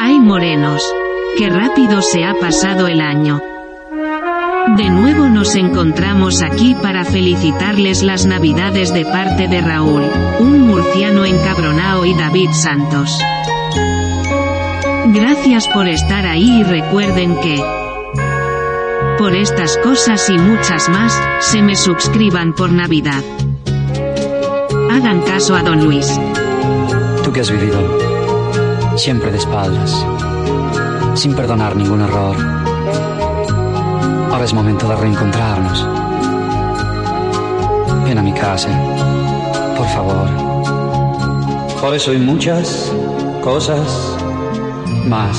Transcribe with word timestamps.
Ay 0.00 0.18
morenos. 0.18 0.82
Qué 1.38 1.48
rápido 1.48 2.02
se 2.02 2.24
ha 2.24 2.34
pasado 2.34 2.88
el 2.88 3.00
año. 3.00 3.40
De 4.76 4.90
nuevo 4.90 5.28
nos 5.28 5.54
encontramos 5.54 6.42
aquí 6.42 6.74
para 6.74 7.04
felicitarles 7.04 8.02
las 8.02 8.26
navidades 8.26 8.92
de 8.92 9.04
parte 9.04 9.46
de 9.46 9.60
Raúl, 9.60 10.02
un 10.40 10.62
murciano 10.62 11.24
encabronao 11.24 12.04
y 12.04 12.14
David 12.14 12.50
Santos. 12.50 13.20
Gracias 15.14 15.68
por 15.68 15.86
estar 15.86 16.26
ahí 16.26 16.60
y 16.60 16.64
recuerden 16.64 17.36
que... 17.36 17.62
Por 19.18 19.36
estas 19.36 19.78
cosas 19.78 20.28
y 20.30 20.36
muchas 20.36 20.88
más, 20.88 21.16
se 21.38 21.62
me 21.62 21.76
suscriban 21.76 22.54
por 22.54 22.72
Navidad. 22.72 23.22
Hagan 24.96 25.20
caso 25.20 25.54
a 25.54 25.62
don 25.62 25.84
Luis. 25.84 26.18
Tú 27.22 27.30
que 27.30 27.40
has 27.40 27.50
vivido 27.50 27.78
siempre 28.96 29.30
de 29.30 29.36
espaldas, 29.36 30.06
sin 31.14 31.34
perdonar 31.34 31.76
ningún 31.76 32.00
error. 32.00 32.34
Ahora 34.32 34.42
es 34.42 34.54
momento 34.54 34.88
de 34.88 34.96
reencontrarnos. 34.96 35.86
Ven 38.06 38.16
a 38.16 38.22
mi 38.22 38.32
casa, 38.32 38.70
por 39.76 39.86
favor. 39.88 40.28
Por 41.78 41.94
eso 41.94 42.12
hay 42.12 42.18
muchas 42.18 42.90
cosas 43.44 44.16
más. 45.06 45.36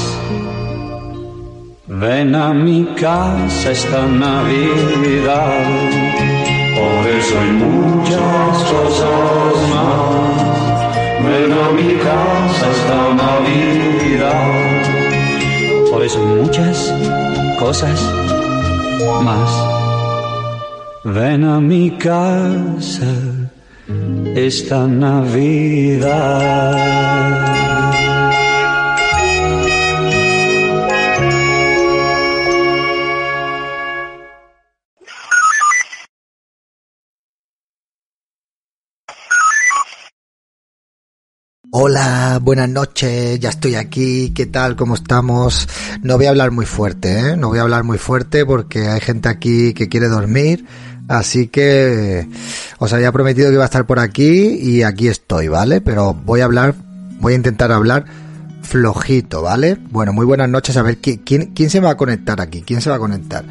Ven 1.87 2.35
a 2.35 2.53
mi 2.53 2.85
casa 2.93 3.71
esta 3.71 4.05
Navidad, 4.05 5.49
eso 7.27 7.39
hay 7.39 7.51
muchas 7.51 8.63
cosas 8.71 9.55
más. 9.73 10.07
Ven 11.25 11.51
a 11.51 11.69
mi 11.77 11.91
casa 11.95 12.65
esta 12.71 12.99
Navidad, 13.23 14.47
por 15.91 16.01
eso 16.05 16.17
hay 16.19 16.25
muchas 16.41 16.93
cosas 17.59 17.99
más. 19.23 19.51
Ven 21.03 21.43
a 21.43 21.59
mi 21.59 21.91
casa 21.91 23.13
esta 24.35 24.87
Navidad. 24.87 25.57
Hola, 41.89 42.41
buenas 42.43 42.67
noches, 42.67 43.39
ya 43.39 43.47
estoy 43.47 43.75
aquí, 43.75 44.31
¿qué 44.31 44.45
tal? 44.45 44.75
¿Cómo 44.75 44.95
estamos? 44.95 45.69
No 46.03 46.17
voy 46.17 46.25
a 46.25 46.31
hablar 46.31 46.51
muy 46.51 46.65
fuerte, 46.65 47.17
¿eh? 47.17 47.37
No 47.37 47.47
voy 47.47 47.59
a 47.59 47.61
hablar 47.61 47.85
muy 47.85 47.97
fuerte 47.97 48.45
porque 48.45 48.89
hay 48.89 48.99
gente 48.99 49.29
aquí 49.29 49.73
que 49.73 49.87
quiere 49.87 50.09
dormir, 50.09 50.65
así 51.07 51.47
que 51.47 52.27
os 52.79 52.91
había 52.91 53.13
prometido 53.13 53.47
que 53.47 53.53
iba 53.53 53.63
a 53.63 53.67
estar 53.67 53.85
por 53.85 53.99
aquí 53.99 54.59
y 54.61 54.83
aquí 54.83 55.07
estoy, 55.07 55.47
¿vale? 55.47 55.79
Pero 55.79 56.13
voy 56.13 56.41
a 56.41 56.43
hablar, 56.43 56.75
voy 57.21 57.31
a 57.31 57.35
intentar 57.37 57.71
hablar 57.71 58.03
flojito, 58.63 59.41
¿vale? 59.41 59.77
Bueno, 59.89 60.11
muy 60.11 60.25
buenas 60.25 60.49
noches, 60.49 60.75
a 60.75 60.81
ver, 60.81 60.97
¿quién, 60.97 61.19
quién 61.23 61.69
se 61.69 61.79
va 61.79 61.91
a 61.91 61.95
conectar 61.95 62.41
aquí? 62.41 62.63
¿Quién 62.63 62.81
se 62.81 62.89
va 62.89 62.97
a 62.97 62.99
conectar? 62.99 63.45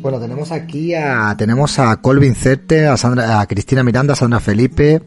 Bueno, 0.00 0.18
tenemos 0.18 0.52
aquí 0.52 0.94
a, 0.94 1.34
tenemos 1.36 1.78
a 1.78 1.96
Colvin 1.96 2.34
Certe, 2.34 2.86
a 2.86 2.96
Sandra, 2.96 3.40
a 3.40 3.46
Cristina 3.46 3.82
Miranda, 3.82 4.14
a 4.14 4.16
Sandra 4.16 4.40
Felipe, 4.40 5.02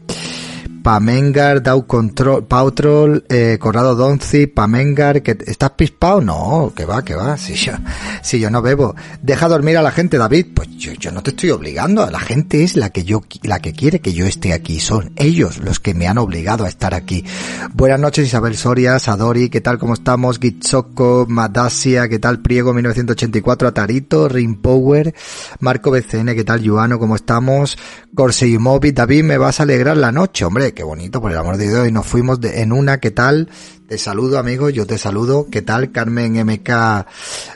Pamengar, 0.88 1.62
Dow 1.62 1.86
Control, 1.86 2.46
Pautrol, 2.46 3.22
eh, 3.28 3.58
Corrado 3.60 3.94
Donzi, 3.94 4.46
Pamengar, 4.46 5.22
que 5.22 5.36
estás 5.46 5.72
pispado, 5.72 6.22
no, 6.22 6.72
que 6.74 6.86
va, 6.86 7.04
que 7.04 7.14
va, 7.14 7.36
si 7.36 7.56
yo, 7.56 7.74
si 8.22 8.40
yo 8.40 8.48
no 8.48 8.62
bebo. 8.62 8.94
Deja 9.20 9.48
dormir 9.48 9.76
a 9.76 9.82
la 9.82 9.90
gente, 9.90 10.16
David, 10.16 10.46
pues 10.54 10.70
yo, 10.78 10.94
yo 10.94 11.12
no 11.12 11.22
te 11.22 11.28
estoy 11.28 11.50
obligando, 11.50 12.10
la 12.10 12.20
gente 12.20 12.64
es 12.64 12.74
la 12.74 12.88
que 12.88 13.04
yo, 13.04 13.22
la 13.42 13.60
que 13.60 13.74
quiere 13.74 14.00
que 14.00 14.14
yo 14.14 14.24
esté 14.24 14.54
aquí, 14.54 14.80
son 14.80 15.12
ellos 15.16 15.58
los 15.58 15.78
que 15.78 15.92
me 15.92 16.08
han 16.08 16.16
obligado 16.16 16.64
a 16.64 16.70
estar 16.70 16.94
aquí. 16.94 17.22
Buenas 17.74 18.00
noches 18.00 18.26
Isabel 18.26 18.56
Soria, 18.56 18.98
Sadori, 18.98 19.50
¿qué 19.50 19.60
tal, 19.60 19.78
cómo 19.78 19.92
estamos? 19.92 20.38
Gitsoko, 20.38 21.26
Madasia, 21.28 22.08
¿qué 22.08 22.18
tal? 22.18 22.40
Priego 22.40 22.72
1984, 22.72 23.68
Atarito, 23.68 24.30
Power, 24.62 25.14
Marco 25.60 25.90
BCN, 25.90 26.34
¿qué 26.34 26.44
tal? 26.44 26.62
Yuano, 26.62 26.98
¿cómo 26.98 27.14
estamos? 27.14 27.76
Corse 28.14 28.48
y 28.48 28.56
Moby, 28.56 28.92
David, 28.92 29.24
me 29.24 29.36
vas 29.36 29.60
a 29.60 29.64
alegrar 29.64 29.98
la 29.98 30.12
noche, 30.12 30.46
hombre, 30.46 30.77
qué 30.78 30.84
bonito, 30.84 31.20
por 31.20 31.32
el 31.32 31.38
amor 31.38 31.56
de 31.56 31.68
Dios, 31.68 31.88
y 31.88 31.90
nos 31.90 32.06
fuimos 32.06 32.38
en 32.44 32.70
una, 32.70 32.98
¿qué 32.98 33.10
tal? 33.10 33.48
Te 33.88 33.98
saludo, 33.98 34.38
amigo, 34.38 34.70
yo 34.70 34.86
te 34.86 34.96
saludo, 34.96 35.48
¿qué 35.50 35.60
tal? 35.60 35.90
Carmen 35.90 36.34
MK 36.34 37.04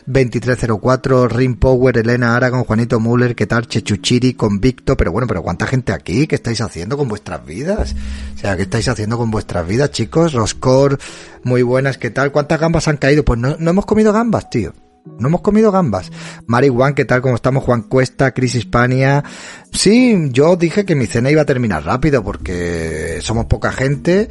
2304, 0.07 1.29
Rim 1.29 1.55
Power, 1.55 1.99
Elena 1.99 2.35
Aragon, 2.35 2.65
Juanito 2.65 2.99
Muller, 2.99 3.37
¿qué 3.37 3.47
tal? 3.47 3.69
Chechuchiri, 3.69 4.35
Convicto, 4.35 4.97
pero 4.97 5.13
bueno, 5.13 5.29
pero 5.29 5.41
¿cuánta 5.41 5.69
gente 5.69 5.93
aquí? 5.93 6.27
¿Qué 6.27 6.35
estáis 6.35 6.61
haciendo 6.63 6.97
con 6.97 7.07
vuestras 7.07 7.47
vidas? 7.47 7.95
O 8.35 8.39
sea, 8.39 8.57
¿qué 8.57 8.63
estáis 8.63 8.89
haciendo 8.89 9.17
con 9.17 9.31
vuestras 9.31 9.69
vidas, 9.69 9.93
chicos? 9.93 10.33
Roscor, 10.33 10.99
muy 11.45 11.63
buenas, 11.63 11.99
¿qué 11.99 12.11
tal? 12.11 12.33
¿Cuántas 12.33 12.59
gambas 12.59 12.89
han 12.89 12.97
caído? 12.97 13.25
Pues 13.25 13.39
no, 13.39 13.55
no 13.57 13.71
hemos 13.71 13.87
comido 13.87 14.13
gambas, 14.13 14.51
tío. 14.51 14.73
No 15.05 15.29
hemos 15.29 15.41
comido 15.41 15.73
gambas. 15.73 16.11
Mari 16.47 16.69
Juan, 16.69 16.95
¿qué 16.95 17.05
tal? 17.05 17.23
¿Cómo 17.23 17.35
estamos? 17.35 17.65
Juan 17.65 17.83
Cuesta, 17.83 18.33
Cris 18.33 18.55
Hispania. 18.55 19.25
Sí, 19.73 20.29
yo 20.31 20.57
dije 20.57 20.85
que 20.85 20.95
mi 20.95 21.07
cena 21.07 21.31
iba 21.31 21.43
a 21.43 21.47
terminar 21.47 21.85
rápido 21.85 22.23
porque 22.23 23.19
somos 23.21 23.47
poca 23.47 23.73
gente 23.73 24.29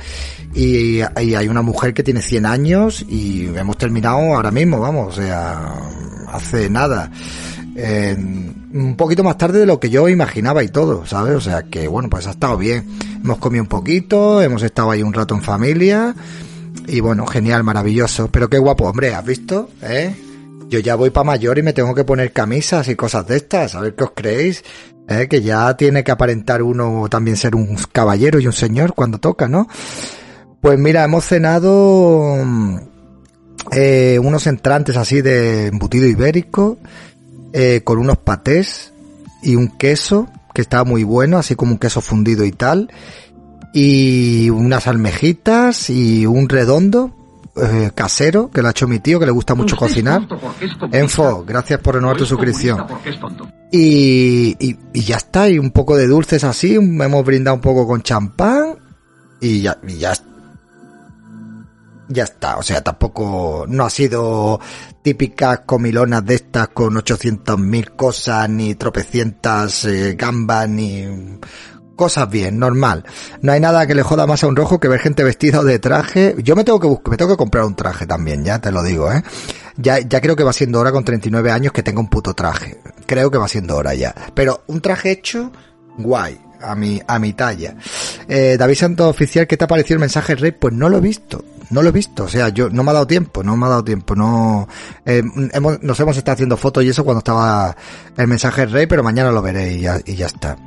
y, 0.53 1.01
hay 1.01 1.47
una 1.49 1.61
mujer 1.61 1.93
que 1.93 2.03
tiene 2.03 2.21
100 2.21 2.45
años 2.45 3.05
y 3.07 3.47
hemos 3.47 3.77
terminado 3.77 4.17
ahora 4.17 4.51
mismo, 4.51 4.79
vamos, 4.79 5.17
o 5.17 5.21
sea, 5.21 5.73
hace 6.29 6.69
nada. 6.69 7.11
un 7.75 8.95
poquito 8.97 9.23
más 9.23 9.37
tarde 9.37 9.59
de 9.59 9.65
lo 9.65 9.79
que 9.79 9.89
yo 9.89 10.07
imaginaba 10.07 10.63
y 10.63 10.69
todo, 10.69 11.05
¿sabes? 11.05 11.35
O 11.35 11.41
sea 11.41 11.63
que 11.63 11.87
bueno, 11.89 12.09
pues 12.09 12.27
ha 12.27 12.31
estado 12.31 12.57
bien. 12.57 12.85
Hemos 13.21 13.39
comido 13.39 13.63
un 13.63 13.69
poquito, 13.69 14.41
hemos 14.41 14.63
estado 14.63 14.91
ahí 14.91 15.03
un 15.03 15.13
rato 15.13 15.35
en 15.35 15.41
familia 15.41 16.15
y 16.87 17.01
bueno, 17.01 17.27
genial, 17.27 17.63
maravilloso. 17.65 18.29
Pero 18.31 18.49
qué 18.49 18.57
guapo, 18.57 18.85
hombre, 18.85 19.13
¿has 19.13 19.25
visto? 19.25 19.69
¿Eh? 19.81 20.30
Yo 20.71 20.79
ya 20.79 20.95
voy 20.95 21.09
para 21.09 21.25
mayor 21.25 21.59
y 21.59 21.63
me 21.63 21.73
tengo 21.73 21.93
que 21.93 22.05
poner 22.05 22.31
camisas 22.31 22.87
y 22.87 22.95
cosas 22.95 23.27
de 23.27 23.35
estas, 23.35 23.75
a 23.75 23.81
ver 23.81 23.93
qué 23.93 24.05
os 24.05 24.11
creéis, 24.15 24.63
¿eh? 25.09 25.27
que 25.29 25.41
ya 25.41 25.75
tiene 25.75 26.01
que 26.03 26.11
aparentar 26.11 26.63
uno 26.63 27.07
también 27.09 27.35
ser 27.35 27.55
un 27.55 27.75
caballero 27.91 28.39
y 28.39 28.47
un 28.47 28.53
señor 28.53 28.93
cuando 28.93 29.17
toca, 29.17 29.49
¿no? 29.49 29.67
Pues 30.61 30.79
mira, 30.79 31.03
hemos 31.03 31.25
cenado 31.25 32.37
eh, 33.73 34.17
unos 34.23 34.47
entrantes 34.47 34.95
así 34.95 35.21
de 35.21 35.67
embutido 35.67 36.07
ibérico, 36.07 36.77
eh, 37.51 37.81
con 37.83 37.97
unos 37.97 38.19
patés 38.19 38.93
y 39.43 39.57
un 39.57 39.77
queso 39.77 40.29
que 40.53 40.61
estaba 40.61 40.85
muy 40.85 41.03
bueno, 41.03 41.37
así 41.37 41.55
como 41.55 41.73
un 41.73 41.79
queso 41.79 41.99
fundido 41.99 42.45
y 42.45 42.53
tal, 42.53 42.89
y 43.73 44.49
unas 44.49 44.87
almejitas 44.87 45.89
y 45.89 46.25
un 46.25 46.47
redondo 46.47 47.20
eh, 47.56 47.91
casero 47.94 48.50
que 48.50 48.62
lo 48.62 48.67
ha 48.67 48.72
hecho 48.72 48.88
mi 48.88 49.00
tío, 49.00 49.19
que 49.19 49.25
le 49.25 49.31
gusta 49.31 49.56
mucho 49.56 49.75
cocinar. 49.75 50.28
Enfo, 50.91 51.44
gracias 51.45 51.79
por 51.79 51.95
renovar 51.95 52.17
tu 52.17 52.25
suscripción. 52.25 52.85
Y, 53.72 54.56
y, 54.59 55.01
ya 55.01 55.17
está, 55.17 55.50
y 55.50 55.59
un 55.59 55.72
poco 55.72 55.95
de 55.95 56.07
dulces 56.07 56.44
así, 56.44 56.75
hemos 56.75 57.25
brindado 57.25 57.56
un 57.56 57.61
poco 57.61 57.88
con 57.88 58.01
champán 58.01 58.78
y 59.40 59.61
ya, 59.61 59.78
y 59.88 59.97
ya 59.97 60.13
ya 62.11 62.23
está, 62.23 62.57
o 62.57 62.63
sea, 62.63 62.81
tampoco 62.81 63.66
no 63.67 63.85
ha 63.85 63.90
sido 63.90 64.59
típicas 65.01 65.61
comilonas 65.66 66.25
de 66.25 66.35
estas 66.35 66.69
con 66.69 66.95
800.000 66.95 67.95
cosas, 67.95 68.50
ni 68.50 68.75
tropecientas 68.75 69.85
eh, 69.85 70.16
gambas, 70.16 70.67
ni 70.69 71.40
cosas 71.96 72.29
bien, 72.29 72.59
normal. 72.59 73.06
No 73.41 73.52
hay 73.52 73.59
nada 73.59 73.85
que 73.88 73.96
le 73.96 74.03
joda 74.03 74.28
más 74.28 74.44
a 74.44 74.47
un 74.47 74.56
rojo 74.56 74.79
que 74.79 74.88
ver 74.88 74.99
gente 74.99 75.23
vestida 75.23 75.64
de 75.64 75.79
traje. 75.79 76.35
Yo 76.40 76.55
me 76.55 76.64
tengo 76.64 76.79
que 76.79 76.88
buscar, 76.88 77.11
me 77.11 77.17
tengo 77.17 77.32
que 77.32 77.38
comprar 77.38 77.66
un 77.66 77.76
traje 77.76 78.05
también, 78.05 78.43
ya 78.43 78.59
te 78.59 78.72
lo 78.72 78.84
digo, 78.84 79.11
¿eh? 79.11 79.23
Ya, 79.78 79.99
ya 79.99 80.22
creo 80.22 80.35
que 80.35 80.43
va 80.43 80.53
siendo 80.53 80.79
hora 80.79 80.91
con 80.91 81.03
39 81.03 81.52
años 81.52 81.73
que 81.73 81.84
tenga 81.84 81.99
un 81.99 82.09
puto 82.09 82.34
traje. 82.34 82.79
Creo 83.05 83.32
que 83.32 83.38
va 83.38 83.47
siendo 83.47 83.78
hora 83.78 83.93
ya. 83.93 84.14
Pero 84.34 84.64
un 84.67 84.82
traje 84.82 85.11
hecho, 85.11 85.52
guay, 85.97 86.40
a 86.61 86.76
mi, 86.76 87.02
a 87.08 87.20
mi 87.20 87.34
talla. 87.34 87.76
Eh, 88.28 88.55
David 88.58 88.76
Santos 88.76 89.09
Oficial, 89.09 89.47
¿qué 89.47 89.58
te 89.58 89.66
ha 89.66 89.67
parecido 89.67 89.96
el 89.96 90.02
mensaje 90.02 90.35
rey? 90.35 90.52
Pues 90.52 90.73
no 90.73 90.90
lo 90.90 90.97
he 90.97 91.02
visto. 91.02 91.44
No 91.70 91.82
lo 91.82 91.87
he 91.87 91.94
visto, 91.94 92.26
o 92.26 92.28
sea, 92.28 92.49
yo 92.49 92.70
no 92.70 92.84
me 92.84 92.91
ha 92.91 92.96
dado 92.96 93.08
tiempo, 93.08 93.44
no 93.44 93.55
me 93.55 93.66
ha 93.66 93.70
dado 93.70 93.85
tiempo, 93.85 94.14
no 94.14 94.67
eh, 95.05 95.23
hemos, 95.53 95.82
nos 95.82 95.97
hemos 96.02 96.17
estado 96.17 96.34
haciendo 96.34 96.58
fotos 96.58 96.84
y 96.84 96.90
eso 96.90 97.05
cuando 97.05 97.20
estaba 97.20 97.78
el 98.17 98.28
mensaje 98.28 98.66
rey, 98.66 98.87
pero 98.87 99.03
mañana 99.03 99.32
lo 99.32 99.41
veré 99.41 99.79
ya, 99.79 99.97
y 100.05 100.16
ya 100.16 100.26
está. 100.26 100.58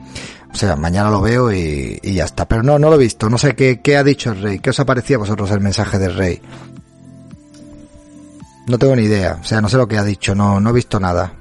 O 0.55 0.57
sea, 0.57 0.77
mañana 0.77 1.11
lo 1.11 1.21
veo 1.21 1.53
y, 1.53 2.01
ya 2.05 2.25
está. 2.25 2.47
Pero 2.47 2.63
no, 2.63 2.79
no 2.79 2.89
lo 2.89 2.95
he 2.95 3.01
visto. 3.01 3.29
No 3.29 3.39
sé 3.39 3.57
qué, 3.57 3.81
qué 3.81 3.97
ha 3.97 4.05
dicho 4.05 4.31
el 4.31 4.41
rey. 4.41 4.59
¿Qué 4.61 4.71
os 4.71 4.79
ha 4.79 4.85
parecido 4.85 5.19
a 5.19 5.25
vosotros 5.25 5.51
el 5.51 5.61
mensaje 5.61 5.99
del 5.99 6.15
rey? 6.15 6.41
No 8.69 8.79
tengo 8.79 8.95
ni 8.95 9.03
idea. 9.03 9.39
O 9.41 9.45
sea, 9.45 9.61
no 9.61 9.69
sé 9.69 9.77
lo 9.77 9.89
que 9.89 9.99
ha 9.99 10.05
dicho. 10.05 10.37
No, 10.37 10.61
no 10.61 10.71
he 10.71 10.73
visto 10.73 11.01
nada. 11.01 11.33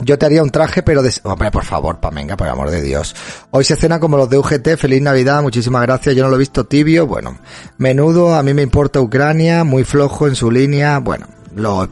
Yo 0.00 0.18
te 0.18 0.24
haría 0.24 0.42
un 0.42 0.48
traje, 0.48 0.82
pero 0.82 1.02
de... 1.02 1.12
Hombre, 1.24 1.50
por 1.50 1.64
favor, 1.64 2.00
Pamenga, 2.00 2.34
por 2.38 2.48
amor 2.48 2.70
de 2.70 2.80
Dios. 2.80 3.14
Hoy 3.50 3.64
se 3.64 3.76
cena 3.76 4.00
como 4.00 4.16
los 4.16 4.30
de 4.30 4.38
UGT. 4.38 4.78
Feliz 4.78 5.02
Navidad, 5.02 5.42
muchísimas 5.42 5.82
gracias. 5.82 6.16
Yo 6.16 6.24
no 6.24 6.30
lo 6.30 6.36
he 6.36 6.38
visto 6.38 6.64
tibio. 6.64 7.06
Bueno, 7.06 7.36
menudo, 7.76 8.34
a 8.34 8.42
mí 8.42 8.54
me 8.54 8.62
importa 8.62 8.98
Ucrania, 9.02 9.62
muy 9.62 9.84
flojo 9.84 10.26
en 10.26 10.36
su 10.36 10.50
línea. 10.50 10.98
Bueno, 11.00 11.26
lo, 11.54 11.86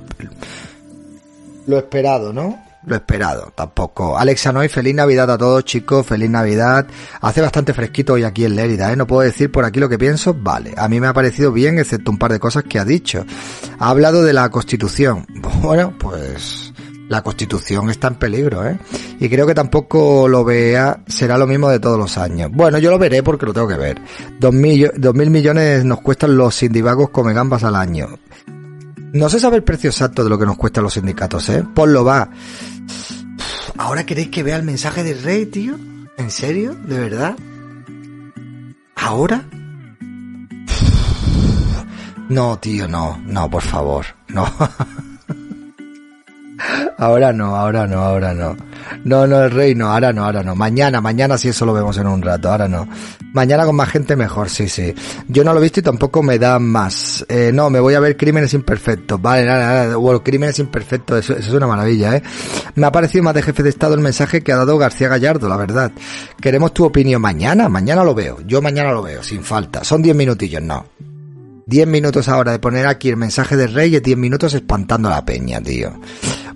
lo 1.66 1.78
esperado, 1.78 2.32
¿no? 2.32 2.69
Lo 2.86 2.96
esperado, 2.96 3.52
tampoco. 3.54 4.18
Alexa 4.18 4.52
Noy, 4.52 4.68
feliz 4.68 4.94
Navidad 4.94 5.30
a 5.30 5.36
todos, 5.36 5.64
chicos, 5.64 6.06
feliz 6.06 6.30
Navidad. 6.30 6.86
Hace 7.20 7.42
bastante 7.42 7.74
fresquito 7.74 8.14
hoy 8.14 8.24
aquí 8.24 8.46
en 8.46 8.56
Lérida, 8.56 8.90
¿eh? 8.90 8.96
No 8.96 9.06
puedo 9.06 9.20
decir 9.20 9.52
por 9.52 9.66
aquí 9.66 9.80
lo 9.80 9.88
que 9.88 9.98
pienso, 9.98 10.32
vale. 10.32 10.72
A 10.78 10.88
mí 10.88 10.98
me 10.98 11.06
ha 11.06 11.12
parecido 11.12 11.52
bien, 11.52 11.78
excepto 11.78 12.10
un 12.10 12.16
par 12.18 12.32
de 12.32 12.40
cosas 12.40 12.64
que 12.64 12.78
ha 12.78 12.84
dicho. 12.86 13.26
Ha 13.78 13.90
hablado 13.90 14.22
de 14.22 14.32
la 14.32 14.48
Constitución. 14.48 15.26
Bueno, 15.60 15.92
pues 15.98 16.72
la 17.10 17.22
Constitución 17.22 17.90
está 17.90 18.08
en 18.08 18.14
peligro, 18.14 18.66
¿eh? 18.66 18.78
Y 19.18 19.28
creo 19.28 19.46
que 19.46 19.54
tampoco 19.54 20.26
lo 20.26 20.42
vea, 20.42 21.02
será 21.06 21.36
lo 21.36 21.46
mismo 21.46 21.68
de 21.68 21.80
todos 21.80 21.98
los 21.98 22.16
años. 22.16 22.50
Bueno, 22.50 22.78
yo 22.78 22.90
lo 22.90 22.98
veré 22.98 23.22
porque 23.22 23.44
lo 23.44 23.52
tengo 23.52 23.68
que 23.68 23.76
ver. 23.76 24.00
Dos 24.38 24.54
mil, 24.54 24.90
dos 24.96 25.14
mil 25.14 25.28
millones 25.28 25.84
nos 25.84 26.00
cuestan 26.00 26.36
los 26.36 26.62
indivagos 26.62 27.10
come 27.10 27.34
gambas 27.34 27.62
al 27.62 27.76
año. 27.76 28.08
No 29.12 29.28
se 29.28 29.40
sabe 29.40 29.56
el 29.56 29.64
precio 29.64 29.90
exacto 29.90 30.22
de 30.22 30.30
lo 30.30 30.38
que 30.38 30.46
nos 30.46 30.56
cuestan 30.56 30.84
los 30.84 30.94
sindicatos, 30.94 31.48
¿eh? 31.48 31.64
Ponlo 31.74 32.04
va. 32.04 32.30
¿Ahora 33.76 34.06
queréis 34.06 34.28
que 34.28 34.42
vea 34.42 34.56
el 34.56 34.62
mensaje 34.62 35.02
del 35.02 35.22
rey, 35.22 35.46
tío? 35.46 35.76
¿En 36.16 36.30
serio? 36.30 36.74
¿De 36.74 36.98
verdad? 36.98 37.36
¿Ahora? 38.94 39.44
No, 42.28 42.58
tío, 42.58 42.86
no, 42.86 43.20
no, 43.26 43.50
por 43.50 43.62
favor, 43.62 44.06
no. 44.28 44.46
Ahora 46.98 47.32
no, 47.32 47.56
ahora 47.56 47.86
no, 47.86 48.00
ahora 48.00 48.34
no. 48.34 48.56
No, 49.04 49.26
no, 49.26 49.44
el 49.44 49.50
rey 49.50 49.74
no, 49.74 49.90
ahora 49.90 50.12
no, 50.12 50.24
ahora 50.24 50.42
no. 50.42 50.54
Mañana, 50.54 51.00
mañana 51.00 51.38
sí 51.38 51.48
eso 51.48 51.64
lo 51.64 51.72
vemos 51.72 51.96
en 51.98 52.06
un 52.06 52.20
rato, 52.20 52.50
ahora 52.50 52.68
no. 52.68 52.88
Mañana 53.32 53.64
con 53.64 53.76
más 53.76 53.88
gente 53.88 54.16
mejor, 54.16 54.50
sí, 54.50 54.68
sí. 54.68 54.94
Yo 55.28 55.44
no 55.44 55.52
lo 55.52 55.60
he 55.60 55.62
visto 55.62 55.80
y 55.80 55.82
tampoco 55.82 56.22
me 56.22 56.38
da 56.38 56.58
más. 56.58 57.24
Eh, 57.28 57.50
no, 57.54 57.70
me 57.70 57.80
voy 57.80 57.94
a 57.94 58.00
ver 58.00 58.16
Crímenes 58.16 58.52
Imperfectos. 58.54 59.20
Vale, 59.20 59.46
nada, 59.46 59.86
nada. 59.86 60.20
Crímenes 60.22 60.58
Imperfectos, 60.58 61.18
eso, 61.20 61.32
eso 61.34 61.48
es 61.48 61.54
una 61.54 61.66
maravilla, 61.66 62.16
¿eh? 62.16 62.22
Me 62.74 62.86
ha 62.86 62.92
parecido 62.92 63.24
más 63.24 63.34
de 63.34 63.42
jefe 63.42 63.62
de 63.62 63.70
Estado 63.70 63.94
el 63.94 64.00
mensaje 64.00 64.42
que 64.42 64.52
ha 64.52 64.56
dado 64.56 64.76
García 64.78 65.08
Gallardo, 65.08 65.48
la 65.48 65.56
verdad. 65.56 65.92
Queremos 66.40 66.74
tu 66.74 66.84
opinión 66.84 67.22
mañana, 67.22 67.68
mañana 67.68 68.04
lo 68.04 68.14
veo. 68.14 68.38
Yo 68.46 68.60
mañana 68.60 68.92
lo 68.92 69.02
veo, 69.02 69.22
sin 69.22 69.44
falta. 69.44 69.84
Son 69.84 70.02
10 70.02 70.16
minutillos, 70.16 70.62
no. 70.62 70.86
10 71.70 71.86
minutos 71.86 72.28
ahora 72.28 72.50
de 72.50 72.58
poner 72.58 72.86
aquí 72.88 73.08
el 73.08 73.16
mensaje 73.16 73.56
del 73.56 73.72
rey 73.72 73.94
y 73.94 74.00
10 74.00 74.18
minutos 74.18 74.54
espantando 74.54 75.08
a 75.08 75.12
la 75.12 75.24
peña, 75.24 75.60
tío. 75.60 75.92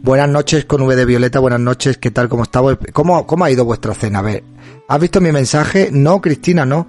Buenas 0.05 0.29
noches 0.29 0.67
con 0.67 0.83
V 0.83 0.97
de 0.97 1.07
Violeta, 1.07 1.39
buenas 1.39 1.61
noches, 1.61 1.97
¿qué 1.97 2.11
tal? 2.11 2.29
¿Cómo 2.29 2.43
estamos? 2.43 2.77
¿Cómo, 2.93 3.27
cómo 3.27 3.43
ha 3.47 3.51
ido 3.51 3.65
vuestra 3.65 3.95
cena? 3.95 4.19
A 4.19 4.23
ver, 4.23 4.45
¿has 4.87 5.01
visto 5.01 5.19
mi 5.19 5.33
mensaje? 5.33 5.89
No, 5.91 6.21
Cristina, 6.21 6.67
no. 6.67 6.87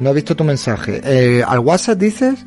No 0.00 0.10
he 0.10 0.12
visto 0.12 0.34
tu 0.34 0.42
mensaje. 0.42 1.00
Eh, 1.04 1.44
¿Al 1.46 1.60
WhatsApp 1.60 2.00
dices? 2.00 2.44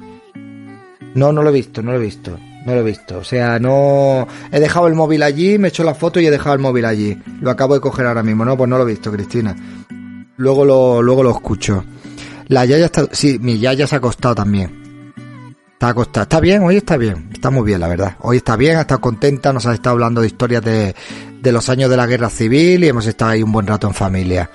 No, 1.16 1.31
no 1.31 1.42
lo 1.42 1.50
he 1.50 1.54
visto, 1.54 1.81
no 1.81 1.94
lo 1.94 1.98
he 1.98 2.02
visto. 2.02 2.38
No 2.66 2.74
lo 2.74 2.81
he 2.81 2.84
visto. 2.84 3.19
O 3.19 3.24
sea, 3.24 3.58
no... 3.58 4.28
He 4.52 4.60
dejado 4.60 4.88
el 4.88 4.96
móvil 4.96 5.24
allí, 5.24 5.58
me 5.58 5.69
he 5.69 5.69
hecho 5.69 5.86
la 5.86 5.96
foto 5.96 6.19
y 6.19 6.25
he 6.25 6.31
dejado 6.31 6.56
el 6.56 6.62
móvil 6.62 6.84
allí. 6.84 7.18
Lo 7.40 7.50
acabo 7.50 7.75
de 7.75 7.80
coger 7.80 8.06
ahora 8.06 8.22
mismo. 8.22 8.44
No, 8.44 8.57
pues 8.57 8.69
no 8.69 8.78
lo 8.78 8.84
he 8.84 8.92
visto, 8.92 9.14
Cristina. 9.14 9.56
Luego 10.36 10.66
lo, 10.66 11.02
luego 11.02 11.24
lo 11.24 11.31
escucho. 11.31 11.86
La 12.50 12.66
Yaya 12.66 12.88
está... 12.88 13.07
Sí, 13.14 13.40
mi 13.40 13.60
Yaya 13.60 13.88
se 13.88 13.96
ha 13.96 14.00
acostado 14.00 14.36
también. 14.36 14.81
Está. 15.89 16.22
Está 16.22 16.39
bien, 16.39 16.62
hoy 16.62 16.78
está 16.78 16.95
bien. 16.95 17.30
Está 17.33 17.50
muy 17.50 17.63
bien, 17.66 17.80
la 17.80 17.88
verdad. 17.88 18.16
Hoy 18.19 18.38
está 18.38 18.56
bien, 18.56 18.78
ha 18.78 18.81
estado 18.81 19.01
contenta, 19.01 19.51
nos 19.51 19.66
ha 19.66 19.74
estado 19.74 19.94
hablando 19.94 20.22
de 20.22 20.28
historias 20.28 20.63
de, 20.63 20.95
de 21.42 21.51
los 21.51 21.69
años 21.69 21.89
de 21.89 21.98
la 21.98 22.06
guerra 22.06 22.30
civil 22.30 22.83
y 22.83 22.88
hemos 22.88 23.07
estado 23.07 23.31
ahí 23.31 23.42
un 23.42 23.51
buen 23.51 23.66
rato 23.66 23.88
en 23.88 23.95
familia. 23.95 24.48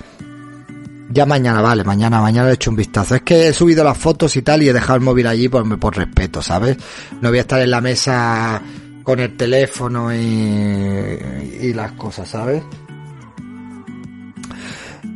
Ya 1.09 1.25
mañana, 1.25 1.61
vale, 1.61 1.83
mañana, 1.83 2.21
mañana 2.21 2.45
le 2.45 2.51
he 2.51 2.55
hecho 2.55 2.69
un 2.69 2.77
vistazo. 2.77 3.15
Es 3.15 3.23
que 3.23 3.49
he 3.49 3.53
subido 3.53 3.83
las 3.83 3.97
fotos 3.97 4.37
y 4.37 4.41
tal 4.41 4.63
y 4.63 4.69
he 4.69 4.73
dejado 4.73 4.95
el 4.95 5.03
móvil 5.03 5.27
allí 5.27 5.49
por, 5.49 5.77
por 5.77 5.97
respeto, 5.97 6.41
¿sabes? 6.41 6.77
No 7.19 7.27
voy 7.27 7.39
a 7.39 7.41
estar 7.41 7.61
en 7.61 7.71
la 7.71 7.81
mesa 7.81 8.61
con 9.03 9.19
el 9.19 9.35
teléfono 9.35 10.13
y, 10.13 10.17
y 10.17 11.73
las 11.73 11.91
cosas, 11.93 12.29
¿sabes? 12.29 12.63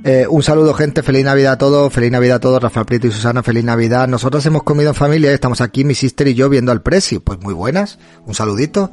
Eh, 0.03 0.25
un 0.27 0.41
saludo 0.41 0.73
gente, 0.73 1.03
feliz 1.03 1.23
Navidad 1.23 1.53
a 1.53 1.57
todos, 1.59 1.93
feliz 1.93 2.11
Navidad 2.11 2.37
a 2.37 2.39
todos, 2.39 2.61
Rafael 2.61 2.87
Prieto 2.87 3.07
y 3.07 3.11
Susana, 3.11 3.43
feliz 3.43 3.63
Navidad. 3.63 4.07
Nosotros 4.07 4.43
hemos 4.47 4.63
comido 4.63 4.89
en 4.89 4.95
familia, 4.95 5.31
estamos 5.31 5.61
aquí, 5.61 5.83
mi 5.83 5.93
sister 5.93 6.27
y 6.27 6.33
yo, 6.33 6.49
viendo 6.49 6.71
al 6.71 6.81
precio. 6.81 7.21
Pues 7.23 7.39
muy 7.39 7.53
buenas, 7.53 7.99
un 8.25 8.33
saludito. 8.33 8.91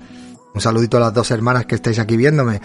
Un 0.55 0.61
saludito 0.63 0.97
a 0.97 1.01
las 1.01 1.15
dos 1.15 1.31
hermanas 1.31 1.67
que 1.67 1.77
estáis 1.77 1.99
aquí 1.99 2.17
viéndome. 2.17 2.61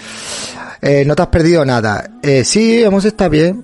Eh, 0.81 1.03
no 1.05 1.15
te 1.15 1.21
has 1.21 1.27
perdido 1.27 1.63
nada. 1.63 2.09
Eh, 2.23 2.43
sí, 2.43 2.81
hemos 2.81 3.05
estado 3.05 3.29
bien. 3.29 3.63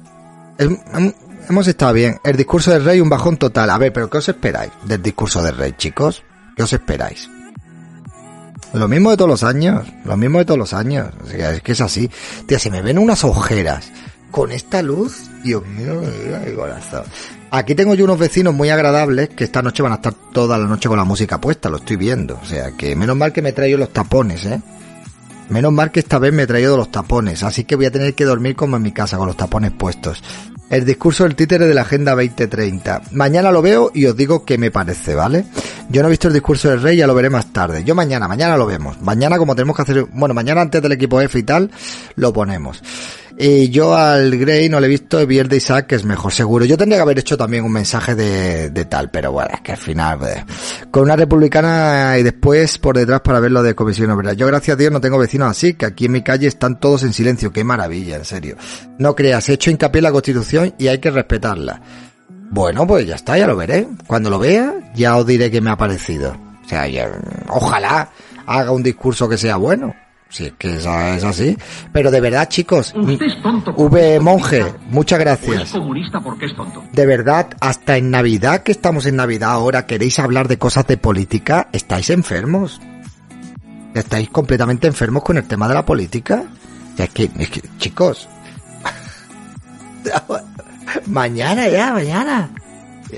Hemos 1.50 1.68
estado 1.68 1.94
bien. 1.94 2.18
El 2.24 2.38
discurso 2.38 2.70
del 2.72 2.84
rey, 2.84 3.00
un 3.00 3.10
bajón 3.10 3.38
total. 3.38 3.70
A 3.70 3.78
ver, 3.78 3.92
pero 3.92 4.10
¿qué 4.10 4.20
os 4.20 4.30
esperáis 4.30 4.72
del 4.86 5.02
discurso 5.02 5.42
del 5.42 5.58
rey, 5.58 5.74
chicos? 5.78 6.24
¿Qué 6.56 6.64
os 6.64 6.74
esperáis? 6.74 7.30
Lo 8.74 8.88
mismo 8.88 9.10
de 9.10 9.18
todos 9.18 9.30
los 9.30 9.44
años, 9.44 9.88
lo 10.06 10.16
mismo 10.16 10.38
de 10.38 10.46
todos 10.46 10.60
los 10.60 10.74
años. 10.74 11.08
O 11.24 11.28
sea, 11.28 11.52
es 11.54 11.62
que 11.64 11.72
es 11.72 11.82
así. 11.82 12.12
Tía, 12.46 12.60
se 12.60 12.70
me 12.70 12.82
ven 12.84 13.00
unas 13.00 13.24
ojeras 13.24 13.90
con 14.32 14.52
esta 14.52 14.82
luz, 14.82 15.30
Dios 15.44 15.66
mío, 15.66 16.02
mi 16.46 16.54
corazón. 16.54 17.04
Aquí 17.52 17.74
tengo 17.74 17.96
yo 17.96 18.06
unos 18.06 18.20
vecinos 18.20 18.54
muy 18.54 18.70
agradables 18.70 19.30
que 19.30 19.44
esta 19.44 19.62
noche 19.62 19.82
van 19.82 19.94
a 19.94 19.96
estar 19.96 20.14
toda 20.14 20.58
la 20.58 20.66
noche 20.66 20.88
con 20.88 20.98
la 20.98 21.04
música 21.04 21.42
puesta, 21.42 21.70
lo 21.70 21.78
estoy 21.78 21.96
viendo. 21.96 22.40
O 22.42 22.46
sea 22.46 22.72
que 22.72 22.96
menos 22.96 23.18
mal 23.18 23.34
que 23.34 23.42
me 23.42 23.50
he 23.50 23.54
traído 23.54 23.78
los 23.78 23.92
tapones, 23.92 24.46
¿eh? 24.46 24.62
Menos 25.50 25.74
mal 25.74 25.92
que 25.92 26.00
esta 26.00 26.20
vez 26.20 26.32
me 26.32 26.44
he 26.44 26.48
traído 26.48 26.78
los 26.78 26.92
tapones, 26.92 27.42
así 27.42 27.64
que 27.64 27.76
voy 27.76 27.88
a 27.88 27.92
tener 27.92 28.14
que 28.14 28.24
dormir 28.24 28.56
como 28.56 28.78
en 28.78 28.84
mi 28.84 28.92
casa 28.92 29.18
con 29.18 29.26
los 29.26 29.36
tapones 29.36 29.72
puestos. 29.72 30.24
El 30.70 30.86
discurso 30.86 31.24
del 31.24 31.36
títere 31.36 31.66
de 31.66 31.74
la 31.74 31.82
Agenda 31.82 32.14
2030. 32.14 33.02
Mañana 33.14 33.52
lo 33.52 33.64
veo 33.64 33.90
y 33.92 34.06
os 34.06 34.16
digo 34.16 34.46
qué 34.46 34.60
me 34.60 34.70
parece, 34.70 35.16
¿vale? 35.16 35.46
Yo 35.90 36.04
no 36.04 36.08
he 36.08 36.12
visto 36.12 36.28
el 36.28 36.36
discurso 36.36 36.70
del 36.70 36.84
rey, 36.84 36.98
ya 36.98 37.08
lo 37.08 37.16
veré 37.16 37.32
más 37.32 37.52
tarde. 37.52 37.84
Yo 37.84 37.96
mañana, 37.96 38.28
mañana 38.28 38.56
lo 38.56 38.68
vemos. 38.68 39.02
Mañana 39.02 39.40
como 39.40 39.56
tenemos 39.56 39.76
que 39.76 39.82
hacer, 39.82 40.06
bueno, 40.14 40.36
mañana 40.36 40.62
antes 40.62 40.80
del 40.84 40.92
equipo 40.92 41.20
F 41.20 41.40
y 41.40 41.42
tal, 41.42 41.72
lo 42.14 42.32
ponemos. 42.32 42.84
Y 43.42 43.70
yo 43.70 43.96
al 43.96 44.38
Grey 44.38 44.68
no 44.68 44.82
le 44.82 44.88
he 44.88 44.90
visto, 44.90 45.26
vi 45.26 45.40
el 45.40 45.48
de 45.48 45.56
Isaac, 45.56 45.88
que 45.88 45.96
es 45.96 46.04
mejor 46.04 46.34
seguro. 46.34 46.66
Yo 46.66 46.78
tendría 46.78 46.98
que 46.98 47.04
haber 47.04 47.20
hecho 47.20 47.38
también 47.38 47.64
un 47.64 47.72
mensaje 47.72 48.14
de, 48.14 48.70
de 48.70 48.84
tal, 48.84 49.10
pero 49.12 49.32
bueno, 49.32 49.52
es 49.54 49.62
que 49.62 49.72
al 49.72 49.78
final, 49.78 50.20
pues, 50.20 50.44
con 50.92 51.04
una 51.04 51.16
republicana 51.16 52.18
y 52.20 52.24
después 52.24 52.78
por 52.80 52.98
detrás 52.98 53.22
para 53.22 53.40
ver 53.40 53.52
lo 53.52 53.64
de 53.64 53.76
Comisión 53.76 54.12
Obrera. 54.12 54.34
Yo 54.34 54.46
gracias 54.46 54.76
a 54.76 54.78
Dios 54.78 54.92
no 54.92 55.00
tengo 55.00 55.18
vecinos 55.18 55.50
así, 55.50 55.76
que 55.76 55.86
aquí 55.86 56.08
en 56.08 56.12
mi 56.12 56.22
calle 56.22 56.48
están 56.48 56.82
todos 56.82 57.04
en 57.04 57.14
silencio. 57.14 57.54
Qué 57.54 57.64
maravilla, 57.64 58.18
en 58.18 58.26
serio. 58.26 58.58
No 58.98 59.16
creas, 59.16 59.48
he 59.48 59.54
hecho 59.54 59.72
hincapié 59.72 60.00
en 60.00 60.04
la 60.04 60.12
Constitución 60.12 60.74
y 60.78 60.90
hay 60.90 60.98
que 60.98 61.10
respetarla. 61.10 61.82
Bueno, 62.50 62.86
pues 62.86 63.08
ya 63.08 63.16
está, 63.16 63.38
ya 63.38 63.48
lo 63.48 63.56
veré. 63.56 63.88
Cuando 64.06 64.30
lo 64.30 64.40
vea, 64.40 64.92
ya 64.96 65.16
os 65.16 65.26
diré 65.26 65.50
qué 65.50 65.62
me 65.62 65.70
ha 65.70 65.78
parecido. 65.78 66.36
O 66.66 66.68
sea, 66.68 66.84
ojalá 67.48 68.10
haga 68.46 68.72
un 68.72 68.84
discurso 68.84 69.30
que 69.30 69.38
sea 69.38 69.56
bueno. 69.56 69.96
Si 70.30 70.46
es 70.46 70.54
que 70.54 70.76
es 70.76 70.86
así. 70.86 71.58
Pero 71.92 72.12
de 72.12 72.22
verdad, 72.22 72.48
chicos, 72.48 72.94
V 72.96 74.20
Monje, 74.20 74.64
muchas 74.90 75.20
gracias. 75.20 75.74
De 76.94 77.06
verdad, 77.06 77.48
hasta 77.60 77.98
en 77.98 78.12
Navidad, 78.12 78.62
que 78.62 78.72
estamos 78.72 79.08
en 79.08 79.16
Navidad 79.16 79.52
ahora, 79.52 79.88
queréis 79.88 80.20
hablar 80.20 80.48
de 80.48 80.58
cosas 80.60 80.86
de 80.86 80.98
política, 80.98 81.68
estáis 81.72 82.12
enfermos. 82.12 82.80
Estáis 83.96 84.30
completamente 84.30 84.86
enfermos 84.86 85.24
con 85.24 85.38
el 85.38 85.48
tema 85.48 85.68
de 85.68 85.74
la 85.74 85.84
política. 85.84 86.44
Es 86.96 87.10
que, 87.10 87.32
es 87.40 87.50
que 87.50 87.62
chicos, 87.80 88.30
mañana 91.08 91.68
ya, 91.68 91.94
mañana. 91.94 92.50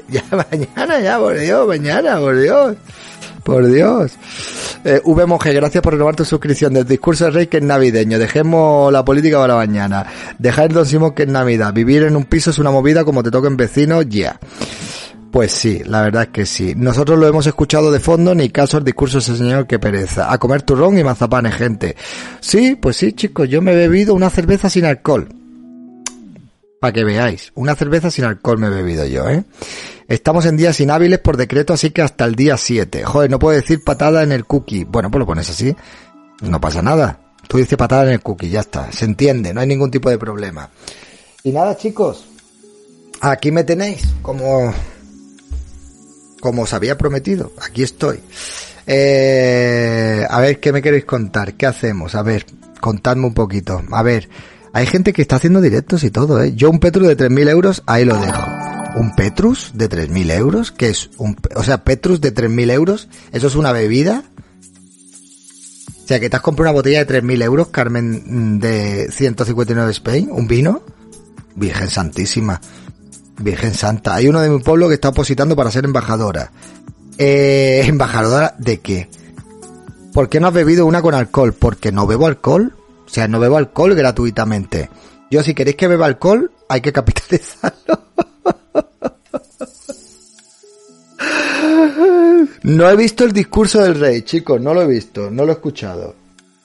Ya, 0.07 0.23
mañana 0.31 0.99
ya, 1.01 1.19
por 1.19 1.37
Dios, 1.37 1.67
mañana, 1.67 2.17
por 2.19 2.39
Dios. 2.39 2.77
Por 3.43 3.71
Dios. 3.71 4.13
Eh, 4.83 5.01
gracias 5.53 5.81
por 5.81 5.93
renovar 5.93 6.15
tu 6.15 6.25
suscripción 6.25 6.73
del 6.73 6.85
discurso 6.85 7.25
del 7.25 7.33
rey 7.33 7.47
que 7.47 7.57
es 7.57 7.63
navideño. 7.63 8.19
Dejemos 8.19 8.91
la 8.91 9.03
política 9.03 9.39
para 9.39 9.55
mañana. 9.55 10.05
Dejar 10.37 10.67
el 10.67 10.73
Don 10.73 10.85
Simón 10.85 11.13
que 11.13 11.23
es 11.23 11.29
Navidad. 11.29 11.73
Vivir 11.73 12.03
en 12.03 12.15
un 12.15 12.25
piso 12.25 12.51
es 12.51 12.59
una 12.59 12.71
movida 12.71 13.03
como 13.03 13.23
te 13.23 13.31
toquen 13.31 13.57
vecinos, 13.57 14.05
ya. 14.09 14.39
Pues 15.31 15.53
sí, 15.53 15.81
la 15.85 16.01
verdad 16.01 16.23
es 16.23 16.29
que 16.29 16.45
sí. 16.45 16.73
Nosotros 16.75 17.17
lo 17.17 17.27
hemos 17.27 17.47
escuchado 17.47 17.91
de 17.91 17.99
fondo, 17.99 18.35
ni 18.35 18.49
caso 18.49 18.77
el 18.77 18.83
discurso 18.83 19.17
de 19.17 19.23
ese 19.23 19.37
señor 19.37 19.65
que 19.65 19.79
pereza. 19.79 20.31
A 20.31 20.37
comer 20.37 20.61
turrón 20.63 20.97
y 20.97 21.03
mazapanes, 21.03 21.55
gente. 21.55 21.95
Sí, 22.41 22.75
pues 22.75 22.97
sí, 22.97 23.13
chicos, 23.13 23.47
yo 23.47 23.61
me 23.61 23.71
he 23.71 23.75
bebido 23.75 24.13
una 24.13 24.29
cerveza 24.29 24.69
sin 24.69 24.85
alcohol. 24.85 25.29
Para 26.81 26.93
que 26.93 27.03
veáis, 27.03 27.51
una 27.55 27.75
cerveza 27.75 28.11
sin 28.11 28.25
alcohol 28.25 28.57
me 28.57 28.67
he 28.67 28.71
bebido 28.71 29.05
yo, 29.05 29.29
¿eh? 29.29 29.43
Estamos 30.11 30.45
en 30.45 30.57
días 30.57 30.77
inhábiles 30.81 31.19
por 31.19 31.37
decreto, 31.37 31.71
así 31.71 31.91
que 31.91 32.01
hasta 32.01 32.25
el 32.25 32.35
día 32.35 32.57
7. 32.57 33.05
Joder, 33.05 33.31
no 33.31 33.39
puedo 33.39 33.55
decir 33.55 33.81
patada 33.81 34.23
en 34.23 34.33
el 34.33 34.43
cookie. 34.43 34.83
Bueno, 34.83 35.09
pues 35.09 35.19
lo 35.19 35.25
pones 35.25 35.49
así. 35.49 35.73
No 36.41 36.59
pasa 36.59 36.81
nada. 36.81 37.17
Tú 37.47 37.59
dices 37.59 37.77
patada 37.77 38.03
en 38.03 38.09
el 38.09 38.19
cookie, 38.19 38.49
ya 38.49 38.59
está. 38.59 38.91
Se 38.91 39.05
entiende, 39.05 39.53
no 39.53 39.61
hay 39.61 39.67
ningún 39.67 39.89
tipo 39.89 40.09
de 40.09 40.17
problema. 40.17 40.69
Y 41.43 41.53
nada, 41.53 41.77
chicos. 41.77 42.25
Aquí 43.21 43.53
me 43.53 43.63
tenéis, 43.63 44.03
como, 44.21 44.73
como 46.41 46.63
os 46.63 46.73
había 46.73 46.97
prometido. 46.97 47.53
Aquí 47.65 47.81
estoy. 47.81 48.19
Eh, 48.85 50.25
a 50.29 50.41
ver, 50.41 50.59
¿qué 50.59 50.73
me 50.73 50.81
queréis 50.81 51.05
contar? 51.05 51.53
¿Qué 51.53 51.67
hacemos? 51.67 52.15
A 52.15 52.21
ver, 52.21 52.45
contadme 52.81 53.27
un 53.27 53.33
poquito. 53.33 53.81
A 53.91 54.03
ver, 54.03 54.27
hay 54.73 54.87
gente 54.87 55.13
que 55.13 55.21
está 55.21 55.37
haciendo 55.37 55.61
directos 55.61 56.03
y 56.03 56.11
todo, 56.11 56.43
¿eh? 56.43 56.51
Yo 56.53 56.69
un 56.69 56.79
Petrus 56.79 57.07
de 57.07 57.15
3.000 57.15 57.49
euros, 57.49 57.83
ahí 57.85 58.03
lo 58.03 58.17
dejo. 58.17 58.70
¿Un 58.95 59.15
Petrus 59.15 59.71
de 59.73 59.89
3.000 59.89 60.31
euros? 60.31 60.71
¿Qué 60.71 60.89
es? 60.89 61.09
Un, 61.17 61.37
o 61.55 61.63
sea, 61.63 61.83
Petrus 61.83 62.19
de 62.21 62.33
3.000 62.33 62.71
euros, 62.71 63.07
¿eso 63.31 63.47
es 63.47 63.55
una 63.55 63.71
bebida? 63.71 64.23
O 66.03 66.07
sea, 66.07 66.19
que 66.19 66.29
te 66.29 66.35
has 66.35 66.41
comprado 66.41 66.71
una 66.71 66.77
botella 66.77 67.05
de 67.05 67.21
3.000 67.21 67.43
euros, 67.43 67.67
Carmen, 67.69 68.59
de 68.59 69.09
159 69.11 69.91
Spain, 69.91 70.29
un 70.31 70.47
vino. 70.47 70.83
Virgen 71.55 71.89
Santísima. 71.89 72.59
Virgen 73.37 73.73
Santa. 73.73 74.15
Hay 74.15 74.27
uno 74.27 74.41
de 74.41 74.49
mi 74.49 74.59
pueblo 74.59 74.87
que 74.87 74.95
está 74.95 75.09
opositando 75.09 75.55
para 75.55 75.71
ser 75.71 75.85
embajadora. 75.85 76.51
Eh, 77.17 77.83
¿Embajadora 77.87 78.55
de 78.57 78.79
qué? 78.79 79.09
¿Por 80.13 80.27
qué 80.27 80.39
no 80.39 80.47
has 80.47 80.53
bebido 80.53 80.85
una 80.85 81.01
con 81.01 81.13
alcohol? 81.13 81.53
Porque 81.53 81.91
no 81.91 82.07
bebo 82.07 82.27
alcohol. 82.27 82.75
O 83.05 83.09
sea, 83.09 83.27
no 83.27 83.39
bebo 83.39 83.57
alcohol 83.57 83.95
gratuitamente. 83.95 84.89
Yo, 85.29 85.43
si 85.43 85.53
queréis 85.53 85.77
que 85.77 85.87
beba 85.87 86.05
alcohol, 86.05 86.51
hay 86.67 86.81
que 86.81 86.91
capitalizarlo. 86.91 88.01
No 92.63 92.89
he 92.89 92.95
visto 92.95 93.23
el 93.23 93.31
discurso 93.31 93.81
del 93.81 93.99
rey, 93.99 94.21
chicos, 94.23 94.59
no 94.61 94.73
lo 94.73 94.81
he 94.81 94.87
visto, 94.87 95.29
no 95.29 95.45
lo 95.45 95.51
he 95.51 95.55
escuchado. 95.55 96.15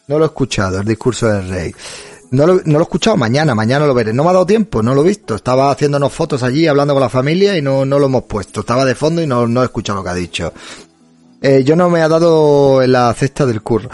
No 0.08 0.18
lo 0.18 0.24
he 0.24 0.28
escuchado, 0.28 0.80
el 0.80 0.86
discurso 0.86 1.26
del 1.26 1.48
rey. 1.48 1.74
No 2.30 2.46
lo, 2.46 2.54
no 2.64 2.72
lo 2.74 2.78
he 2.80 2.82
escuchado 2.82 3.16
mañana, 3.16 3.54
mañana 3.54 3.86
lo 3.86 3.94
veré. 3.94 4.12
No 4.12 4.24
me 4.24 4.30
ha 4.30 4.32
dado 4.32 4.46
tiempo, 4.46 4.82
no 4.82 4.94
lo 4.94 5.02
he 5.02 5.08
visto. 5.08 5.36
Estaba 5.36 5.70
haciéndonos 5.70 6.12
fotos 6.12 6.42
allí, 6.42 6.66
hablando 6.66 6.94
con 6.94 7.00
la 7.00 7.08
familia 7.08 7.56
y 7.56 7.62
no, 7.62 7.84
no 7.84 7.98
lo 7.98 8.06
hemos 8.06 8.24
puesto. 8.24 8.60
Estaba 8.60 8.84
de 8.84 8.94
fondo 8.94 9.22
y 9.22 9.26
no, 9.26 9.46
no 9.46 9.62
he 9.62 9.64
escuchado 9.64 9.98
lo 9.98 10.04
que 10.04 10.10
ha 10.10 10.14
dicho. 10.14 10.52
Eh, 11.40 11.62
yo 11.64 11.76
no 11.76 11.90
me 11.90 12.02
ha 12.02 12.08
dado 12.08 12.82
en 12.82 12.92
la 12.92 13.12
cesta 13.14 13.46
del 13.46 13.62
curro. 13.62 13.90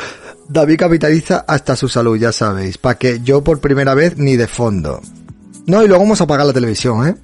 David 0.49 0.77
capitaliza 0.79 1.45
hasta 1.47 1.77
su 1.77 1.89
salud, 1.89 2.17
ya 2.17 2.33
sabéis. 2.33 2.79
Para 2.79 2.99
que 2.99 3.21
yo 3.23 3.43
por 3.43 3.61
primera 3.61 3.95
vez 3.95 4.17
ni 4.17 4.37
de 4.37 4.47
fondo. 4.47 5.01
No, 5.67 5.83
y 5.83 5.89
luego 5.89 6.03
vamos 6.03 6.21
a 6.21 6.25
apagar 6.25 6.47
la 6.47 6.53
televisión, 6.53 7.07
¿eh? 7.07 7.15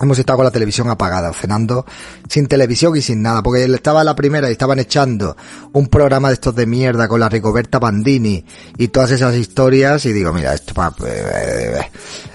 Hemos 0.00 0.18
estado 0.18 0.36
con 0.36 0.44
la 0.44 0.50
televisión 0.50 0.88
apagada, 0.90 1.32
cenando 1.32 1.84
sin 2.28 2.46
televisión 2.46 2.96
y 2.96 3.02
sin 3.02 3.22
nada, 3.22 3.42
porque 3.42 3.64
estaba 3.64 4.04
la 4.04 4.14
primera 4.14 4.48
y 4.48 4.52
estaban 4.52 4.78
echando 4.78 5.36
un 5.72 5.88
programa 5.88 6.28
de 6.28 6.34
estos 6.34 6.54
de 6.54 6.66
mierda 6.66 7.08
con 7.08 7.20
la 7.20 7.28
Ricoberta 7.28 7.78
Bandini 7.78 8.44
y 8.76 8.88
todas 8.88 9.10
esas 9.10 9.34
historias 9.34 10.06
y 10.06 10.12
digo, 10.12 10.32
mira, 10.32 10.54
esto 10.54 10.74
pa, 10.74 10.94
eh, 11.04 11.80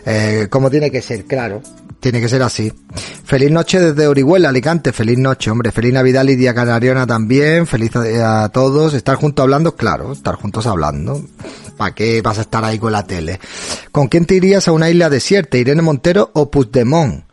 eh, 0.05 0.47
como 0.49 0.69
tiene 0.69 0.91
que 0.91 1.01
ser, 1.01 1.25
claro, 1.25 1.61
tiene 1.99 2.19
que 2.19 2.27
ser 2.27 2.43
así. 2.43 2.71
Feliz 3.23 3.49
noche 3.49 3.79
desde 3.79 4.07
Orihuela, 4.07 4.49
Alicante, 4.49 4.91
feliz 4.91 5.17
noche, 5.17 5.49
hombre, 5.49 5.71
feliz 5.71 5.93
Navidad 5.93 6.25
Lidia 6.25 6.53
Canariona 6.53 7.07
también, 7.07 7.65
feliz 7.65 7.95
a, 7.95 8.43
a 8.43 8.49
todos, 8.49 8.93
estar 8.93 9.15
juntos 9.15 9.41
hablando, 9.41 9.75
claro, 9.77 10.11
estar 10.11 10.35
juntos 10.35 10.67
hablando. 10.67 11.23
¿Para 11.77 11.95
qué 11.95 12.21
vas 12.21 12.37
a 12.37 12.41
estar 12.41 12.63
ahí 12.65 12.77
con 12.77 12.91
la 12.91 13.07
tele? 13.07 13.39
¿Con 13.91 14.07
quién 14.07 14.25
te 14.25 14.35
irías 14.35 14.67
a 14.67 14.73
una 14.73 14.89
isla 14.89 15.09
desierta, 15.09 15.57
Irene 15.57 15.81
Montero 15.81 16.29
o 16.33 16.51
Puigdemont? 16.51 17.23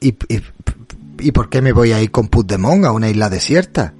¿Y, 0.00 0.08
y, 0.08 0.42
y 1.18 1.32
por 1.32 1.48
qué 1.48 1.60
me 1.60 1.72
voy 1.72 1.92
a 1.92 2.02
ir 2.02 2.10
con 2.10 2.28
Puigdemont 2.28 2.84
a 2.84 2.92
una 2.92 3.10
isla 3.10 3.28
desierta? 3.28 3.94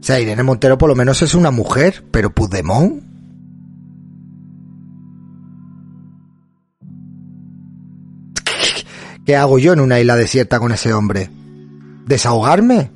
O 0.00 0.02
sea, 0.02 0.20
Irene 0.20 0.42
Montero 0.42 0.76
por 0.76 0.88
lo 0.88 0.94
menos 0.94 1.22
es 1.22 1.34
una 1.34 1.50
mujer, 1.50 2.04
pero 2.10 2.30
Puigdemont... 2.30 3.02
¿Qué 9.24 9.36
hago 9.36 9.58
yo 9.58 9.72
en 9.72 9.80
una 9.80 9.98
isla 10.00 10.16
desierta 10.16 10.58
con 10.60 10.72
ese 10.72 10.92
hombre? 10.92 11.30
¿Desahogarme? 12.06 12.90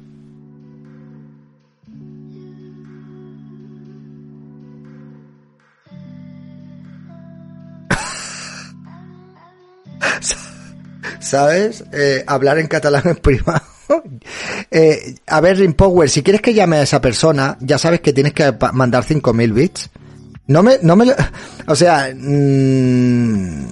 ¿Sabes? 11.28 11.84
Eh, 11.92 12.24
hablar 12.26 12.58
en 12.58 12.66
catalán 12.66 13.02
en 13.04 13.16
privado. 13.16 13.62
eh, 14.70 15.14
a 15.26 15.40
ver, 15.40 15.58
Rimpower, 15.58 16.08
si 16.08 16.22
quieres 16.22 16.42
que 16.42 16.54
llame 16.54 16.76
a 16.76 16.82
esa 16.82 17.00
persona, 17.00 17.56
ya 17.60 17.78
sabes 17.78 18.00
que 18.00 18.12
tienes 18.12 18.32
que 18.32 18.54
mandar 18.72 19.04
5000 19.04 19.52
bits. 19.52 19.90
No 20.46 20.62
me, 20.62 20.78
no 20.82 20.96
me, 20.96 21.14
o 21.66 21.76
sea, 21.76 22.10
mmm, 22.14 23.68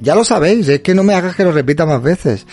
ya 0.00 0.14
lo 0.14 0.24
sabéis, 0.24 0.68
es 0.68 0.80
que 0.80 0.94
no 0.94 1.02
me 1.02 1.14
hagas 1.14 1.36
que 1.36 1.44
lo 1.44 1.52
repita 1.52 1.86
más 1.86 2.02
veces. 2.02 2.46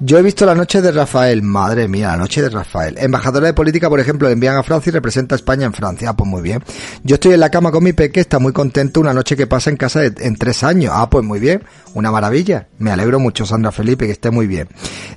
Yo 0.00 0.18
he 0.18 0.22
visto 0.22 0.46
la 0.46 0.54
noche 0.54 0.80
de 0.80 0.92
Rafael, 0.92 1.42
madre 1.42 1.88
mía, 1.88 2.08
la 2.08 2.16
noche 2.16 2.42
de 2.42 2.48
Rafael. 2.48 2.96
Embajadora 2.98 3.46
de 3.46 3.54
política, 3.54 3.88
por 3.88 4.00
ejemplo, 4.00 4.28
le 4.28 4.34
envían 4.34 4.56
a 4.56 4.62
Francia 4.62 4.90
y 4.90 4.92
representa 4.92 5.34
a 5.34 5.36
España 5.36 5.66
en 5.66 5.72
Francia. 5.72 6.10
Ah, 6.10 6.16
pues 6.16 6.28
muy 6.28 6.42
bien. 6.42 6.62
Yo 7.02 7.14
estoy 7.14 7.32
en 7.32 7.40
la 7.40 7.50
cama 7.50 7.70
con 7.70 7.82
mi 7.82 7.92
peque, 7.92 8.20
está 8.20 8.38
muy 8.38 8.52
contento 8.52 9.00
una 9.00 9.12
noche 9.14 9.36
que 9.36 9.46
pasa 9.46 9.70
en 9.70 9.76
casa 9.76 10.04
en 10.04 10.36
tres 10.36 10.62
años. 10.62 10.92
Ah, 10.94 11.08
pues 11.10 11.24
muy 11.24 11.40
bien. 11.40 11.62
Una 11.94 12.10
maravilla. 12.10 12.68
Me 12.78 12.90
alegro 12.90 13.20
mucho, 13.20 13.46
Sandra 13.46 13.70
Felipe, 13.70 14.06
que 14.06 14.12
esté 14.12 14.30
muy 14.30 14.46
bien. 14.46 14.68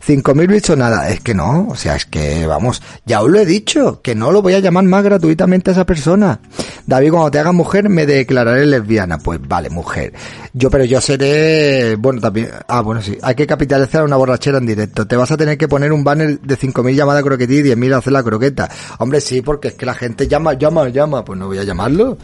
Cinco 0.01 0.35
mil 0.35 0.47
bits 0.47 0.69
o 0.69 0.75
nada. 0.75 1.09
Es 1.09 1.21
que 1.21 1.33
no, 1.33 1.67
o 1.69 1.75
sea, 1.75 1.95
es 1.95 2.05
que, 2.05 2.45
vamos, 2.45 2.81
ya 3.05 3.21
os 3.21 3.29
lo 3.29 3.39
he 3.39 3.45
dicho, 3.45 4.01
que 4.01 4.13
no 4.13 4.31
lo 4.31 4.41
voy 4.41 4.53
a 4.53 4.59
llamar 4.59 4.83
más 4.83 5.03
gratuitamente 5.03 5.71
a 5.71 5.73
esa 5.73 5.85
persona. 5.85 6.39
David, 6.85 7.11
cuando 7.11 7.31
te 7.31 7.39
hagas 7.39 7.53
mujer, 7.53 7.89
me 7.89 8.05
declararé 8.05 8.65
lesbiana. 8.65 9.17
Pues 9.17 9.39
vale, 9.41 9.69
mujer. 9.69 10.13
Yo, 10.53 10.69
pero 10.69 10.85
yo 10.85 11.01
seré, 11.01 11.66
bueno, 11.97 12.21
también, 12.21 12.49
ah, 12.67 12.81
bueno, 12.81 13.01
sí, 13.01 13.17
hay 13.21 13.35
que 13.35 13.47
capitalizar 13.47 14.03
una 14.03 14.15
borrachera 14.15 14.57
en 14.57 14.65
directo. 14.65 15.07
Te 15.07 15.15
vas 15.15 15.31
a 15.31 15.37
tener 15.37 15.57
que 15.57 15.67
poner 15.67 15.91
un 15.91 16.03
banner 16.03 16.39
de 16.39 16.57
5.000 16.57 16.95
llamadas 16.95 17.21
a 17.21 17.25
croquetí 17.25 17.57
y 17.57 17.63
10.000 17.63 17.93
a 17.93 17.97
hacer 17.97 18.13
la 18.13 18.23
croqueta. 18.23 18.69
Hombre, 18.99 19.21
sí, 19.21 19.41
porque 19.41 19.69
es 19.69 19.73
que 19.75 19.85
la 19.85 19.93
gente 19.93 20.27
llama, 20.27 20.53
llama, 20.53 20.89
llama. 20.89 21.23
Pues 21.23 21.39
no 21.39 21.47
voy 21.47 21.57
a 21.59 21.63
llamarlo. 21.63 22.17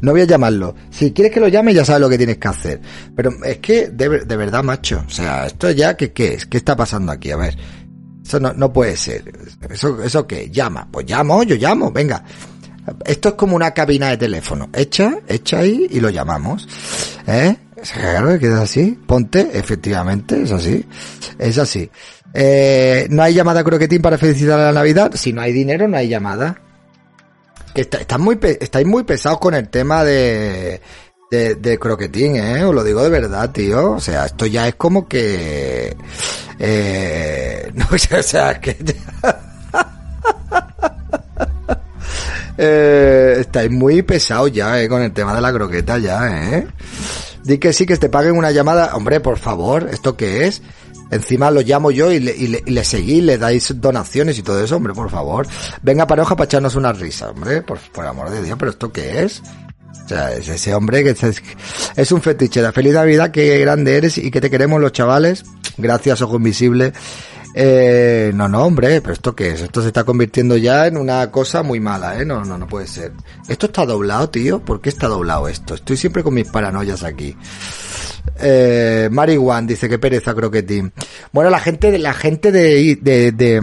No 0.00 0.12
voy 0.12 0.22
a 0.22 0.24
llamarlo. 0.24 0.74
Si 0.90 1.12
quieres 1.12 1.32
que 1.32 1.40
lo 1.40 1.48
llame, 1.48 1.74
ya 1.74 1.84
sabes 1.84 2.00
lo 2.00 2.08
que 2.08 2.18
tienes 2.18 2.38
que 2.38 2.48
hacer. 2.48 2.80
Pero 3.14 3.30
es 3.44 3.58
que, 3.58 3.88
de, 3.88 4.20
de 4.20 4.36
verdad, 4.36 4.62
macho. 4.62 5.04
O 5.06 5.10
sea, 5.10 5.46
esto 5.46 5.70
ya, 5.70 5.96
¿qué, 5.96 6.12
qué 6.12 6.34
es? 6.34 6.46
¿Qué 6.46 6.56
está 6.56 6.74
pasando 6.76 7.12
aquí? 7.12 7.30
A 7.30 7.36
ver. 7.36 7.56
Eso 8.24 8.38
no, 8.40 8.52
no 8.52 8.72
puede 8.72 8.96
ser. 8.96 9.32
¿Eso, 9.68 10.02
eso 10.02 10.26
qué? 10.26 10.50
Llama. 10.50 10.88
Pues 10.90 11.08
llamo, 11.08 11.42
yo 11.42 11.56
llamo, 11.56 11.90
venga. 11.90 12.24
Esto 13.04 13.30
es 13.30 13.34
como 13.34 13.54
una 13.56 13.70
cabina 13.72 14.08
de 14.10 14.16
teléfono. 14.16 14.68
Echa, 14.72 15.18
echa 15.28 15.58
ahí 15.58 15.86
y 15.90 16.00
lo 16.00 16.10
llamamos. 16.10 16.68
¿Eh? 17.26 17.56
Claro, 17.90 18.38
queda 18.38 18.62
así. 18.62 18.98
Ponte, 19.06 19.50
efectivamente, 19.52 20.42
es 20.42 20.52
así. 20.52 20.86
Es 21.38 21.58
así. 21.58 21.90
Eh, 22.34 23.06
no 23.10 23.22
hay 23.22 23.34
llamada 23.34 23.64
croquetín 23.64 24.00
para 24.00 24.18
felicitar 24.18 24.58
a 24.58 24.66
la 24.66 24.72
Navidad. 24.72 25.12
Si 25.14 25.32
no 25.32 25.42
hay 25.42 25.52
dinero, 25.52 25.88
no 25.88 25.96
hay 25.96 26.08
llamada. 26.08 26.60
Que 27.74 27.88
muy, 28.18 28.38
estáis 28.60 28.86
muy 28.86 29.02
pesados 29.04 29.38
con 29.38 29.54
el 29.54 29.68
tema 29.68 30.04
de, 30.04 30.80
de, 31.30 31.54
de, 31.54 31.78
croquetín, 31.78 32.36
eh. 32.36 32.64
Os 32.64 32.74
lo 32.74 32.84
digo 32.84 33.02
de 33.02 33.08
verdad, 33.08 33.50
tío. 33.50 33.92
O 33.92 34.00
sea, 34.00 34.26
esto 34.26 34.46
ya 34.46 34.68
es 34.68 34.74
como 34.74 35.08
que, 35.08 35.96
eh, 36.58 37.70
no 37.74 37.98
sé, 37.98 38.16
o 38.16 38.22
sea, 38.22 38.60
que, 38.60 38.76
eh, 42.58 43.36
estáis 43.40 43.70
muy 43.70 44.02
pesados 44.02 44.52
ya, 44.52 44.80
eh, 44.80 44.88
con 44.88 45.02
el 45.02 45.12
tema 45.12 45.34
de 45.34 45.40
la 45.40 45.52
croqueta 45.52 45.98
ya, 45.98 46.28
eh. 46.28 46.66
Di 47.44 47.58
que 47.58 47.72
sí, 47.72 47.86
que 47.86 47.96
te 47.96 48.08
paguen 48.08 48.36
una 48.36 48.50
llamada. 48.50 48.94
Hombre, 48.94 49.20
por 49.20 49.38
favor, 49.38 49.88
¿esto 49.90 50.16
qué 50.16 50.46
es? 50.46 50.62
Encima 51.10 51.50
lo 51.50 51.60
llamo 51.60 51.90
yo 51.90 52.10
y 52.10 52.20
le, 52.20 52.34
y 52.34 52.46
le, 52.46 52.62
le 52.64 52.84
seguís, 52.84 53.22
le 53.22 53.36
dais 53.36 53.74
donaciones 53.80 54.38
y 54.38 54.42
todo 54.42 54.62
eso, 54.64 54.76
hombre, 54.76 54.94
por 54.94 55.10
favor. 55.10 55.46
Venga, 55.82 56.06
pareja, 56.06 56.36
para 56.36 56.46
echarnos 56.46 56.74
una 56.74 56.92
risa, 56.92 57.30
hombre, 57.30 57.60
por, 57.62 57.78
por 57.78 58.06
amor 58.06 58.30
de 58.30 58.42
Dios, 58.42 58.56
pero 58.58 58.70
¿esto 58.70 58.90
qué 58.90 59.22
es? 59.24 59.42
O 60.04 60.08
sea, 60.08 60.32
es 60.32 60.48
ese 60.48 60.74
hombre 60.74 61.04
que 61.04 61.10
es, 61.10 61.42
es 61.96 62.12
un 62.12 62.22
fetichera. 62.22 62.72
Feliz 62.72 62.94
Navidad, 62.94 63.30
qué 63.30 63.58
grande 63.58 63.96
eres 63.96 64.18
y 64.18 64.30
que 64.30 64.40
te 64.40 64.50
queremos 64.50 64.80
los 64.80 64.92
chavales. 64.92 65.44
Gracias, 65.76 66.22
Ojo 66.22 66.36
Invisible. 66.36 66.92
Eh, 67.54 68.32
no, 68.34 68.48
no, 68.48 68.64
hombre, 68.64 69.00
pero 69.00 69.12
¿esto 69.12 69.34
qué 69.34 69.50
es? 69.50 69.60
Esto 69.60 69.82
se 69.82 69.88
está 69.88 70.04
convirtiendo 70.04 70.56
ya 70.56 70.86
en 70.86 70.96
una 70.96 71.30
cosa 71.30 71.62
muy 71.62 71.80
mala, 71.80 72.18
¿eh? 72.18 72.24
No, 72.24 72.44
no, 72.44 72.56
no 72.56 72.66
puede 72.66 72.86
ser. 72.86 73.12
¿Esto 73.48 73.66
está 73.66 73.84
doblado, 73.84 74.30
tío? 74.30 74.60
¿Por 74.60 74.80
qué 74.80 74.88
está 74.88 75.06
doblado 75.06 75.48
esto? 75.48 75.74
Estoy 75.74 75.96
siempre 75.96 76.22
con 76.22 76.34
mis 76.34 76.48
paranoias 76.48 77.02
aquí. 77.02 77.36
Eh, 78.38 79.08
Marihuan 79.12 79.66
dice 79.66 79.88
que 79.88 79.98
pereza 79.98 80.34
croquetín. 80.34 80.92
Bueno, 81.32 81.50
la 81.50 81.60
gente, 81.60 81.98
la 81.98 82.14
gente 82.14 82.52
de, 82.52 82.98
de, 83.00 83.32
de, 83.32 83.60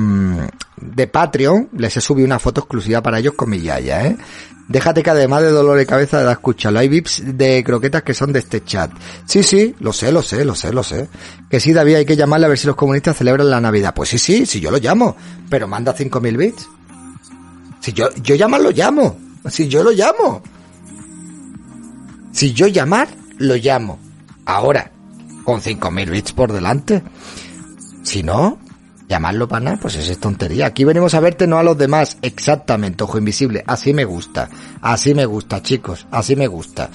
de 0.77 1.08
Patreon 1.08 1.69
les 1.77 1.98
he 1.98 2.01
subido 2.01 2.25
una 2.25 2.39
foto 2.39 2.62
exclusiva 2.62 3.01
para 3.01 3.19
ellos 3.19 3.34
con 3.34 3.50
mi 3.50 3.60
yaya, 3.60 4.05
¿eh? 4.05 4.17
Déjate 4.69 5.01
que 5.01 5.09
además 5.09 5.41
de 5.41 5.49
dolor 5.49 5.79
de 5.79 5.88
cabeza 5.88 6.21
da 6.21 6.33
escucharlo. 6.33 6.77
Hay 6.77 6.88
VIPs 6.88 7.23
de 7.25 7.63
croquetas 7.63 8.03
que 8.03 8.13
son 8.13 8.31
de 8.31 8.38
este 8.38 8.63
chat. 8.63 8.91
Sí, 9.25 9.41
sí, 9.41 9.75
lo 9.79 9.91
sé, 9.91 10.11
lo 10.11 10.21
sé, 10.21 10.45
lo 10.45 10.53
sé, 10.53 10.71
lo 10.71 10.83
sé. 10.83 11.09
Que 11.49 11.59
sí, 11.59 11.73
David, 11.73 11.95
hay 11.95 12.05
que 12.05 12.15
llamarle 12.15 12.45
a 12.45 12.49
ver 12.49 12.57
si 12.59 12.67
los 12.67 12.75
comunistas 12.75 13.17
celebran 13.17 13.49
la 13.49 13.59
Navidad. 13.59 13.95
Pues 13.95 14.09
sí, 14.09 14.19
sí, 14.19 14.45
si 14.45 14.59
yo 14.59 14.69
lo 14.69 14.77
llamo. 14.77 15.17
Pero 15.49 15.67
manda 15.67 15.95
5.000 15.95 16.38
bits. 16.38 16.69
Si 17.79 17.93
yo, 17.93 18.13
yo 18.21 18.35
llamar 18.35 18.61
lo 18.61 18.69
llamo. 18.69 19.17
Si 19.49 19.67
yo 19.67 19.81
lo 19.83 19.89
llamo. 19.89 20.43
Si 22.31 22.53
yo 22.53 22.67
llamar, 22.67 23.07
lo 23.39 23.55
llamo. 23.55 23.99
Ahora, 24.45 24.91
con 25.45 25.61
5.000 25.61 26.11
bits 26.11 26.33
por 26.33 26.53
delante. 26.53 27.01
Si 28.03 28.21
no, 28.21 28.59
llamarlo 29.10 29.48
para 29.48 29.66
nada, 29.66 29.78
pues 29.82 29.96
eso 29.96 30.12
es 30.12 30.20
tontería. 30.20 30.68
Aquí 30.68 30.86
venimos 30.86 31.16
a 31.16 31.20
verte, 31.20 31.48
no 31.48 31.58
a 31.58 31.63
los 31.63 31.78
demás. 31.78 32.18
Exactamente, 32.22 33.04
ojo 33.04 33.18
invisible. 33.18 33.63
Así 33.66 33.94
me 33.94 34.06
gusta. 34.06 34.48
Así 34.82 35.16
me 35.16 35.25
gusta, 35.25 35.62
chicos. 35.62 36.06
Así 36.12 36.36
me 36.36 36.48
gusta. 36.48 36.89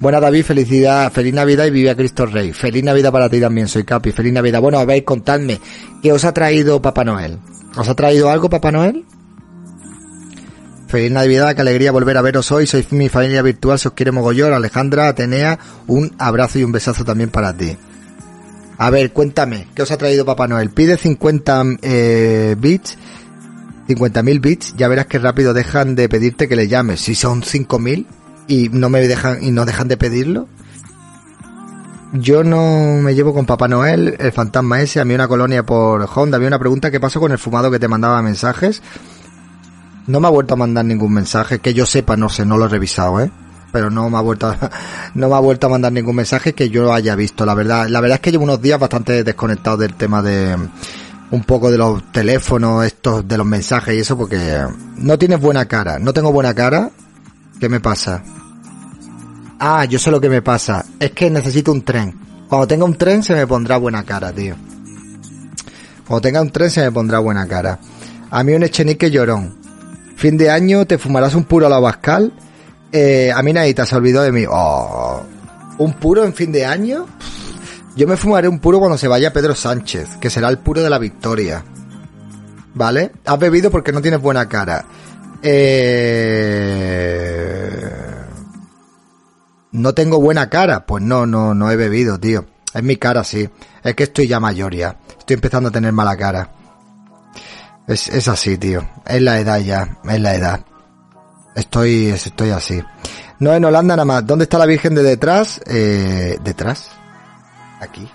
Buena 0.00 0.18
David, 0.18 0.44
felicidad, 0.44 1.12
feliz 1.12 1.34
Navidad 1.34 1.66
y 1.66 1.70
vive 1.70 1.90
a 1.90 1.94
Cristo 1.94 2.24
Rey. 2.24 2.54
Feliz 2.54 2.82
Navidad 2.82 3.12
para 3.12 3.28
ti 3.28 3.38
también, 3.38 3.68
soy 3.68 3.84
Capi. 3.84 4.10
Feliz 4.10 4.32
Navidad. 4.32 4.62
Bueno, 4.62 4.78
a 4.80 4.86
contadme, 5.04 5.60
¿qué 6.02 6.10
os 6.12 6.24
ha 6.24 6.32
traído 6.32 6.80
Papá 6.80 7.04
Noel? 7.04 7.38
¿Os 7.76 7.86
ha 7.86 7.94
traído 7.94 8.30
algo 8.30 8.48
Papá 8.48 8.72
Noel? 8.72 9.04
Feliz 10.88 11.12
Navidad, 11.12 11.54
qué 11.54 11.60
alegría 11.60 11.92
volver 11.92 12.16
a 12.16 12.22
veros 12.22 12.50
hoy. 12.50 12.66
Sois 12.66 12.90
mi 12.92 13.10
familia 13.10 13.42
virtual, 13.42 13.78
se 13.78 13.88
os 13.88 13.94
quiere 13.94 14.10
mogollón. 14.10 14.54
Alejandra, 14.54 15.08
Atenea, 15.08 15.58
un 15.86 16.14
abrazo 16.18 16.58
y 16.58 16.64
un 16.64 16.72
besazo 16.72 17.04
también 17.04 17.28
para 17.28 17.54
ti. 17.54 17.76
A 18.80 18.88
ver, 18.88 19.12
cuéntame, 19.12 19.68
¿qué 19.74 19.82
os 19.82 19.90
ha 19.90 19.98
traído 19.98 20.24
Papá 20.24 20.48
Noel? 20.48 20.70
Pide 20.70 20.96
50 20.96 21.64
eh, 21.82 22.56
bits, 22.58 22.96
50.000 23.86 24.40
bits, 24.40 24.74
ya 24.74 24.88
verás 24.88 25.04
que 25.04 25.18
rápido 25.18 25.52
dejan 25.52 25.94
de 25.94 26.08
pedirte 26.08 26.48
que 26.48 26.56
le 26.56 26.66
llames. 26.66 27.02
Si 27.02 27.14
son 27.14 27.42
5.000 27.42 28.06
y 28.48 28.70
no 28.70 28.88
me 28.88 29.06
dejan 29.06 29.44
y 29.44 29.50
no 29.50 29.66
dejan 29.66 29.88
de 29.88 29.98
pedirlo. 29.98 30.48
Yo 32.14 32.42
no 32.42 33.02
me 33.02 33.14
llevo 33.14 33.34
con 33.34 33.44
Papá 33.44 33.68
Noel, 33.68 34.16
el 34.18 34.32
fantasma 34.32 34.80
ese, 34.80 34.98
a 34.98 35.04
mí 35.04 35.12
una 35.12 35.28
colonia 35.28 35.62
por 35.62 36.08
Honda. 36.14 36.36
Había 36.36 36.48
una 36.48 36.58
pregunta, 36.58 36.90
¿qué 36.90 37.00
pasó 37.00 37.20
con 37.20 37.32
el 37.32 37.38
fumado 37.38 37.70
que 37.70 37.78
te 37.78 37.86
mandaba 37.86 38.22
mensajes? 38.22 38.80
No 40.06 40.20
me 40.20 40.26
ha 40.26 40.30
vuelto 40.30 40.54
a 40.54 40.56
mandar 40.56 40.86
ningún 40.86 41.12
mensaje, 41.12 41.58
que 41.58 41.74
yo 41.74 41.84
sepa, 41.84 42.16
no 42.16 42.30
sé, 42.30 42.46
no 42.46 42.56
lo 42.56 42.64
he 42.64 42.68
revisado, 42.68 43.20
¿eh? 43.20 43.30
Pero 43.72 43.90
no 43.90 44.08
me 44.10 44.18
ha 44.18 44.20
vuelto 44.20 44.48
a, 44.48 44.70
no 45.14 45.28
me 45.28 45.34
ha 45.34 45.40
vuelto 45.40 45.66
a 45.66 45.70
mandar 45.70 45.92
ningún 45.92 46.16
mensaje 46.16 46.54
que 46.54 46.70
yo 46.70 46.92
haya 46.92 47.14
visto. 47.14 47.46
La 47.46 47.54
verdad 47.54 47.88
la 47.88 48.00
verdad 48.00 48.16
es 48.16 48.20
que 48.20 48.32
llevo 48.32 48.44
unos 48.44 48.60
días 48.60 48.78
bastante 48.78 49.24
desconectado 49.24 49.76
del 49.78 49.94
tema 49.94 50.22
de 50.22 50.56
un 51.30 51.44
poco 51.44 51.70
de 51.70 51.78
los 51.78 52.10
teléfonos 52.12 52.84
estos 52.84 53.26
de 53.26 53.38
los 53.38 53.46
mensajes 53.46 53.94
y 53.94 54.00
eso 54.00 54.16
porque 54.16 54.64
no 54.96 55.18
tienes 55.18 55.40
buena 55.40 55.66
cara. 55.66 55.98
No 55.98 56.12
tengo 56.12 56.32
buena 56.32 56.54
cara. 56.54 56.90
Qué 57.58 57.68
me 57.68 57.80
pasa 57.80 58.22
ah 59.60 59.84
yo 59.84 59.98
sé 59.98 60.10
lo 60.10 60.20
que 60.20 60.28
me 60.28 60.42
pasa. 60.42 60.84
Es 60.98 61.12
que 61.12 61.30
necesito 61.30 61.70
un 61.70 61.82
tren. 61.82 62.18
Cuando 62.48 62.66
tenga 62.66 62.84
un 62.84 62.96
tren 62.96 63.22
se 63.22 63.34
me 63.34 63.46
pondrá 63.46 63.76
buena 63.76 64.02
cara 64.02 64.32
tío. 64.32 64.56
Cuando 66.08 66.22
tenga 66.22 66.42
un 66.42 66.50
tren 66.50 66.70
se 66.70 66.80
me 66.80 66.90
pondrá 66.90 67.20
buena 67.20 67.46
cara. 67.46 67.78
A 68.30 68.42
mí 68.42 68.52
un 68.54 68.64
echenique 68.64 69.10
llorón. 69.10 69.54
Fin 70.16 70.36
de 70.36 70.50
año 70.50 70.86
te 70.86 70.98
fumarás 70.98 71.34
un 71.34 71.44
puro 71.44 71.66
a 71.66 71.70
la 71.70 71.78
Bascal 71.78 72.32
eh, 72.92 73.32
a 73.34 73.42
mí 73.42 73.52
nadie 73.52 73.74
te 73.74 73.86
se 73.86 73.96
olvidado 73.96 74.24
de 74.24 74.32
mí. 74.32 74.44
Oh, 74.48 75.22
¿Un 75.78 75.94
puro 75.94 76.24
en 76.24 76.34
fin 76.34 76.52
de 76.52 76.66
año? 76.66 77.06
Yo 77.96 78.06
me 78.06 78.16
fumaré 78.16 78.48
un 78.48 78.58
puro 78.58 78.78
cuando 78.78 78.98
se 78.98 79.08
vaya 79.08 79.32
Pedro 79.32 79.54
Sánchez, 79.54 80.16
que 80.20 80.30
será 80.30 80.48
el 80.48 80.58
puro 80.58 80.82
de 80.82 80.90
la 80.90 80.98
victoria. 80.98 81.64
¿Vale? 82.74 83.12
Has 83.24 83.38
bebido 83.38 83.70
porque 83.70 83.92
no 83.92 84.02
tienes 84.02 84.20
buena 84.20 84.48
cara. 84.48 84.84
Eh... 85.42 86.30
No 89.72 89.94
tengo 89.94 90.20
buena 90.20 90.48
cara. 90.48 90.86
Pues 90.86 91.02
no, 91.02 91.26
no, 91.26 91.54
no 91.54 91.70
he 91.70 91.76
bebido, 91.76 92.18
tío. 92.20 92.46
Es 92.72 92.82
mi 92.82 92.96
cara, 92.96 93.24
sí. 93.24 93.48
Es 93.82 93.94
que 93.94 94.04
estoy 94.04 94.28
ya 94.28 94.38
mayor 94.38 94.74
ya. 94.74 94.98
Estoy 95.18 95.34
empezando 95.34 95.70
a 95.70 95.72
tener 95.72 95.92
mala 95.92 96.16
cara. 96.16 96.50
Es 97.88 98.28
así, 98.28 98.56
tío. 98.56 98.88
Es 99.06 99.20
la 99.20 99.40
edad 99.40 99.58
ya. 99.60 99.98
Es 100.08 100.20
la 100.20 100.34
edad. 100.34 100.64
Estoy, 101.60 102.06
estoy 102.06 102.50
así. 102.50 102.82
No 103.38 103.52
en 103.52 103.62
Holanda 103.62 103.94
nada 103.94 104.06
más. 104.06 104.26
¿Dónde 104.26 104.44
está 104.44 104.56
la 104.56 104.64
Virgen 104.64 104.94
de 104.94 105.02
detrás? 105.02 105.60
Eh, 105.66 106.38
detrás. 106.42 106.88
Aquí. 107.80 108.10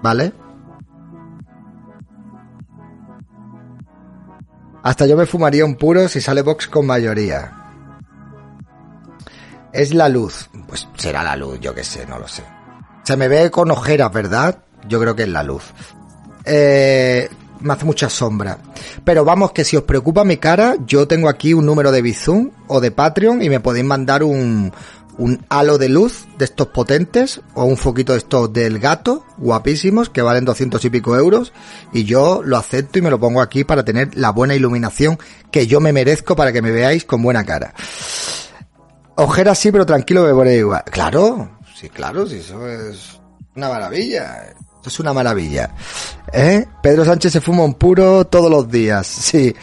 ¿Vale? 0.00 0.32
Hasta 4.84 5.06
yo 5.06 5.16
me 5.16 5.26
fumaría 5.26 5.64
un 5.64 5.74
puro 5.74 6.06
si 6.06 6.20
sale 6.20 6.42
Vox 6.42 6.68
con 6.68 6.86
mayoría. 6.86 7.52
Es 9.72 9.92
la 9.92 10.08
luz. 10.08 10.48
Pues 10.68 10.86
será 10.94 11.24
la 11.24 11.34
luz, 11.34 11.58
yo 11.58 11.74
qué 11.74 11.82
sé, 11.82 12.06
no 12.06 12.20
lo 12.20 12.28
sé. 12.28 12.44
Se 13.02 13.16
me 13.16 13.26
ve 13.26 13.50
con 13.50 13.72
ojeras, 13.72 14.12
¿verdad? 14.12 14.62
Yo 14.86 15.00
creo 15.00 15.16
que 15.16 15.24
es 15.24 15.28
la 15.28 15.42
luz 15.42 15.72
eh, 16.48 17.28
me 17.60 17.72
hace 17.72 17.84
mucha 17.84 18.08
sombra. 18.08 18.58
Pero 19.04 19.24
vamos, 19.24 19.52
que 19.52 19.64
si 19.64 19.76
os 19.76 19.82
preocupa 19.82 20.24
mi 20.24 20.36
cara, 20.36 20.76
yo 20.86 21.06
tengo 21.06 21.28
aquí 21.28 21.54
un 21.54 21.66
número 21.66 21.92
de 21.92 22.02
Bizum 22.02 22.50
o 22.66 22.80
de 22.80 22.90
Patreon 22.90 23.42
y 23.42 23.48
me 23.48 23.60
podéis 23.60 23.84
mandar 23.84 24.22
un, 24.22 24.72
un 25.18 25.44
halo 25.48 25.78
de 25.78 25.88
luz 25.88 26.26
de 26.38 26.44
estos 26.44 26.68
potentes 26.68 27.40
o 27.54 27.64
un 27.64 27.76
foquito 27.76 28.12
de 28.12 28.18
estos 28.18 28.52
del 28.52 28.78
gato, 28.78 29.24
guapísimos, 29.36 30.08
que 30.08 30.22
valen 30.22 30.44
200 30.44 30.84
y 30.84 30.90
pico 30.90 31.16
euros. 31.16 31.52
Y 31.92 32.04
yo 32.04 32.42
lo 32.44 32.56
acepto 32.56 32.98
y 32.98 33.02
me 33.02 33.10
lo 33.10 33.18
pongo 33.18 33.40
aquí 33.40 33.64
para 33.64 33.84
tener 33.84 34.16
la 34.16 34.30
buena 34.30 34.54
iluminación 34.54 35.18
que 35.50 35.66
yo 35.66 35.80
me 35.80 35.92
merezco 35.92 36.36
para 36.36 36.52
que 36.52 36.62
me 36.62 36.70
veáis 36.70 37.04
con 37.04 37.22
buena 37.22 37.44
cara. 37.44 37.74
Ojeras 39.16 39.58
sí, 39.58 39.72
pero 39.72 39.84
tranquilo 39.84 40.24
me 40.24 40.32
pone 40.32 40.54
igual. 40.54 40.84
Claro, 40.84 41.58
sí, 41.74 41.88
claro, 41.88 42.24
sí, 42.24 42.36
eso 42.36 42.68
es 42.68 43.18
una 43.56 43.68
maravilla 43.68 44.54
es 44.84 45.00
una 45.00 45.12
maravilla. 45.12 45.74
¿Eh? 46.32 46.66
Pedro 46.82 47.04
Sánchez 47.04 47.32
se 47.32 47.40
fuma 47.40 47.64
un 47.64 47.74
puro 47.74 48.26
todos 48.26 48.50
los 48.50 48.70
días, 48.70 49.06
sí, 49.06 49.54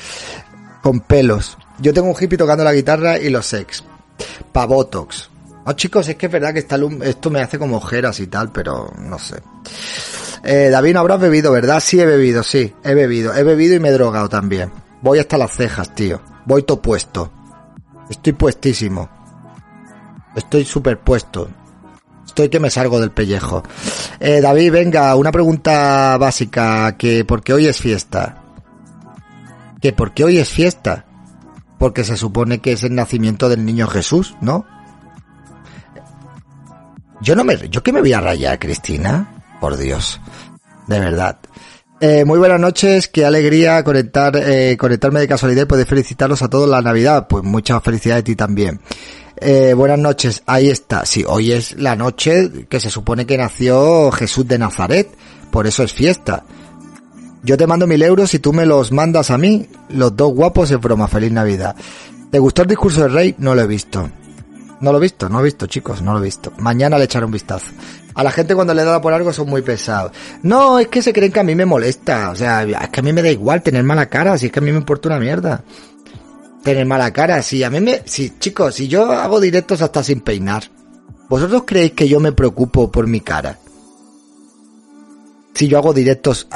con 0.82 1.00
pelos. 1.02 1.58
Yo 1.80 1.94
tengo 1.94 2.08
un 2.08 2.16
hippie 2.20 2.38
tocando 2.38 2.64
la 2.64 2.74
guitarra 2.74 3.18
y 3.20 3.30
los 3.30 3.52
ex. 3.54 3.84
Pavotox. 4.52 5.30
Oh, 5.66 5.74
chicos, 5.74 6.08
es 6.08 6.16
que 6.16 6.28
es 6.28 6.32
verdad 6.32 6.54
que 6.54 6.60
esto 6.60 7.30
me 7.32 7.42
hace 7.42 7.58
como 7.58 7.78
ojeras 7.78 8.20
y 8.20 8.28
tal, 8.28 8.52
pero 8.52 8.94
no 9.00 9.18
sé. 9.18 9.42
Eh, 10.44 10.70
David, 10.70 10.94
no 10.94 11.00
habrás 11.00 11.20
bebido, 11.20 11.52
¿verdad? 11.52 11.80
Sí 11.80 12.00
he 12.00 12.06
bebido, 12.06 12.44
sí, 12.44 12.72
he 12.84 12.94
bebido. 12.94 13.34
He 13.34 13.44
bebido 13.44 13.76
y 13.76 13.80
me 13.80 13.90
he 13.90 13.94
drogado 13.94 14.30
también. 14.30 14.72
Voy 15.02 15.18
hasta 15.18 15.40
las 15.40 15.52
cejas, 15.52 15.94
tío. 15.96 16.22
Voy 16.46 16.64
todo 16.64 16.82
puesto. 16.82 17.32
Estoy 18.10 18.34
puestísimo. 18.34 19.10
Estoy 20.36 20.66
superpuesto. 20.66 21.50
Estoy 22.36 22.50
que 22.50 22.60
me 22.60 22.70
salgo 22.70 23.00
del 23.00 23.12
pellejo. 23.12 23.64
Eh, 24.20 24.42
David, 24.42 24.70
venga, 24.70 25.16
una 25.16 25.32
pregunta 25.32 26.18
básica, 26.18 26.98
que 26.98 27.24
porque 27.24 27.54
hoy 27.54 27.66
es 27.66 27.80
fiesta. 27.80 28.44
Que 29.80 29.94
porque 29.94 30.26
hoy 30.26 30.40
es 30.40 30.50
fiesta. 30.50 31.06
Porque 31.80 32.04
se 32.04 32.18
supone 32.18 32.60
que 32.60 32.74
es 32.74 32.84
el 32.84 32.94
nacimiento 32.94 33.48
del 33.48 33.64
niño 33.64 33.88
Jesús, 33.88 34.36
¿no? 34.42 34.66
Yo 37.22 37.38
no 37.38 37.46
me, 37.46 37.70
yo 37.70 37.82
que 37.82 37.94
me 37.94 38.02
voy 38.02 38.12
a 38.12 38.20
rayar, 38.20 38.60
Cristina. 38.60 39.42
Por 39.62 39.78
Dios. 39.78 40.20
De 40.88 41.00
verdad. 41.00 41.38
Eh, 42.02 42.26
muy 42.26 42.38
buenas 42.38 42.60
noches, 42.60 43.08
qué 43.08 43.26
alegría 43.26 43.82
conectar, 43.86 44.36
eh, 44.36 44.76
conectarme 44.76 45.22
de 45.22 45.30
casualidad 45.30 45.64
y 45.64 45.68
poder 45.68 45.88
felicitarlos 45.88 46.42
a 46.42 46.50
todos 46.50 46.68
la 46.68 46.82
Navidad. 46.82 47.28
Pues 47.30 47.46
muchas 47.46 47.82
felicidades 47.82 48.24
a 48.24 48.26
ti 48.26 48.36
también. 48.36 48.82
Eh, 49.38 49.74
buenas 49.74 50.00
noches, 50.00 50.44
ahí 50.46 50.70
está. 50.70 51.06
Sí, 51.06 51.24
hoy 51.28 51.52
es 51.52 51.78
la 51.78 51.96
noche 51.96 52.68
que 52.70 52.80
se 52.80 52.90
supone 52.90 53.26
que 53.26 53.38
nació 53.38 54.12
Jesús 54.12 54.48
de 54.48 54.58
Nazaret, 54.58 55.10
por 55.52 55.68
eso 55.68 55.84
es 55.84 55.92
fiesta. 55.92 56.44
Yo 57.44 57.58
te 57.58 57.68
mando 57.68 57.86
mil 57.86 58.02
euros 58.02 58.34
y 58.34 58.40
tú 58.40 58.54
me 58.54 58.66
los 58.66 58.92
mandas 58.92 59.30
a 59.30 59.38
mí. 59.38 59.68
Los 59.90 60.16
dos 60.16 60.34
guapos 60.34 60.72
es 60.72 60.80
broma, 60.80 61.08
feliz 61.08 61.32
Navidad. 61.32 61.76
¿Te 62.32 62.40
gustó 62.40 62.64
el 62.64 62.70
discurso 62.70 63.04
del 63.04 63.14
rey? 63.14 63.36
No 63.38 63.54
lo 63.54 63.62
he 63.62 63.68
visto. 63.68 64.10
No 64.80 64.92
lo 64.92 64.98
he 64.98 65.02
visto, 65.02 65.30
no 65.30 65.36
lo 65.36 65.42
he 65.42 65.46
visto, 65.46 65.68
chicos, 65.68 66.02
no 66.02 66.14
lo 66.14 66.20
he 66.20 66.24
visto. 66.24 66.52
Mañana 66.58 66.98
le 66.98 67.04
echaré 67.04 67.26
un 67.26 67.32
vistazo. 67.32 67.68
A 68.16 68.24
la 68.24 68.32
gente 68.32 68.56
cuando 68.56 68.74
le 68.74 68.84
da 68.84 69.02
por 69.02 69.14
algo 69.14 69.32
son 69.32 69.50
muy 69.50 69.62
pesados. 69.62 70.12
No, 70.42 70.80
es 70.80 70.88
que 70.88 71.02
se 71.02 71.14
creen 71.14 71.32
que 71.32 71.42
a 71.42 71.44
mí 71.44 71.54
me 71.54 71.66
molesta. 71.66 72.32
O 72.32 72.36
sea, 72.36 72.64
es 72.64 72.90
que 72.90 73.00
a 73.02 73.04
mí 73.04 73.14
me 73.14 73.22
da 73.22 73.30
igual 73.30 73.62
tener 73.62 73.84
mala 73.84 74.08
cara, 74.08 74.38
si 74.38 74.48
es 74.48 74.52
que 74.52 74.60
a 74.60 74.62
mí 74.62 74.72
me 74.72 74.78
importa 74.78 75.10
una 75.10 75.20
mierda 75.20 75.64
tener 76.66 76.86
mala 76.86 77.14
cara. 77.14 77.42
Si 77.44 77.64
a 77.64 77.70
mí 77.70 77.80
me, 77.80 78.02
si 78.06 78.38
chicos, 78.40 78.76
si 78.76 78.90
yo 78.90 79.10
hago 79.12 79.40
directos 79.40 79.82
hasta 79.82 80.04
sin 80.04 80.20
peinar, 80.20 80.64
¿vosotros 81.30 81.64
creéis 81.66 81.94
que 81.94 82.10
yo 82.10 82.20
me 82.20 82.34
preocupo 82.34 82.92
por 82.92 83.08
mi 83.08 83.22
cara? 83.22 83.60
Si 85.54 85.70
yo 85.70 85.78
hago 85.78 85.94
directos 85.94 86.48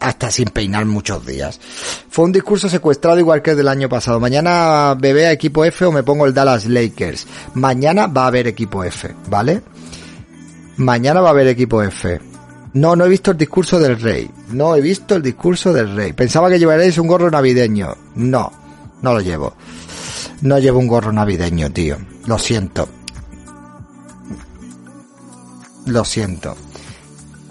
hasta 0.00 0.30
sin 0.30 0.48
peinar 0.48 0.86
muchos 0.86 1.26
días. 1.26 1.60
Fue 2.08 2.24
un 2.24 2.32
discurso 2.32 2.70
secuestrado 2.70 3.18
igual 3.18 3.42
que 3.42 3.50
el 3.50 3.58
del 3.58 3.68
año 3.68 3.86
pasado. 3.90 4.18
Mañana 4.18 4.94
bebé 4.94 5.26
a 5.26 5.32
equipo 5.32 5.62
F 5.62 5.84
o 5.84 5.92
me 5.92 6.02
pongo 6.02 6.24
el 6.24 6.32
Dallas 6.32 6.64
Lakers. 6.64 7.26
Mañana 7.52 8.06
va 8.06 8.24
a 8.24 8.28
haber 8.28 8.46
equipo 8.46 8.82
F, 8.82 9.14
¿vale? 9.28 9.60
Mañana 10.78 11.20
va 11.20 11.28
a 11.28 11.32
haber 11.32 11.48
equipo 11.48 11.82
F. 11.82 12.18
No, 12.72 12.96
no 12.96 13.04
he 13.04 13.08
visto 13.08 13.32
el 13.32 13.36
discurso 13.36 13.78
del 13.78 14.00
rey. 14.00 14.30
No 14.52 14.74
he 14.74 14.80
visto 14.80 15.16
el 15.16 15.22
discurso 15.22 15.72
del 15.74 15.94
rey. 15.94 16.14
Pensaba 16.14 16.48
que 16.48 16.58
llevaréis 16.58 16.96
un 16.96 17.08
gorro 17.08 17.30
navideño. 17.30 17.94
No. 18.14 18.65
No 19.02 19.12
lo 19.12 19.20
llevo. 19.20 19.54
No 20.42 20.58
llevo 20.58 20.78
un 20.78 20.86
gorro 20.86 21.12
navideño, 21.12 21.70
tío. 21.70 21.96
Lo 22.26 22.38
siento. 22.38 22.88
Lo 25.86 26.04
siento. 26.04 26.56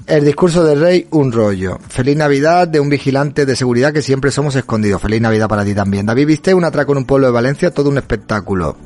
El 0.07 0.23
discurso 0.23 0.63
del 0.63 0.79
rey, 0.79 1.07
un 1.11 1.31
rollo. 1.31 1.79
Feliz 1.89 2.15
Navidad 2.15 2.67
de 2.67 2.79
un 2.79 2.89
vigilante 2.89 3.45
de 3.45 3.55
seguridad 3.55 3.91
que 3.91 4.03
siempre 4.03 4.29
somos 4.29 4.55
escondidos. 4.55 5.01
Feliz 5.01 5.19
Navidad 5.19 5.47
para 5.47 5.65
ti 5.65 5.73
también. 5.73 6.05
David, 6.05 6.27
viste 6.27 6.53
un 6.53 6.63
atraco 6.63 6.91
en 6.91 6.99
un 6.99 7.05
pueblo 7.05 7.27
de 7.27 7.33
Valencia, 7.33 7.73
todo 7.73 7.89
un 7.89 7.97
espectáculo. 7.97 8.77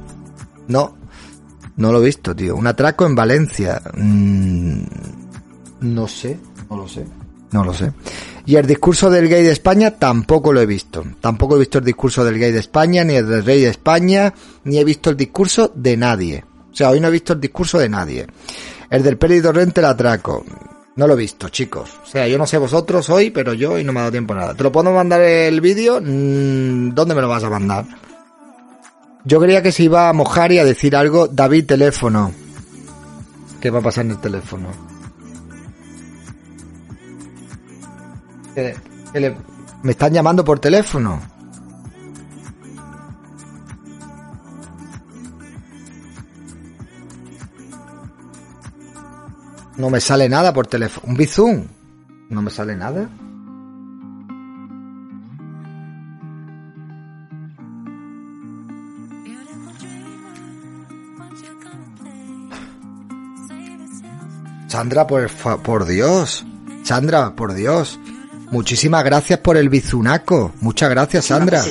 No, 0.69 0.95
no 1.75 1.91
lo 1.91 2.01
he 2.01 2.05
visto, 2.05 2.33
tío. 2.33 2.55
Un 2.55 2.67
atraco 2.67 3.05
en 3.05 3.15
Valencia. 3.15 3.81
Mm, 3.97 4.81
no 5.81 6.07
sé, 6.07 6.39
no 6.69 6.77
lo 6.77 6.87
sé. 6.87 7.05
No 7.51 7.65
lo 7.65 7.73
sé. 7.73 7.91
Y 8.49 8.55
el 8.55 8.65
discurso 8.65 9.11
del 9.11 9.29
gay 9.29 9.43
de 9.43 9.51
España 9.51 9.91
tampoco 9.91 10.51
lo 10.51 10.59
he 10.59 10.65
visto. 10.65 11.03
Tampoco 11.21 11.55
he 11.55 11.59
visto 11.59 11.77
el 11.77 11.85
discurso 11.85 12.25
del 12.25 12.39
gay 12.39 12.51
de 12.51 12.57
España, 12.57 13.03
ni 13.03 13.13
el 13.13 13.29
del 13.29 13.45
rey 13.45 13.61
de 13.61 13.69
España, 13.69 14.33
ni 14.63 14.79
he 14.79 14.83
visto 14.83 15.11
el 15.11 15.17
discurso 15.17 15.71
de 15.75 15.95
nadie. 15.95 16.43
O 16.71 16.75
sea, 16.75 16.89
hoy 16.89 16.99
no 16.99 17.09
he 17.09 17.11
visto 17.11 17.33
el 17.33 17.41
discurso 17.41 17.77
de 17.77 17.89
nadie. 17.89 18.25
El 18.89 19.03
del 19.03 19.19
Pérez 19.19 19.43
Torrente 19.43 19.81
el 19.81 19.85
atraco. 19.85 20.43
No 20.95 21.05
lo 21.05 21.13
he 21.13 21.17
visto, 21.17 21.49
chicos. 21.49 21.91
O 22.03 22.07
sea, 22.07 22.27
yo 22.27 22.39
no 22.39 22.47
sé 22.47 22.57
vosotros 22.57 23.07
hoy, 23.11 23.29
pero 23.29 23.53
yo 23.53 23.73
hoy 23.73 23.83
no 23.83 23.93
me 23.93 23.99
ha 23.99 24.01
dado 24.01 24.13
tiempo 24.13 24.33
a 24.33 24.37
nada. 24.37 24.55
¿Te 24.55 24.63
lo 24.63 24.71
puedo 24.71 24.91
mandar 24.91 25.21
el 25.21 25.61
vídeo? 25.61 26.01
Mm, 26.01 26.95
¿Dónde 26.95 27.13
me 27.13 27.21
lo 27.21 27.29
vas 27.29 27.43
a 27.43 27.51
mandar? 27.51 27.85
Yo 29.25 29.39
creía 29.39 29.61
que 29.61 29.71
se 29.71 29.83
iba 29.83 30.09
a 30.09 30.13
mojar 30.13 30.51
y 30.53 30.57
a 30.57 30.65
decir 30.65 30.95
algo. 30.95 31.27
David, 31.27 31.67
teléfono. 31.67 32.31
¿Qué 33.61 33.69
va 33.69 33.77
a 33.77 33.83
pasar 33.83 34.05
en 34.05 34.11
el 34.13 34.17
teléfono? 34.17 34.98
Me 39.83 39.91
están 39.91 40.13
llamando 40.13 40.43
por 40.43 40.59
teléfono. 40.59 41.19
No 49.77 49.89
me 49.89 50.01
sale 50.01 50.27
nada 50.27 50.53
por 50.53 50.67
teléfono. 50.67 51.07
Un 51.07 51.15
bizum. 51.15 51.65
No 52.29 52.41
me 52.41 52.51
sale 52.51 52.75
nada. 52.75 53.09
Sandra, 64.67 65.07
por, 65.07 65.29
por 65.63 65.85
Dios. 65.85 66.45
Sandra, 66.83 67.35
por 67.35 67.53
Dios. 67.53 67.99
Muchísimas 68.51 69.03
gracias 69.03 69.39
por 69.39 69.57
el 69.57 69.69
bizunaco. 69.69 70.53
Muchas 70.61 70.89
gracias, 70.89 71.25
Sandra. 71.25 71.63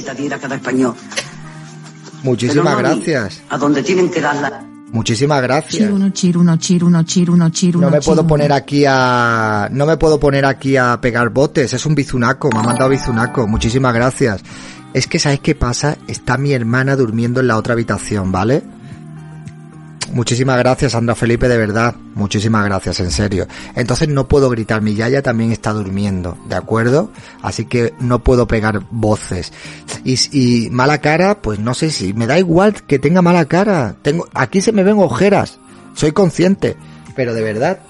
Muchísimas 2.23 2.79
gracias. 2.79 3.43
A 3.49 3.59
donde 3.59 3.83
tienen 3.83 4.11
que 4.11 4.21
darla. 4.21 4.64
Muchísimas 4.93 5.43
gracias. 5.43 5.91
No 5.91 7.91
me 7.91 8.01
puedo 8.01 8.27
poner 8.27 8.53
aquí 8.53 8.85
a 8.87 9.69
no 9.71 9.87
me 9.87 9.97
puedo 9.97 10.19
poner 10.19 10.47
aquí 10.47 10.77
a 10.77 10.99
pegar 11.01 11.29
botes, 11.29 11.75
es 11.75 11.85
un 11.85 11.95
bizunaco, 11.95 12.51
me 12.51 12.61
ha 12.61 12.62
mandado 12.62 12.91
bizunaco. 12.91 13.47
Muchísimas 13.47 13.93
gracias. 13.93 14.43
Es 14.95 15.07
que 15.07 15.19
sabes 15.19 15.41
qué 15.41 15.55
pasa, 15.55 15.99
está 16.07 16.38
mi 16.38 16.53
hermana 16.53 16.97
durmiendo 16.97 17.41
en 17.41 17.49
la 17.49 17.59
otra 17.59 17.75
habitación, 17.75 18.33
¿vale? 18.33 18.62
Muchísimas 20.12 20.59
gracias, 20.59 20.92
Sandra 20.92 21.14
Felipe, 21.14 21.49
de 21.49 21.59
verdad. 21.59 21.94
Muchísimas 22.14 22.64
gracias, 22.64 23.01
en 23.01 23.11
serio. 23.11 23.47
Entonces 23.75 24.09
no 24.09 24.27
puedo 24.27 24.49
gritar, 24.49 24.81
mi 24.81 24.94
yaya 24.94 25.23
también 25.23 25.53
está 25.53 25.73
durmiendo, 25.73 26.37
¿de 26.49 26.55
acuerdo? 26.55 27.11
Así 27.42 27.66
que 27.66 27.92
no 28.01 28.21
puedo 28.21 28.47
pegar 28.47 28.83
voces. 28.90 29.53
Y, 30.05 30.68
mala 30.71 30.99
cara, 30.99 31.42
pues 31.42 31.59
no 31.59 31.75
sé 31.75 31.90
si, 31.90 32.14
me 32.14 32.27
da 32.27 32.38
igual 32.38 32.75
que 32.87 32.99
tenga 32.99 33.23
mala 33.23 33.44
cara. 33.44 33.97
Tengo, 34.03 34.29
aquí 34.35 34.61
se 34.61 34.73
me 34.73 34.83
ven 34.83 34.99
ojeras. 34.99 35.59
Soy 35.94 36.12
consciente. 36.12 36.77
Pero 37.14 37.35
de 37.35 37.42
verdad, 37.42 37.81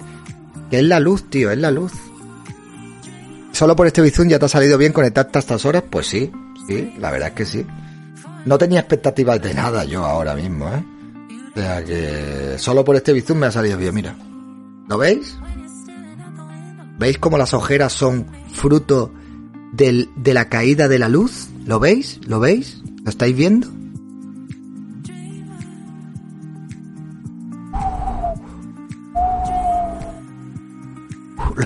que 0.71 0.79
es 0.79 0.85
la 0.85 1.01
luz, 1.01 1.29
tío, 1.31 1.51
es 1.51 1.59
la 1.59 1.71
luz. 1.71 1.93
Solo 3.53 3.77
por 3.77 3.87
este 3.87 4.03
bizum 4.03 4.29
ya 4.29 4.39
te 4.39 4.47
ha 4.47 4.49
salido 4.49 4.79
bien 4.79 4.93
conectarte 4.93 5.39
a 5.39 5.41
estas 5.41 5.65
horas, 5.65 5.85
pues 5.89 6.07
sí, 6.07 6.31
sí, 6.67 6.95
la 6.99 7.11
verdad 7.11 7.29
es 7.29 7.35
que 7.35 7.45
sí. 7.45 7.67
No 8.45 8.57
tenía 8.57 8.81
expectativas 8.81 9.41
de 9.43 9.53
nada 9.53 9.85
yo 9.85 10.05
ahora 10.05 10.35
mismo, 10.35 10.69
¿eh? 10.69 10.98
O 11.59 11.61
sea 11.61 11.85
que 11.85 12.55
solo 12.57 12.85
por 12.85 12.95
este 12.95 13.13
bizum 13.13 13.39
me 13.39 13.47
ha 13.47 13.51
salido 13.51 13.77
bien, 13.77 13.93
mira. 13.93 14.15
¿Lo 14.87 14.97
veis? 14.97 15.37
¿Veis 17.01 17.19
cómo 17.19 17.37
las 17.37 17.53
ojeras 17.53 17.93
son 17.93 18.27
fruto 18.53 19.13
del, 19.73 20.09
de 20.15 20.35
la 20.35 20.49
caída 20.49 20.87
de 20.87 21.01
la 21.01 21.09
luz? 21.09 21.49
¿Lo 21.67 21.81
veis? 21.81 22.21
¿Lo 22.29 22.39
veis? 22.39 22.81
¿Lo 23.03 23.11
estáis 23.11 23.35
viendo? 23.35 23.67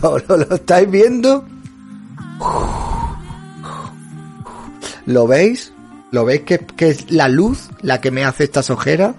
¿Lo, 0.01 0.19
lo 0.27 0.55
estáis 0.55 0.91
viendo? 0.91 1.45
¿Lo 5.05 5.27
veis? 5.27 5.71
¿Lo 6.13 6.25
veis 6.25 6.41
que, 6.43 6.61
que, 6.61 6.89
es 6.89 7.11
la 7.11 7.29
luz 7.29 7.69
la 7.83 8.01
que 8.01 8.11
me 8.11 8.25
hace 8.25 8.45
estas 8.45 8.71
ojeras? 8.71 9.17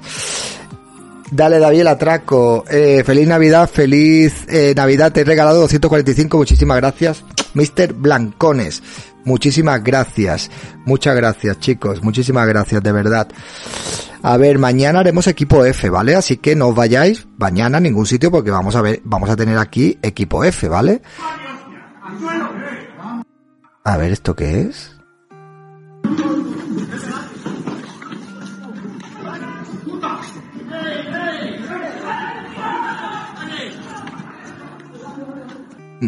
Dale, 1.34 1.58
David, 1.58 1.80
el 1.82 1.88
atraco. 1.88 2.64
Eh, 2.70 3.02
feliz 3.04 3.28
Navidad, 3.28 3.68
feliz 3.68 4.46
eh, 4.48 4.74
Navidad. 4.76 5.12
Te 5.12 5.22
he 5.22 5.24
regalado 5.24 5.62
245. 5.62 6.38
Muchísimas 6.38 6.78
gracias. 6.78 7.24
Mr. 7.56 7.94
Blancones. 7.94 8.84
Muchísimas 9.26 9.84
gracias. 9.84 10.52
Muchas 10.86 11.16
gracias, 11.16 11.60
chicos. 11.60 12.04
Muchísimas 12.04 12.48
gracias, 12.48 12.84
de 12.84 12.92
verdad. 12.92 13.28
A 14.22 14.38
ver, 14.38 14.60
mañana 14.60 15.00
haremos 15.00 15.26
equipo 15.26 15.66
F, 15.66 15.90
¿vale? 15.90 16.16
Así 16.16 16.38
que 16.38 16.56
no 16.56 16.68
os 16.68 16.76
vayáis 16.76 17.26
mañana 17.40 17.80
a 17.80 17.82
ningún 17.82 18.06
sitio 18.06 18.30
porque 18.30 18.52
vamos 18.52 18.76
a 18.76 18.84
ver, 18.84 19.02
vamos 19.04 19.32
a 19.32 19.36
tener 19.36 19.58
aquí 19.58 19.98
equipo 20.04 20.44
F, 20.44 20.68
¿vale? 20.68 21.02
A 23.84 23.98
ver, 23.98 24.12
¿esto 24.12 24.36
qué 24.36 24.62
es? 24.62 24.92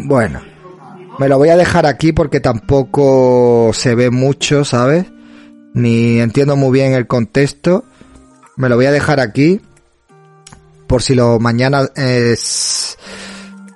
Bueno, 0.03 0.41
me 1.19 1.29
lo 1.29 1.37
voy 1.37 1.49
a 1.49 1.55
dejar 1.55 1.85
aquí 1.85 2.11
porque 2.11 2.41
tampoco 2.41 3.71
se 3.73 3.95
ve 3.95 4.11
mucho, 4.11 4.65
¿sabes? 4.65 5.05
Ni 5.73 6.19
entiendo 6.19 6.55
muy 6.57 6.71
bien 6.71 6.93
el 6.93 7.07
contexto. 7.07 7.85
Me 8.57 8.67
lo 8.67 8.75
voy 8.75 8.87
a 8.87 8.91
dejar 8.91 9.19
aquí 9.19 9.61
por 10.87 11.01
si 11.01 11.15
lo 11.15 11.39
mañana 11.39 11.89
es 11.95 12.97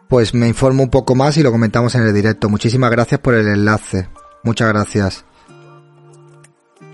pues 0.09 0.33
me 0.33 0.47
informo 0.47 0.83
un 0.83 0.89
poco 0.89 1.15
más 1.15 1.37
y 1.37 1.43
lo 1.43 1.51
comentamos 1.51 1.95
en 1.95 2.01
el 2.01 2.13
directo. 2.13 2.49
Muchísimas 2.49 2.91
gracias 2.91 3.21
por 3.21 3.35
el 3.35 3.47
enlace. 3.47 4.09
Muchas 4.43 4.67
gracias. 4.69 5.23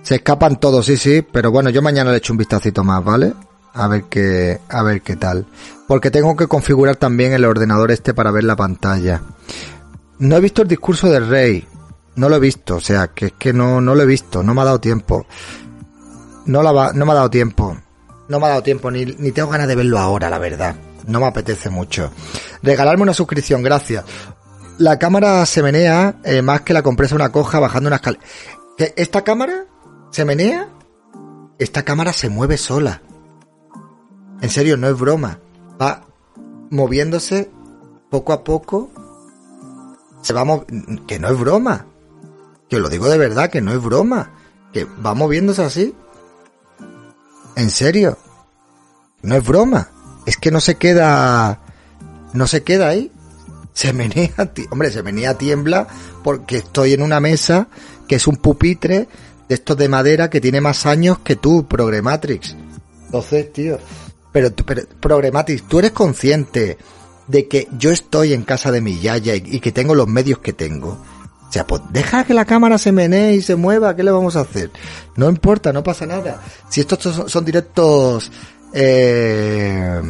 Se 0.04 0.16
escapan 0.16 0.60
todos, 0.60 0.86
sí, 0.86 0.98
sí, 0.98 1.26
pero 1.32 1.50
bueno, 1.50 1.72
yo 1.72 1.82
mañana 1.82 2.12
le 2.12 2.18
echo 2.18 2.34
un 2.34 2.38
vistacito 2.38 2.84
más, 2.84 3.04
¿vale? 3.04 3.34
A 3.74 3.88
ver 3.88 4.04
qué, 4.04 4.60
a 4.70 4.84
ver 4.84 5.02
qué 5.02 5.16
tal. 5.16 5.48
Porque 5.88 6.12
tengo 6.12 6.36
que 6.36 6.48
configurar 6.48 6.96
también 6.96 7.34
el 7.34 7.46
ordenador 7.46 7.92
este 7.92 8.14
para 8.14 8.32
ver 8.32 8.44
la 8.44 8.56
pantalla. 8.56 9.22
No 10.20 10.36
he 10.36 10.42
visto 10.42 10.62
el 10.62 10.68
discurso 10.68 11.10
del 11.10 11.28
rey. 11.28 11.68
No 12.16 12.30
lo 12.30 12.38
he 12.38 12.40
visto, 12.40 12.78
o 12.78 12.80
sea, 12.80 13.08
que 13.10 13.28
es 13.28 13.34
que 13.34 13.52
no, 13.52 13.82
no 13.82 13.94
lo 13.94 14.04
he 14.04 14.06
visto, 14.06 14.42
no 14.42 14.54
me 14.54 14.62
ha 14.62 14.66
dado 14.66 14.80
tiempo. 14.80 15.26
No, 16.46 16.64
la 16.64 16.94
no 16.94 17.06
me 17.06 17.12
ha 17.12 17.16
dado 17.16 17.30
tiempo. 17.30 17.78
No 18.30 18.40
me 18.40 18.46
ha 18.46 18.50
dado 18.50 18.64
tiempo, 18.64 18.90
ni, 18.90 19.06
ni 19.06 19.32
tengo 19.32 19.50
ganas 19.50 19.68
de 19.68 19.76
verlo 19.76 20.00
ahora, 20.00 20.30
la 20.30 20.40
verdad. 20.40 20.76
No 21.08 21.20
me 21.20 21.28
apetece 21.28 21.70
mucho. 21.70 22.12
Regalarme 22.64 23.04
una 23.04 23.14
suscripción, 23.14 23.62
gracias. 23.62 24.06
La 24.78 24.98
cámara 24.98 25.46
se 25.46 25.62
menea 25.62 26.16
eh, 26.24 26.42
más 26.42 26.62
que 26.62 26.74
la 26.74 26.82
compresa 26.82 27.16
una 27.16 27.32
coja 27.32 27.60
bajando 27.60 27.88
una 27.88 27.98
escalera. 27.98 28.24
¿Esta 28.78 29.24
cámara 29.24 29.66
se 30.12 30.26
menea? 30.26 30.70
Esta 31.60 31.84
cámara 31.84 32.14
se 32.14 32.30
mueve 32.30 32.58
sola. 32.58 33.02
En 34.42 34.50
serio, 34.50 34.78
no 34.78 34.88
es 34.88 34.98
broma. 34.98 35.40
Va 35.82 36.06
moviéndose 36.70 37.50
poco 38.10 38.34
a 38.34 38.44
poco. 38.44 38.90
Se 40.22 40.34
va 40.34 40.46
que 41.08 41.20
no 41.20 41.28
es 41.30 41.40
broma. 41.40 41.86
Que 42.70 42.80
lo 42.80 42.90
digo 42.90 43.08
de 43.08 43.18
verdad, 43.18 43.50
que 43.50 43.62
no 43.62 43.72
es 43.72 43.82
broma. 43.82 44.32
Que 44.74 44.86
va 44.86 45.14
moviéndose 45.14 45.64
así. 45.64 45.96
En 47.56 47.70
serio. 47.70 48.18
No 49.22 49.36
es 49.36 49.46
broma. 49.46 49.90
Es 50.26 50.38
que 50.38 50.52
no 50.52 50.60
se 50.60 50.76
queda. 50.76 51.60
No 52.34 52.48
se 52.48 52.64
queda 52.64 52.90
ahí. 52.90 53.12
Se 53.74 53.92
menea, 53.92 54.32
hombre, 54.72 54.90
se 54.90 55.04
menea 55.04 55.38
tiembla 55.38 55.88
porque 56.24 56.58
estoy 56.58 56.94
en 56.94 57.02
una 57.02 57.20
mesa 57.20 57.68
que 58.08 58.16
es 58.16 58.26
un 58.26 58.38
pupitre 58.38 59.10
de 59.50 59.56
estos 59.56 59.76
de 59.76 59.90
madera 59.90 60.30
que 60.30 60.40
tiene 60.40 60.62
más 60.62 60.86
años 60.86 61.20
que 61.20 61.36
tú, 61.36 61.68
Progrematrix. 61.68 62.56
Entonces, 63.06 63.52
tío, 63.52 63.78
pero, 64.36 64.52
pero 64.54 64.82
Progrematis, 65.00 65.64
tú 65.64 65.80
eres 65.80 65.92
consciente 65.92 66.78
de 67.26 67.48
que 67.48 67.70
yo 67.78 67.92
estoy 67.92 68.34
en 68.34 68.44
casa 68.44 68.70
de 68.70 68.82
mi 68.82 69.00
yaya 69.00 69.34
y, 69.34 69.62
que 69.62 69.72
tengo 69.72 69.96
los 69.96 70.10
medios 70.10 70.40
que 70.40 70.52
tengo. 70.52 71.02
O 71.48 71.52
sea, 71.54 71.66
pues 71.66 71.82
deja 71.92 72.26
que 72.26 72.34
la 72.34 72.44
cámara 72.44 72.78
se 72.78 72.92
menee 72.92 73.36
y 73.36 73.42
se 73.42 73.56
mueva, 73.56 73.96
¿qué 73.96 74.04
le 74.04 74.12
vamos 74.12 74.36
a 74.36 74.42
hacer? 74.42 74.72
No 75.16 75.30
importa, 75.30 75.72
no 75.72 75.84
pasa 75.84 76.06
nada. 76.06 76.42
Si 76.68 76.82
estos 76.82 77.32
son, 77.32 77.46
directos 77.46 78.30
eh, 78.74 80.02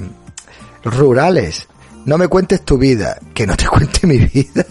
rurales, 0.84 1.68
no 2.06 2.18
me 2.18 2.28
cuentes 2.28 2.66
tu 2.66 2.80
vida, 2.80 3.20
que 3.36 3.46
no 3.46 3.56
te 3.56 3.68
cuente 3.70 4.08
mi 4.08 4.18
vida. 4.18 4.66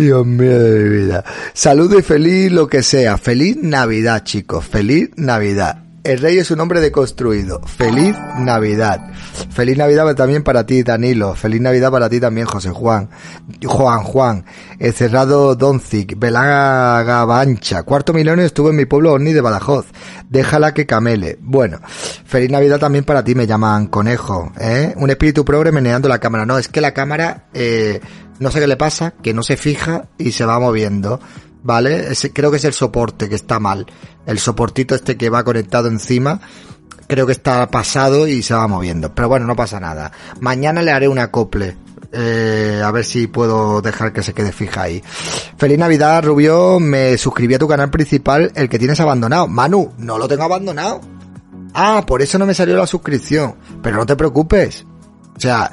Dios 0.00 0.24
mío 0.24 0.58
de 0.58 0.80
mi 0.80 0.88
vida. 0.88 1.24
Salud 1.52 1.94
y 1.94 2.00
feliz 2.00 2.50
lo 2.50 2.68
que 2.68 2.82
sea. 2.82 3.18
Feliz 3.18 3.58
Navidad, 3.60 4.24
chicos. 4.24 4.64
Feliz 4.64 5.10
Navidad. 5.16 5.84
El 6.02 6.18
rey 6.20 6.38
es 6.38 6.50
un 6.50 6.58
hombre 6.60 6.80
deconstruido. 6.80 7.60
Feliz 7.66 8.16
Navidad. 8.38 9.12
Feliz 9.50 9.76
Navidad 9.76 10.14
también 10.14 10.42
para 10.42 10.64
ti, 10.64 10.82
Danilo. 10.82 11.34
Feliz 11.34 11.60
Navidad 11.60 11.90
para 11.90 12.08
ti 12.08 12.18
también, 12.18 12.46
José 12.46 12.70
Juan. 12.70 13.10
Juan 13.62 14.02
Juan. 14.02 14.46
El 14.78 14.94
cerrado 14.94 15.54
Doncic. 15.54 16.18
Belaga 16.18 17.22
Bancha. 17.26 17.82
Cuarto 17.82 18.14
milenio 18.14 18.46
estuvo 18.46 18.70
en 18.70 18.76
mi 18.76 18.86
pueblo 18.86 19.12
Orni 19.12 19.34
de 19.34 19.42
Badajoz. 19.42 19.84
Déjala 20.30 20.72
que 20.72 20.86
camele. 20.86 21.36
Bueno. 21.42 21.78
Feliz 22.24 22.50
Navidad 22.50 22.78
también 22.78 23.04
para 23.04 23.22
ti, 23.22 23.34
me 23.34 23.46
llaman 23.46 23.88
conejo. 23.88 24.50
¿eh? 24.58 24.94
Un 24.96 25.10
espíritu 25.10 25.44
progre 25.44 25.72
meneando 25.72 26.08
la 26.08 26.20
cámara. 26.20 26.46
No, 26.46 26.56
es 26.56 26.68
que 26.68 26.80
la 26.80 26.94
cámara, 26.94 27.48
eh, 27.52 28.00
no 28.40 28.50
sé 28.50 28.58
qué 28.58 28.66
le 28.66 28.76
pasa, 28.76 29.12
que 29.22 29.32
no 29.32 29.42
se 29.44 29.56
fija 29.56 30.08
y 30.18 30.32
se 30.32 30.44
va 30.44 30.58
moviendo. 30.58 31.20
¿vale? 31.62 32.08
creo 32.32 32.50
que 32.50 32.56
es 32.56 32.64
el 32.64 32.72
soporte 32.72 33.28
que 33.28 33.34
está 33.34 33.58
mal. 33.58 33.86
El 34.26 34.38
soportito 34.38 34.94
este 34.94 35.16
que 35.16 35.30
va 35.30 35.44
conectado 35.44 35.88
encima, 35.88 36.40
creo 37.06 37.26
que 37.26 37.32
está 37.32 37.66
pasado 37.68 38.26
y 38.26 38.42
se 38.42 38.54
va 38.54 38.66
moviendo. 38.68 39.14
Pero 39.14 39.28
bueno, 39.28 39.46
no 39.46 39.56
pasa 39.56 39.80
nada. 39.80 40.12
Mañana 40.40 40.82
le 40.82 40.92
haré 40.92 41.08
un 41.08 41.18
acople. 41.18 41.76
Eh, 42.12 42.82
a 42.84 42.90
ver 42.90 43.04
si 43.04 43.28
puedo 43.28 43.80
dejar 43.82 44.12
que 44.12 44.22
se 44.22 44.32
quede 44.32 44.52
fija 44.52 44.82
ahí. 44.82 45.02
Feliz 45.56 45.78
Navidad, 45.78 46.24
Rubio. 46.24 46.80
Me 46.80 47.16
suscribí 47.18 47.54
a 47.54 47.58
tu 47.58 47.68
canal 47.68 47.90
principal, 47.90 48.50
el 48.54 48.68
que 48.68 48.78
tienes 48.78 49.00
abandonado. 49.00 49.46
Manu, 49.46 49.92
no 49.98 50.18
lo 50.18 50.26
tengo 50.26 50.44
abandonado. 50.44 51.00
Ah, 51.72 52.04
por 52.06 52.20
eso 52.20 52.38
no 52.38 52.46
me 52.46 52.54
salió 52.54 52.76
la 52.76 52.86
suscripción. 52.86 53.54
Pero 53.82 53.96
no 53.96 54.06
te 54.06 54.16
preocupes. 54.16 54.84
O 55.36 55.40
sea, 55.40 55.70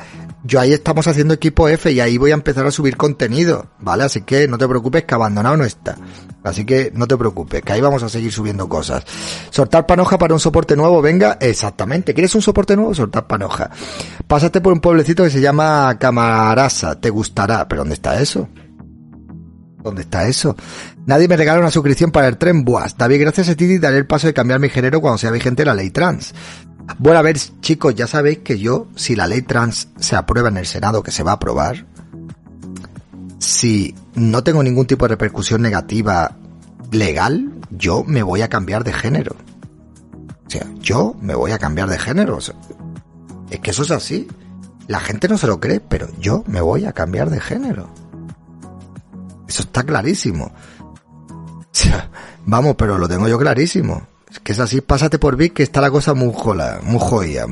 yo 0.47 0.61
ahí 0.61 0.71
estamos 0.71 1.05
haciendo 1.07 1.33
equipo 1.33 1.67
F 1.67 1.91
y 1.91 1.99
ahí 1.99 2.17
voy 2.17 2.31
a 2.31 2.35
empezar 2.35 2.65
a 2.65 2.71
subir 2.71 2.95
contenido, 2.95 3.67
¿vale? 3.79 4.05
Así 4.05 4.21
que 4.21 4.47
no 4.47 4.57
te 4.57 4.67
preocupes 4.67 5.03
que 5.03 5.13
abandonado 5.13 5.57
no 5.57 5.65
está. 5.65 5.97
Así 6.43 6.65
que 6.65 6.91
no 6.95 7.05
te 7.05 7.17
preocupes, 7.17 7.61
que 7.61 7.73
ahí 7.73 7.81
vamos 7.81 8.01
a 8.03 8.09
seguir 8.09 8.31
subiendo 8.31 8.69
cosas. 8.69 9.03
Soltar 9.49 9.85
panoja 9.85 10.17
para 10.17 10.33
un 10.33 10.39
soporte 10.39 10.77
nuevo, 10.77 11.01
venga, 11.01 11.37
exactamente. 11.41 12.13
¿Quieres 12.13 12.33
un 12.35 12.41
soporte 12.41 12.77
nuevo? 12.77 12.93
Soltar 12.93 13.27
panoja. 13.27 13.69
Pásate 14.25 14.61
por 14.61 14.71
un 14.71 14.79
pueblecito 14.79 15.23
que 15.23 15.29
se 15.29 15.41
llama 15.41 15.97
Camarasa, 15.99 16.99
te 16.99 17.09
gustará. 17.09 17.67
¿Pero 17.67 17.81
dónde 17.81 17.95
está 17.95 18.21
eso? 18.21 18.47
¿Dónde 19.83 20.03
está 20.03 20.27
eso? 20.27 20.55
Nadie 21.05 21.27
me 21.27 21.37
regala 21.37 21.59
una 21.59 21.71
suscripción 21.71 22.11
para 22.11 22.27
el 22.27 22.37
tren 22.37 22.63
Buas. 22.63 22.97
David, 22.97 23.21
gracias 23.21 23.49
a 23.49 23.55
ti 23.55 23.77
daré 23.79 23.97
el 23.97 24.07
paso 24.07 24.27
de 24.27 24.33
cambiar 24.33 24.59
mi 24.59 24.69
género 24.69 25.01
cuando 25.01 25.17
sea 25.17 25.31
vigente 25.31 25.65
la 25.65 25.73
ley 25.73 25.89
trans. 25.89 26.33
Bueno, 26.99 27.19
a 27.19 27.21
ver, 27.21 27.37
chicos, 27.61 27.93
ya 27.95 28.07
sabéis 28.07 28.39
que 28.39 28.59
yo, 28.59 28.87
si 28.95 29.15
la 29.15 29.27
ley 29.27 29.41
trans 29.41 29.89
se 29.99 30.15
aprueba 30.15 30.49
en 30.49 30.57
el 30.57 30.65
Senado, 30.65 31.03
que 31.03 31.11
se 31.11 31.23
va 31.23 31.31
a 31.31 31.35
aprobar, 31.35 31.85
si 33.39 33.93
no 34.15 34.43
tengo 34.43 34.63
ningún 34.63 34.87
tipo 34.87 35.05
de 35.05 35.09
repercusión 35.09 35.61
negativa 35.61 36.35
legal, 36.91 37.51
yo 37.69 38.03
me 38.03 38.23
voy 38.23 38.41
a 38.41 38.49
cambiar 38.49 38.83
de 38.83 38.93
género. 38.93 39.35
O 40.45 40.49
sea, 40.49 40.65
yo 40.79 41.15
me 41.21 41.35
voy 41.35 41.51
a 41.51 41.59
cambiar 41.59 41.89
de 41.89 41.99
género. 41.99 42.39
es 43.49 43.59
que 43.59 43.71
eso 43.71 43.83
es 43.83 43.91
así. 43.91 44.27
La 44.87 45.01
gente 45.01 45.27
no 45.27 45.37
se 45.37 45.47
lo 45.47 45.59
cree, 45.59 45.81
pero 45.81 46.07
yo 46.19 46.43
me 46.47 46.61
voy 46.61 46.85
a 46.85 46.93
cambiar 46.93 47.29
de 47.29 47.41
género. 47.41 47.89
Eso 49.47 49.63
está 49.63 49.83
clarísimo. 49.83 50.51
O 51.59 51.65
sea, 51.71 52.09
vamos, 52.45 52.75
pero 52.77 52.97
lo 52.97 53.07
tengo 53.07 53.27
yo 53.27 53.37
clarísimo. 53.37 54.07
Que 54.43 54.51
es 54.51 54.59
así, 54.59 54.81
pásate 54.81 55.19
por 55.19 55.37
Vic 55.37 55.53
que 55.53 55.63
está 55.63 55.81
la 55.81 55.91
cosa 55.91 56.13
muy 56.13 56.33
jola, 56.35 56.79
muy 56.83 56.99
joya. 56.99 57.45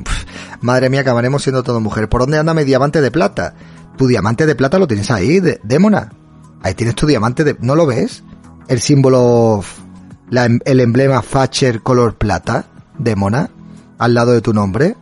madre 0.62 0.90
mía, 0.90 1.02
acabaremos 1.02 1.44
siendo 1.44 1.64
todo 1.64 1.80
mujer. 1.80 2.10
¿Por 2.10 2.22
dónde 2.22 2.38
anda 2.38 2.54
mi 2.54 2.64
diamante 2.64 3.02
de 3.02 3.12
plata? 3.12 3.54
Tu 3.98 4.08
diamante 4.08 4.46
de 4.46 4.56
plata 4.56 4.78
lo 4.78 4.88
tienes 4.88 5.10
ahí, 5.10 5.40
de, 5.40 5.60
démona. 5.64 6.12
Ahí 6.62 6.74
tienes 6.74 6.96
tu 6.96 7.06
diamante 7.08 7.44
de... 7.44 7.56
¿No 7.60 7.76
lo 7.76 7.86
ves? 7.86 8.24
El 8.68 8.82
símbolo, 8.82 9.64
em, 10.32 10.60
el 10.66 10.80
emblema 10.80 11.22
Facher 11.22 11.82
color 11.82 12.16
plata, 12.16 12.66
démona, 12.98 13.50
al 13.98 14.14
lado 14.14 14.32
de 14.32 14.42
tu 14.42 14.54
nombre. 14.54 14.98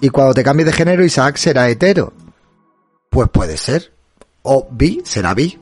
Y 0.00 0.08
cuando 0.08 0.34
te 0.34 0.42
cambies 0.42 0.66
de 0.66 0.72
género, 0.72 1.04
Isaac 1.04 1.36
será 1.36 1.68
hetero. 1.68 2.12
Pues 3.10 3.28
puede 3.28 3.56
ser. 3.56 3.92
O 4.42 4.66
bi, 4.70 5.02
será 5.04 5.34
bi. 5.34 5.61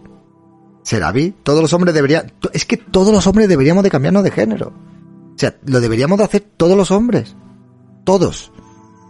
Será 0.90 1.12
vi. 1.12 1.30
Todos 1.44 1.62
los 1.62 1.72
hombres 1.72 1.94
deberían... 1.94 2.32
Es 2.52 2.64
que 2.64 2.76
todos 2.76 3.12
los 3.12 3.24
hombres 3.28 3.48
deberíamos 3.48 3.84
de 3.84 3.90
cambiarnos 3.90 4.24
de 4.24 4.32
género. 4.32 4.72
O 5.36 5.38
sea, 5.38 5.56
lo 5.64 5.80
deberíamos 5.80 6.18
de 6.18 6.24
hacer 6.24 6.40
todos 6.56 6.76
los 6.76 6.90
hombres. 6.90 7.36
Todos. 8.02 8.50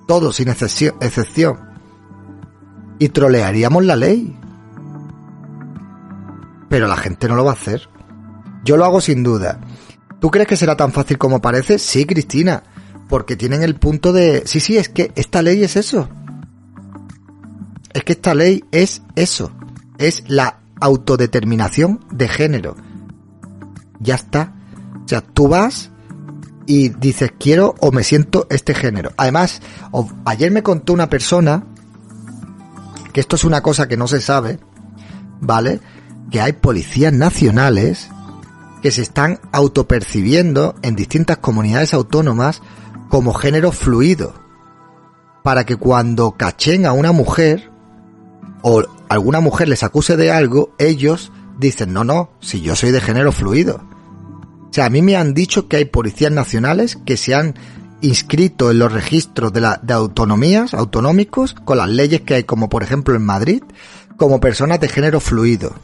Todos, 0.07 0.37
sin 0.37 0.49
excepción. 0.51 1.59
Y 2.99 3.09
trolearíamos 3.09 3.83
la 3.83 3.97
ley. 3.97 4.39
Pero 6.69 6.87
la 6.87 6.99
gente 6.99 7.29
no 7.29 7.35
lo 7.35 7.47
va 7.47 7.53
a 7.53 7.55
hacer. 7.55 7.89
Yo 8.63 8.77
lo 8.77 8.85
hago 8.85 9.01
sin 9.01 9.23
duda. 9.23 9.59
¿Tú 10.21 10.31
crees 10.31 10.49
que 10.49 10.59
será 10.59 10.77
tan 10.77 10.93
fácil 10.93 11.17
como 11.17 11.41
parece? 11.41 11.79
Sí, 11.79 12.05
Cristina. 12.05 12.63
Porque 13.09 13.37
tienen 13.37 13.63
el 13.63 13.77
punto 13.77 14.13
de... 14.13 14.43
Sí, 14.45 14.61
sí, 14.61 14.77
es 14.77 14.91
que 14.91 15.13
esta 15.15 15.41
ley 15.41 15.65
es 15.65 15.77
eso. 15.77 16.11
Es 17.95 18.05
que 18.05 18.13
esta 18.13 18.35
ley 18.35 18.65
es 18.71 19.01
eso. 19.15 19.51
Es 19.97 20.25
la 20.29 20.60
autodeterminación 20.81 22.05
de 22.11 22.29
género. 22.29 22.77
Ya 24.01 24.15
está. 24.15 24.55
O 25.05 25.09
sea, 25.09 25.21
tú 25.21 25.49
vas 25.49 25.91
y 26.67 26.89
dices 26.89 27.33
quiero 27.39 27.75
o 27.81 27.93
me 27.93 28.05
siento 28.05 28.47
este 28.51 28.75
género. 28.75 29.13
Además, 29.17 29.61
ayer 30.25 30.51
me 30.51 30.63
contó 30.63 30.93
una 30.93 31.09
persona 31.09 31.65
que 33.13 33.21
esto 33.21 33.37
es 33.37 33.45
una 33.45 33.61
cosa 33.63 33.89
que 33.89 33.97
no 33.97 34.07
se 34.07 34.21
sabe, 34.21 34.61
¿vale? 35.41 35.81
Que 36.31 36.41
hay 36.41 36.53
policías 36.53 37.13
nacionales 37.13 38.09
que 38.83 38.91
se 38.91 39.03
están 39.03 39.41
autopercibiendo 39.53 40.77
en 40.83 40.97
distintas 40.97 41.39
comunidades 41.39 41.93
autónomas 41.93 42.63
como 43.09 43.35
género 43.35 43.73
fluido. 43.73 44.35
Para 45.43 45.65
que 45.65 45.77
cuando 45.77 46.33
cachen 46.33 46.87
a 46.87 46.93
una 46.93 47.13
mujer 47.13 47.71
o 48.63 48.83
alguna 49.09 49.41
mujer 49.41 49.69
les 49.69 49.83
acuse 49.83 50.17
de 50.17 50.31
algo, 50.31 50.75
ellos 50.79 51.33
dicen, 51.59 51.93
no, 51.93 52.05
no, 52.05 52.31
si 52.41 52.61
yo 52.61 52.77
soy 52.77 52.91
de 52.91 53.01
género 53.01 53.33
fluido. 53.33 53.83
O 54.71 54.73
sea, 54.73 54.87
a 54.87 54.91
mí 54.91 55.03
me 55.03 55.17
han 55.17 55.35
dicho 55.35 55.69
que 55.69 55.77
hay 55.77 55.85
policías 55.85 56.33
nacionales 56.33 56.97
que 57.05 57.17
se 57.17 57.35
han 57.35 57.55
inscrito 58.01 58.71
en 58.71 58.79
los 58.79 58.93
registros 58.93 59.53
de, 59.53 59.93
autonomías, 59.93 60.75
autonómicos, 60.75 61.55
con 61.55 61.79
las 61.79 61.89
leyes 61.89 62.23
que 62.23 62.35
hay, 62.35 62.45
como 62.45 62.69
por 62.69 62.83
ejemplo 62.83 63.15
en 63.15 63.25
Madrid, 63.25 63.63
como 64.17 64.41
personas 64.41 64.81
de 64.81 64.89
género 64.89 65.21
fluido. 65.21 65.75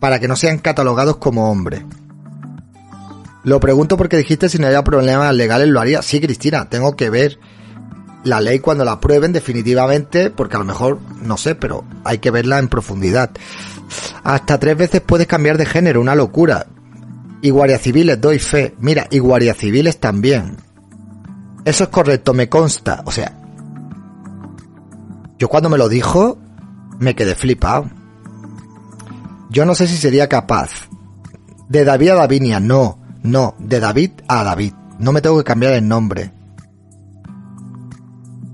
Para 0.00 0.18
que 0.18 0.28
no 0.28 0.36
sean 0.36 0.58
catalogados 0.58 1.18
como 1.18 1.50
hombres. 1.50 1.82
Lo 3.44 3.60
pregunto 3.60 3.96
porque 3.96 4.16
dijiste 4.16 4.48
si 4.48 4.58
no 4.58 4.66
había 4.66 4.84
problemas 4.84 5.34
legales, 5.34 5.68
lo 5.68 5.80
haría. 5.80 6.02
Sí, 6.02 6.20
Cristina, 6.20 6.68
tengo 6.68 6.96
que 6.96 7.10
ver 7.10 7.38
la 8.24 8.40
ley 8.40 8.60
cuando 8.60 8.84
la 8.84 8.92
aprueben 8.92 9.32
definitivamente, 9.32 10.30
porque 10.30 10.56
a 10.56 10.58
lo 10.58 10.64
mejor, 10.64 11.00
no 11.22 11.36
sé, 11.36 11.54
pero 11.54 11.84
hay 12.04 12.18
que 12.18 12.30
verla 12.30 12.58
en 12.58 12.68
profundidad. 12.68 13.30
Hasta 14.22 14.58
tres 14.58 14.76
veces 14.76 15.00
puedes 15.00 15.26
cambiar 15.26 15.58
de 15.58 15.66
género, 15.66 16.00
una 16.00 16.14
locura. 16.14 16.66
Y 17.40 17.50
guardias 17.50 17.82
civiles, 17.82 18.20
doy 18.20 18.38
fe. 18.38 18.74
Mira, 18.78 19.08
y 19.10 19.18
civiles 19.54 19.98
también. 19.98 20.56
Eso 21.64 21.84
es 21.84 21.90
correcto, 21.90 22.34
me 22.34 22.48
consta. 22.48 23.02
O 23.04 23.10
sea, 23.10 23.36
yo 25.38 25.48
cuando 25.48 25.68
me 25.68 25.78
lo 25.78 25.88
dijo, 25.88 26.38
me 26.98 27.16
quedé 27.16 27.34
flipado. 27.34 27.90
Yo 29.50 29.64
no 29.64 29.74
sé 29.74 29.88
si 29.88 29.96
sería 29.96 30.28
capaz. 30.28 30.70
De 31.68 31.84
David 31.84 32.10
a 32.10 32.14
Davinia, 32.14 32.60
no, 32.60 33.00
no, 33.22 33.54
de 33.58 33.80
David 33.80 34.12
a 34.28 34.44
David. 34.44 34.72
No 34.98 35.10
me 35.12 35.20
tengo 35.20 35.38
que 35.38 35.44
cambiar 35.44 35.72
el 35.72 35.88
nombre. 35.88 36.32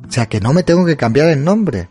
O 0.08 0.12
sea 0.12 0.26
que 0.26 0.40
no 0.40 0.52
me 0.52 0.62
tengo 0.62 0.86
que 0.86 0.96
cambiar 0.96 1.28
el 1.28 1.44
nombre. 1.44 1.88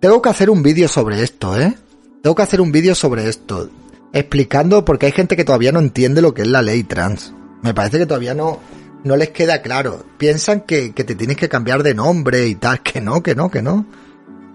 Tengo 0.00 0.20
que 0.20 0.28
hacer 0.28 0.50
un 0.50 0.62
vídeo 0.62 0.88
sobre 0.88 1.22
esto, 1.22 1.58
¿eh? 1.58 1.74
Tengo 2.22 2.34
que 2.34 2.42
hacer 2.42 2.60
un 2.60 2.72
vídeo 2.72 2.94
sobre 2.94 3.28
esto. 3.28 3.70
Explicando 4.12 4.84
porque 4.84 5.06
hay 5.06 5.12
gente 5.12 5.36
que 5.36 5.44
todavía 5.44 5.72
no 5.72 5.78
entiende 5.78 6.22
lo 6.22 6.34
que 6.34 6.42
es 6.42 6.48
la 6.48 6.62
ley 6.62 6.82
trans. 6.82 7.32
Me 7.62 7.74
parece 7.74 7.98
que 7.98 8.06
todavía 8.06 8.34
no, 8.34 8.58
no 9.04 9.16
les 9.16 9.30
queda 9.30 9.62
claro. 9.62 10.04
Piensan 10.18 10.62
que, 10.62 10.92
que 10.92 11.04
te 11.04 11.14
tienes 11.14 11.36
que 11.36 11.48
cambiar 11.48 11.82
de 11.82 11.94
nombre 11.94 12.48
y 12.48 12.56
tal. 12.56 12.82
Que 12.82 13.00
no, 13.00 13.22
que 13.22 13.34
no, 13.34 13.50
que 13.50 13.62
no. 13.62 13.86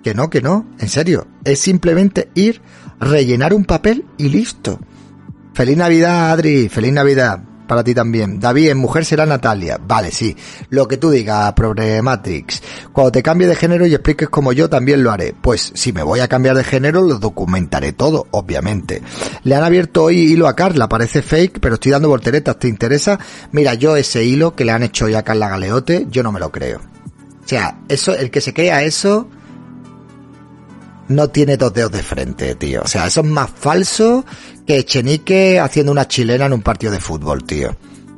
Que 0.04 0.14
no, 0.14 0.30
que 0.30 0.42
no. 0.42 0.66
En 0.80 0.90
serio. 0.90 1.28
Es 1.46 1.60
simplemente 1.60 2.30
ir, 2.36 2.62
rellenar 3.00 3.54
un 3.54 3.64
papel 3.64 4.06
y 4.18 4.28
listo. 4.28 4.80
Feliz 5.54 5.78
Navidad, 5.78 6.32
Adri. 6.32 6.68
Feliz 6.68 6.92
Navidad 6.92 7.44
para 7.68 7.84
ti 7.84 7.94
también. 7.94 8.40
David, 8.40 8.70
en 8.70 8.78
mujer 8.78 9.06
será 9.06 9.26
Natalia. 9.26 9.80
Vale, 9.82 10.12
sí. 10.12 10.36
Lo 10.70 10.88
que 10.88 10.98
tú 10.98 11.10
digas, 11.10 11.54
Problematrix. 11.54 12.62
Cuando 12.92 13.12
te 13.12 13.24
cambie 13.24 13.48
de 13.48 13.56
género 13.56 13.86
y 13.86 13.94
expliques 13.94 14.30
como 14.30 14.54
yo, 14.54 14.70
también 14.70 15.04
lo 15.04 15.12
haré. 15.12 15.34
Pues 15.40 15.72
si 15.76 15.94
me 15.94 16.04
voy 16.04 16.20
a 16.20 16.28
cambiar 16.28 16.56
de 16.56 16.64
género, 16.64 17.02
lo 17.02 17.20
documentaré 17.20 17.94
todo, 17.94 18.28
obviamente. 18.32 19.02
Le 19.44 19.56
han 19.56 19.64
abierto 19.64 20.04
hoy 20.04 20.20
hilo 20.20 20.48
a 20.48 20.56
Carla, 20.56 20.90
parece 20.90 21.22
fake, 21.22 21.60
pero 21.60 21.76
estoy 21.76 21.92
dando 21.92 22.10
volteretas. 22.10 22.58
¿Te 22.60 22.68
interesa? 22.68 23.20
Mira, 23.52 23.74
yo 23.74 23.96
ese 23.96 24.24
hilo 24.24 24.56
que 24.56 24.66
le 24.66 24.72
han 24.72 24.84
hecho 24.84 25.06
hoy 25.06 25.16
a 25.16 25.24
Carla 25.24 25.50
Galeote, 25.50 26.08
yo 26.10 26.24
no 26.24 26.32
me 26.32 26.40
lo 26.40 26.52
creo. 26.52 26.80
O 27.44 27.48
sea, 27.48 27.80
eso, 27.90 28.16
el 28.16 28.32
que 28.32 28.42
se 28.42 28.54
crea 28.54 28.84
eso, 28.84 29.28
no 31.14 31.30
tiene 31.30 31.58
dos 31.58 31.74
dedos 31.74 31.92
de 31.92 32.04
frente, 32.04 32.56
tío. 32.56 32.82
O 32.84 32.88
sea, 32.88 33.08
eso 33.08 33.22
es 33.22 33.28
más 33.28 33.50
falso 33.50 34.26
que 34.66 34.78
Echenique 34.78 35.60
haciendo 35.60 35.92
una 35.92 36.08
chilena 36.08 36.46
en 36.48 36.54
un 36.54 36.62
partido 36.62 36.92
de 36.92 37.00
fútbol, 37.00 37.44
tío. 37.44 37.70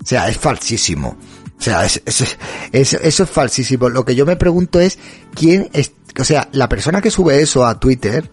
O 0.01 0.05
sea, 0.05 0.27
es 0.27 0.37
falsísimo. 0.37 1.17
O 1.57 1.61
sea, 1.61 1.85
es- 1.85 2.01
eso 2.05 3.23
es 3.23 3.29
falsísimo. 3.29 3.89
Lo 3.89 4.03
que 4.05 4.15
yo 4.15 4.25
me 4.25 4.35
pregunto 4.35 4.79
es, 4.79 4.97
¿quién 5.33 5.69
es, 5.73 5.91
o 6.19 6.23
sea, 6.23 6.47
la 6.51 6.67
persona 6.69 7.01
que 7.01 7.11
sube 7.11 7.41
eso 7.41 7.65
a 7.65 7.79
Twitter, 7.79 8.29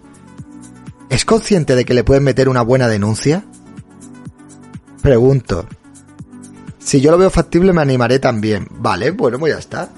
¿es 1.09 1.25
consciente 1.25 1.75
de 1.77 1.85
que 1.85 1.95
le 1.95 2.05
pueden 2.05 2.25
meter 2.25 2.49
una 2.49 2.63
buena 2.63 2.89
denuncia? 2.89 3.45
Pregunto. 5.03 5.67
Si 6.79 7.01
yo 7.01 7.11
lo 7.13 7.19
veo 7.19 7.31
factible, 7.31 7.73
me 7.73 7.81
animaré 7.83 8.19
también. 8.19 8.67
Vale, 8.71 9.11
bueno, 9.13 9.39
pues 9.39 9.53
ya 9.55 9.59
está. 9.59 9.89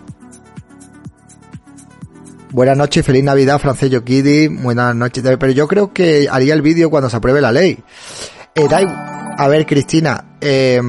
Buenas 2.55 2.77
noches, 2.77 3.05
feliz 3.05 3.25
Navidad, 3.25 3.59
Francés 3.59 3.91
Kiddy. 4.05 4.47
Buenas 4.47 4.95
noches. 4.95 5.25
Pero 5.25 5.51
yo 5.51 5.67
creo 5.67 5.93
que 5.93 6.29
haría 6.31 6.55
el 6.55 6.63
vídeo 6.63 6.89
cuando 6.89 7.11
se 7.11 7.17
apruebe 7.17 7.41
la 7.41 7.51
ley. 7.51 7.83
Eh, 8.55 8.69
da 8.69 9.35
a 9.37 9.49
ver, 9.49 9.67
Cristina, 9.67 10.37
eh, 10.41 10.81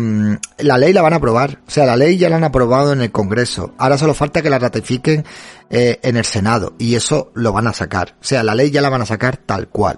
la 0.59 0.77
ley 0.77 0.93
la 0.93 1.01
van 1.01 1.13
a 1.13 1.15
aprobar. 1.15 1.61
O 1.67 1.71
sea, 1.71 1.87
la 1.87 1.97
ley 1.97 2.17
ya 2.17 2.29
la 2.29 2.35
han 2.35 2.43
aprobado 2.43 2.93
en 2.93 3.01
el 3.01 3.11
Congreso. 3.11 3.73
Ahora 3.79 3.97
solo 3.97 4.13
falta 4.13 4.43
que 4.43 4.51
la 4.51 4.59
ratifiquen 4.59 5.25
eh, 5.71 5.99
en 6.03 6.17
el 6.17 6.25
Senado. 6.25 6.75
Y 6.77 6.93
eso 6.93 7.31
lo 7.33 7.51
van 7.51 7.65
a 7.65 7.73
sacar. 7.73 8.09
O 8.21 8.23
sea, 8.23 8.43
la 8.43 8.53
ley 8.53 8.69
ya 8.69 8.83
la 8.83 8.89
van 8.89 9.01
a 9.01 9.07
sacar 9.07 9.37
tal 9.37 9.67
cual. 9.69 9.97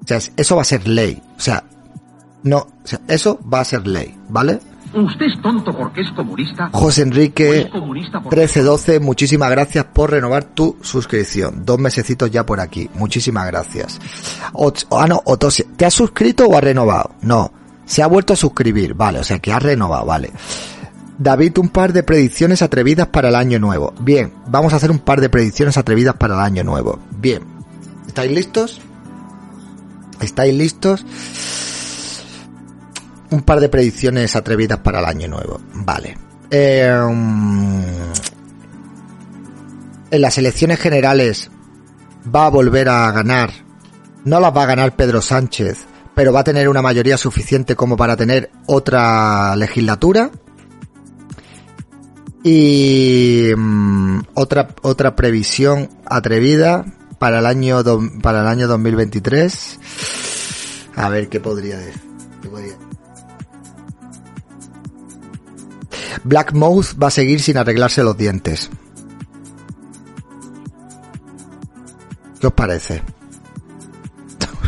O 0.00 0.06
sea, 0.06 0.18
es- 0.18 0.30
eso 0.36 0.54
va 0.54 0.62
a 0.62 0.66
ser 0.66 0.86
ley. 0.86 1.20
O 1.36 1.40
sea, 1.40 1.64
no, 2.44 2.58
o 2.58 2.86
sea, 2.86 3.00
eso 3.08 3.40
va 3.52 3.58
a 3.58 3.64
ser 3.64 3.88
ley, 3.88 4.16
¿vale? 4.28 4.60
Usted 4.94 5.26
es 5.26 5.42
tonto 5.42 5.76
porque 5.76 6.00
es 6.00 6.10
comunista. 6.12 6.70
José 6.72 7.02
Enrique 7.02 7.68
porque 7.70 8.40
1312, 8.40 9.00
muchísimas 9.00 9.50
gracias 9.50 9.84
por 9.84 10.10
renovar 10.10 10.44
tu 10.44 10.76
suscripción. 10.80 11.64
Dos 11.64 11.78
mesecitos 11.78 12.30
ya 12.30 12.46
por 12.46 12.60
aquí. 12.60 12.88
Muchísimas 12.94 13.46
gracias. 13.46 14.00
Ah, 14.90 15.06
no, 15.06 15.22
¿te 15.76 15.84
has 15.84 15.94
suscrito 15.94 16.46
o 16.46 16.56
has 16.56 16.64
renovado? 16.64 17.10
No. 17.22 17.52
Se 17.84 18.02
ha 18.02 18.06
vuelto 18.06 18.32
a 18.32 18.36
suscribir. 18.36 18.94
Vale, 18.94 19.18
o 19.18 19.24
sea 19.24 19.38
que 19.38 19.52
has 19.52 19.62
renovado, 19.62 20.06
vale. 20.06 20.32
David, 21.18 21.58
un 21.58 21.68
par 21.70 21.92
de 21.92 22.02
predicciones 22.02 22.62
atrevidas 22.62 23.08
para 23.08 23.28
el 23.28 23.34
año 23.34 23.58
nuevo. 23.58 23.92
Bien, 24.00 24.32
vamos 24.46 24.72
a 24.72 24.76
hacer 24.76 24.90
un 24.90 25.00
par 25.00 25.20
de 25.20 25.28
predicciones 25.28 25.76
atrevidas 25.76 26.14
para 26.16 26.34
el 26.34 26.40
año 26.40 26.64
nuevo. 26.64 26.98
Bien. 27.10 27.42
¿Estáis 28.06 28.30
listos? 28.30 28.80
¿Estáis 30.20 30.54
listos? 30.54 31.04
Un 33.30 33.42
par 33.42 33.60
de 33.60 33.68
predicciones 33.68 34.34
atrevidas 34.36 34.78
para 34.78 35.00
el 35.00 35.04
año 35.04 35.28
nuevo. 35.28 35.60
Vale. 35.74 36.16
Mm, 36.50 37.82
en 40.10 40.20
las 40.20 40.38
elecciones 40.38 40.78
generales 40.80 41.50
va 42.34 42.46
a 42.46 42.50
volver 42.50 42.88
a 42.88 43.10
ganar. 43.12 43.50
No 44.24 44.40
las 44.40 44.56
va 44.56 44.62
a 44.62 44.66
ganar 44.66 44.96
Pedro 44.96 45.20
Sánchez, 45.20 45.86
pero 46.14 46.32
va 46.32 46.40
a 46.40 46.44
tener 46.44 46.68
una 46.68 46.82
mayoría 46.82 47.18
suficiente 47.18 47.76
como 47.76 47.96
para 47.96 48.16
tener 48.16 48.50
otra 48.66 49.54
legislatura. 49.56 50.30
Y 52.42 53.50
mm, 53.56 54.20
otra 54.34 54.68
otra 54.82 55.16
previsión 55.16 55.90
atrevida 56.06 56.84
para 57.18 57.40
el 57.40 57.46
año 57.46 57.82
para 58.22 58.40
el 58.40 58.46
año 58.46 58.68
2023. 58.68 59.78
A 60.96 61.08
ver 61.08 61.28
qué 61.28 61.40
podría 61.40 61.78
decir. 61.78 62.07
Black 66.24 66.52
Mouth 66.52 66.94
va 67.00 67.08
a 67.08 67.10
seguir 67.10 67.40
sin 67.40 67.56
arreglarse 67.56 68.02
los 68.02 68.16
dientes. 68.16 68.70
¿Qué 72.40 72.46
os 72.46 72.52
parece? 72.52 73.02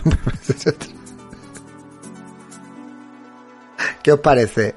¿Qué 4.03 4.13
os 4.13 4.21
parece? 4.21 4.75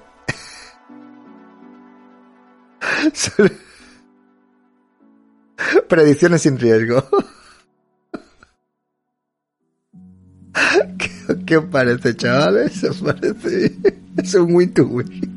Predicciones 5.88 6.42
sin 6.42 6.60
riesgo. 6.60 7.04
¿Qué, 10.98 11.10
qué 11.46 11.58
os 11.58 11.66
parece, 11.66 12.16
chavales? 12.16 12.84
¿Os 12.84 12.98
parece? 12.98 13.76
Es 14.18 14.34
un 14.36 14.54
win 14.56 14.74
to 14.74 14.86
win. 14.86 15.33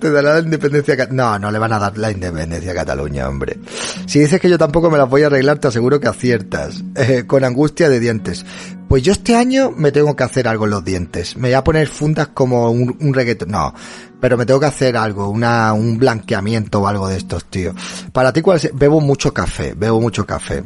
Te 0.00 0.10
dará 0.10 0.34
la 0.34 0.40
independencia. 0.40 1.08
No, 1.10 1.38
no 1.38 1.50
le 1.50 1.58
van 1.58 1.72
a 1.72 1.78
dar 1.78 1.96
la 1.98 2.10
independencia 2.10 2.72
a 2.72 2.74
Cataluña, 2.74 3.28
hombre. 3.28 3.58
Si 4.06 4.18
dices 4.20 4.40
que 4.40 4.48
yo 4.48 4.58
tampoco 4.58 4.90
me 4.90 4.98
las 4.98 5.08
voy 5.08 5.22
a 5.22 5.26
arreglar, 5.26 5.58
te 5.58 5.68
aseguro 5.68 6.00
que 6.00 6.08
aciertas. 6.08 6.82
Eh, 6.96 7.24
con 7.26 7.44
angustia 7.44 7.88
de 7.88 8.00
dientes. 8.00 8.44
Pues 8.88 9.02
yo 9.02 9.12
este 9.12 9.34
año 9.34 9.70
me 9.70 9.92
tengo 9.92 10.14
que 10.16 10.24
hacer 10.24 10.48
algo 10.48 10.64
en 10.64 10.70
los 10.70 10.84
dientes. 10.84 11.36
Me 11.36 11.48
voy 11.48 11.54
a 11.54 11.64
poner 11.64 11.88
fundas 11.88 12.28
como 12.28 12.70
un, 12.70 12.96
un. 13.00 13.36
No, 13.48 13.74
pero 14.20 14.36
me 14.36 14.46
tengo 14.46 14.60
que 14.60 14.66
hacer 14.66 14.96
algo, 14.96 15.28
una, 15.28 15.72
un 15.72 15.98
blanqueamiento 15.98 16.80
o 16.80 16.86
algo 16.86 17.08
de 17.08 17.16
estos, 17.16 17.44
tío. 17.46 17.74
Para 18.12 18.32
ti, 18.32 18.40
¿cuál 18.40 18.58
es? 18.58 18.70
Bebo 18.72 19.00
mucho 19.00 19.32
café, 19.34 19.74
bebo 19.76 20.00
mucho 20.00 20.24
café. 20.24 20.62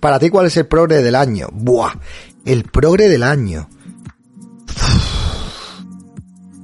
Para 0.00 0.18
ti, 0.18 0.30
¿cuál 0.30 0.46
es 0.46 0.56
el 0.56 0.66
progre 0.66 1.02
del 1.02 1.14
año? 1.14 1.48
Buah, 1.52 1.94
el 2.44 2.64
progre 2.64 3.08
del 3.08 3.22
año. 3.22 3.68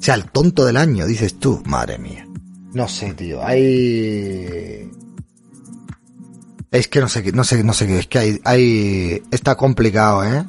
Sea, 0.05 0.15
el 0.17 0.31
tonto 0.31 0.67
del 0.67 0.77
año, 0.77 1.07
dices 1.07 1.39
tú. 1.39 1.63
Madre 1.65 1.99
mía. 1.99 2.27
No 2.75 2.89
sé, 2.89 3.15
tío. 3.15 3.43
Hay... 3.43 4.91
Es 6.71 6.89
que 6.89 7.01
no 7.01 7.09
sé, 7.09 7.33
no 7.33 7.43
sé, 7.45 7.65
no 7.65 7.73
sé. 7.73 7.99
Es 7.99 8.07
que 8.07 8.19
hay, 8.19 8.41
hay... 8.45 9.23
Está 9.31 9.55
complicado, 9.55 10.25
¿eh? 10.25 10.45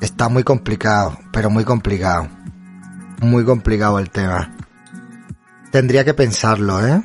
Está 0.00 0.28
muy 0.28 0.44
complicado, 0.44 1.18
pero 1.32 1.50
muy 1.50 1.64
complicado. 1.64 2.28
Muy 3.22 3.44
complicado 3.44 3.98
el 3.98 4.10
tema. 4.10 4.54
Tendría 5.72 6.04
que 6.04 6.14
pensarlo, 6.14 6.86
¿eh? 6.86 7.02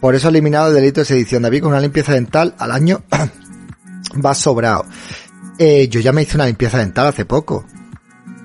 Por 0.00 0.14
eso 0.14 0.26
ha 0.26 0.30
eliminado 0.30 0.68
el 0.68 0.74
delito 0.74 1.02
de 1.02 1.04
sedición. 1.04 1.42
David, 1.42 1.60
con 1.60 1.70
una 1.70 1.80
limpieza 1.80 2.14
dental 2.14 2.54
al 2.58 2.72
año 2.72 3.04
va 4.24 4.34
sobrado. 4.34 4.86
Eh, 5.58 5.88
yo 5.88 6.00
ya 6.00 6.12
me 6.12 6.22
hice 6.22 6.36
una 6.36 6.46
limpieza 6.46 6.78
dental 6.78 7.06
hace 7.06 7.26
poco. 7.26 7.64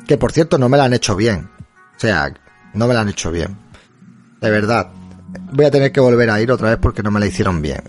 Que 0.06 0.18
por 0.18 0.32
cierto 0.32 0.60
no 0.60 0.70
me 0.70 0.78
la 0.78 0.84
han 0.84 0.94
hecho 0.94 1.16
bien. 1.16 1.55
O 1.96 2.00
sea, 2.00 2.34
no 2.74 2.88
me 2.88 2.94
la 2.94 3.02
han 3.02 3.10
hecho 3.10 3.32
bien. 3.32 3.58
De 4.42 4.50
verdad. 4.50 4.92
Voy 5.52 5.66
a 5.66 5.72
tener 5.72 5.92
que 5.92 6.00
volver 6.00 6.30
a 6.30 6.42
ir 6.42 6.52
otra 6.52 6.70
vez 6.70 6.78
porque 6.80 7.04
no 7.04 7.12
me 7.12 7.20
la 7.20 7.26
hicieron 7.26 7.62
bien. 7.62 7.82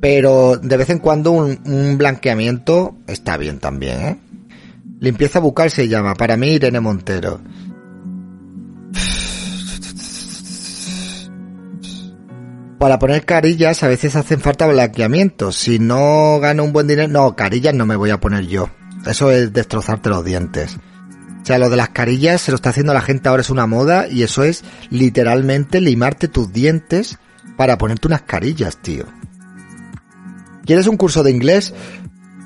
Pero 0.00 0.56
de 0.56 0.76
vez 0.76 0.90
en 0.90 0.98
cuando 0.98 1.32
un, 1.32 1.96
blanqueamiento 1.98 2.96
está 3.06 3.36
bien 3.36 3.58
también, 3.58 4.00
¿eh? 4.00 4.18
Limpieza 5.00 5.40
bucal 5.40 5.70
se 5.70 5.88
llama. 5.88 6.14
Para 6.14 6.36
mí, 6.36 6.48
Irene 6.48 6.80
Montero. 6.80 7.40
Para 12.78 12.98
poner 12.98 13.24
carillas 13.24 13.82
a 13.82 13.88
veces 13.88 14.14
hacen 14.14 14.40
falta 14.40 14.66
blanqueamientos. 14.66 15.56
Si 15.56 15.78
no 15.78 16.38
gano 16.40 16.64
un 16.64 16.72
buen 16.72 16.86
dinero... 16.86 17.08
No, 17.08 17.34
carillas 17.34 17.74
no 17.74 17.86
me 17.86 17.96
voy 17.96 18.10
a 18.10 18.20
poner 18.20 18.46
yo. 18.46 18.70
Eso 19.04 19.30
es 19.32 19.52
destrozarte 19.52 20.08
los 20.08 20.24
dientes. 20.24 20.78
O 21.42 21.46
sea, 21.48 21.58
lo 21.58 21.70
de 21.70 21.76
las 21.76 21.90
carillas 21.90 22.40
se 22.40 22.50
lo 22.50 22.56
está 22.56 22.70
haciendo 22.70 22.92
la 22.92 23.00
gente 23.00 23.28
ahora 23.28 23.40
es 23.40 23.50
una 23.50 23.66
moda 23.66 24.08
y 24.08 24.22
eso 24.22 24.42
es 24.42 24.64
literalmente 24.90 25.80
limarte 25.80 26.28
tus 26.28 26.52
dientes 26.52 27.18
para 27.56 27.78
ponerte 27.78 28.06
unas 28.06 28.22
carillas, 28.22 28.76
tío. 28.76 29.04
¿Quieres 30.64 30.86
un 30.86 30.96
curso 30.96 31.22
de 31.22 31.30
inglés 31.30 31.72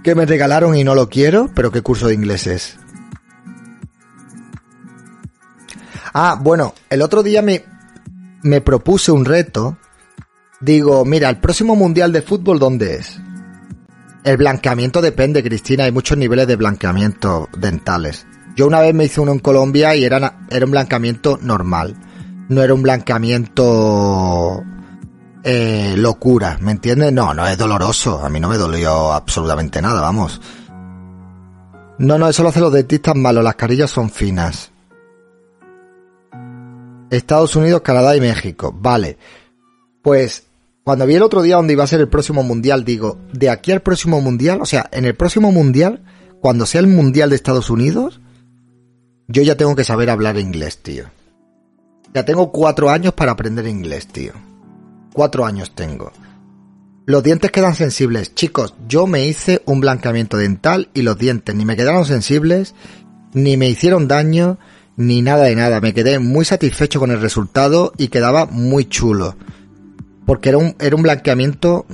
que 0.05 0.15
me 0.15 0.27
regalaron 0.27 0.77
y 0.77 0.85
no 0.85 0.95
lo 0.95 1.09
quiero? 1.09 1.51
¿Pero 1.55 1.73
qué 1.73 1.83
curso 1.83 2.07
de 2.07 2.15
inglés 2.15 2.47
es? 2.47 2.79
Ah, 6.15 6.39
bueno, 6.41 6.75
el 6.91 7.03
otro 7.03 7.23
día 7.23 7.43
me, 7.43 7.65
me 8.43 8.61
propuse 8.61 9.11
un 9.11 9.25
reto. 9.25 9.79
Digo, 10.61 11.05
mira, 11.05 11.29
el 11.29 11.39
próximo 11.39 11.75
mundial 11.75 12.13
de 12.13 12.23
fútbol, 12.23 12.59
¿dónde 12.59 12.97
es? 12.97 13.21
El 14.25 14.37
blanqueamiento 14.37 15.01
depende, 15.01 15.43
Cristina, 15.43 15.85
hay 15.85 15.93
muchos 15.93 16.17
niveles 16.17 16.47
de 16.47 16.57
blanqueamiento 16.57 17.49
dentales. 17.59 18.27
Yo 18.57 18.67
una 18.67 18.81
vez 18.81 18.95
me 18.95 19.05
hice 19.05 19.21
uno 19.21 19.33
en 19.33 19.39
Colombia 19.39 19.95
y 19.97 20.05
era, 20.05 20.41
era 20.51 20.65
un 20.65 20.73
blanqueamiento 20.73 21.39
normal. 21.41 21.97
No 22.49 22.63
era 22.63 22.75
un 22.75 22.83
blanqueamiento 22.83 24.63
eh, 25.43 25.95
locura, 25.97 26.59
¿me 26.61 26.73
entiendes? 26.73 27.13
No, 27.13 27.33
no 27.35 27.47
es 27.47 27.57
doloroso. 27.57 28.25
A 28.25 28.29
mí 28.29 28.41
no 28.41 28.49
me 28.49 28.59
dolió 28.59 29.13
absolutamente 29.13 29.81
nada, 29.81 30.01
vamos. 30.01 30.41
No, 31.99 32.19
no, 32.19 32.29
eso 32.29 32.43
lo 32.43 32.49
hacen 32.51 32.63
los 32.63 32.73
dentistas 32.73 33.15
malos. 33.15 33.45
Las 33.45 33.57
carillas 33.57 33.91
son 33.91 34.11
finas. 34.11 34.71
Estados 37.11 37.55
Unidos, 37.57 37.83
Canadá 37.83 38.17
y 38.17 38.21
México. 38.21 38.75
Vale. 38.75 39.19
Pues 40.03 40.45
cuando 40.85 41.07
vi 41.07 41.15
el 41.15 41.23
otro 41.23 41.43
día 41.43 41.57
donde 41.57 41.75
iba 41.75 41.85
a 41.85 41.87
ser 41.87 42.01
el 42.01 42.09
próximo 42.09 42.43
mundial, 42.43 42.85
digo, 42.85 43.19
de 43.33 43.51
aquí 43.51 43.71
al 43.71 43.83
próximo 43.83 44.21
mundial, 44.21 44.61
o 44.63 44.67
sea, 44.67 44.89
en 44.93 45.05
el 45.05 45.15
próximo 45.15 45.53
mundial, 45.53 46.03
cuando 46.41 46.67
sea 46.67 46.81
el 46.81 46.89
mundial 46.89 47.31
de 47.31 47.37
Estados 47.37 47.71
Unidos, 47.71 48.22
yo 49.33 49.43
ya 49.43 49.57
tengo 49.57 49.75
que 49.75 49.85
saber 49.85 50.11
hablar 50.11 50.39
inglés, 50.39 50.79
tío. 50.83 51.07
Ya 52.15 52.25
tengo 52.25 52.53
cuatro 52.53 52.91
años 52.91 53.15
para 53.15 53.33
aprender 53.33 53.67
inglés, 53.67 54.07
tío. 54.07 54.35
Cuatro 55.15 55.47
años 55.47 55.75
tengo. 55.75 56.13
Los 57.07 57.23
dientes 57.23 57.51
quedan 57.51 57.75
sensibles. 57.75 58.35
Chicos, 58.35 58.75
yo 58.87 59.07
me 59.07 59.27
hice 59.27 59.63
un 59.65 59.81
blanqueamiento 59.81 60.37
dental 60.37 60.91
y 60.93 61.01
los 61.01 61.19
dientes 61.19 61.55
ni 61.55 61.65
me 61.65 61.77
quedaron 61.77 62.05
sensibles, 62.05 62.75
ni 63.33 63.57
me 63.57 63.69
hicieron 63.69 64.07
daño, 64.07 64.59
ni 64.97 65.23
nada 65.23 65.45
de 65.45 65.57
nada. 65.57 65.81
Me 65.81 65.95
quedé 65.95 66.19
muy 66.19 66.45
satisfecho 66.45 67.01
con 67.01 67.11
el 67.11 67.21
resultado 67.21 67.95
y 67.97 68.09
quedaba 68.09 68.45
muy 68.45 68.85
chulo. 68.85 69.37
Porque 70.27 70.51
era 70.51 70.59
un, 70.59 70.77
era 70.79 70.95
un 70.95 71.03
blanqueamiento, 71.03 71.87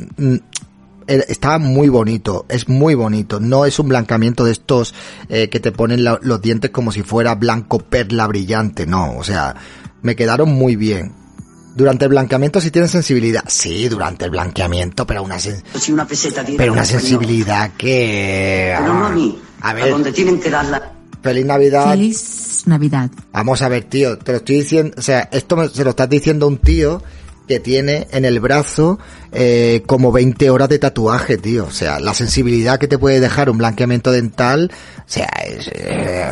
estaba 1.08 1.58
muy 1.58 1.88
bonito, 1.88 2.46
es 2.48 2.68
muy 2.68 2.94
bonito. 2.94 3.40
No 3.40 3.64
es 3.64 3.78
un 3.78 3.88
blanqueamiento 3.88 4.44
de 4.44 4.52
estos 4.52 4.94
eh, 5.28 5.48
que 5.48 5.60
te 5.60 5.72
ponen 5.72 6.04
la- 6.04 6.18
los 6.22 6.40
dientes 6.40 6.70
como 6.70 6.92
si 6.92 7.02
fuera 7.02 7.34
blanco 7.34 7.78
perla 7.78 8.26
brillante. 8.26 8.86
No, 8.86 9.16
o 9.16 9.24
sea, 9.24 9.56
me 10.02 10.14
quedaron 10.16 10.50
muy 10.50 10.76
bien. 10.76 11.12
Durante 11.74 12.04
el 12.06 12.08
blanqueamiento 12.10 12.60
sí 12.60 12.70
tienen 12.70 12.88
sensibilidad. 12.88 13.44
Sí, 13.46 13.88
durante 13.88 14.24
el 14.24 14.30
blanqueamiento, 14.32 15.06
pero 15.06 15.22
una, 15.22 15.36
sen- 15.36 15.62
una 15.92 16.06
peseta 16.06 16.44
pero 16.56 16.72
una 16.72 16.84
sensibilidad 16.84 17.70
que... 17.76 18.74
Pero 18.78 18.94
no 18.94 19.06
a 19.06 19.10
mí. 19.10 19.38
A 19.60 19.70
A 19.70 19.74
ver, 19.74 19.90
donde 19.90 20.10
tienen 20.12 20.40
que 20.40 20.50
darla. 20.50 20.92
feliz 21.22 21.44
Navidad. 21.46 21.90
Feliz 21.90 22.62
Navidad. 22.66 23.10
Vamos 23.32 23.62
a 23.62 23.68
ver, 23.68 23.84
tío, 23.84 24.18
te 24.18 24.32
lo 24.32 24.38
estoy 24.38 24.56
diciendo, 24.56 24.94
o 24.98 25.02
sea, 25.02 25.28
esto 25.32 25.56
me- 25.56 25.68
se 25.68 25.84
lo 25.84 25.90
estás 25.90 26.08
diciendo 26.08 26.48
un 26.48 26.58
tío 26.58 27.00
que 27.48 27.58
tiene 27.58 28.06
en 28.12 28.24
el 28.24 28.38
brazo 28.38 29.00
eh, 29.32 29.82
como 29.86 30.12
20 30.12 30.50
horas 30.50 30.68
de 30.68 30.78
tatuaje, 30.78 31.38
tío. 31.38 31.64
O 31.66 31.72
sea, 31.72 31.98
la 31.98 32.14
sensibilidad 32.14 32.78
que 32.78 32.86
te 32.86 32.98
puede 32.98 33.18
dejar 33.18 33.50
un 33.50 33.58
blanqueamiento 33.58 34.12
dental, 34.12 34.70
o 34.98 35.02
sea, 35.06 35.26
es, 35.44 35.68
eh, 35.74 36.28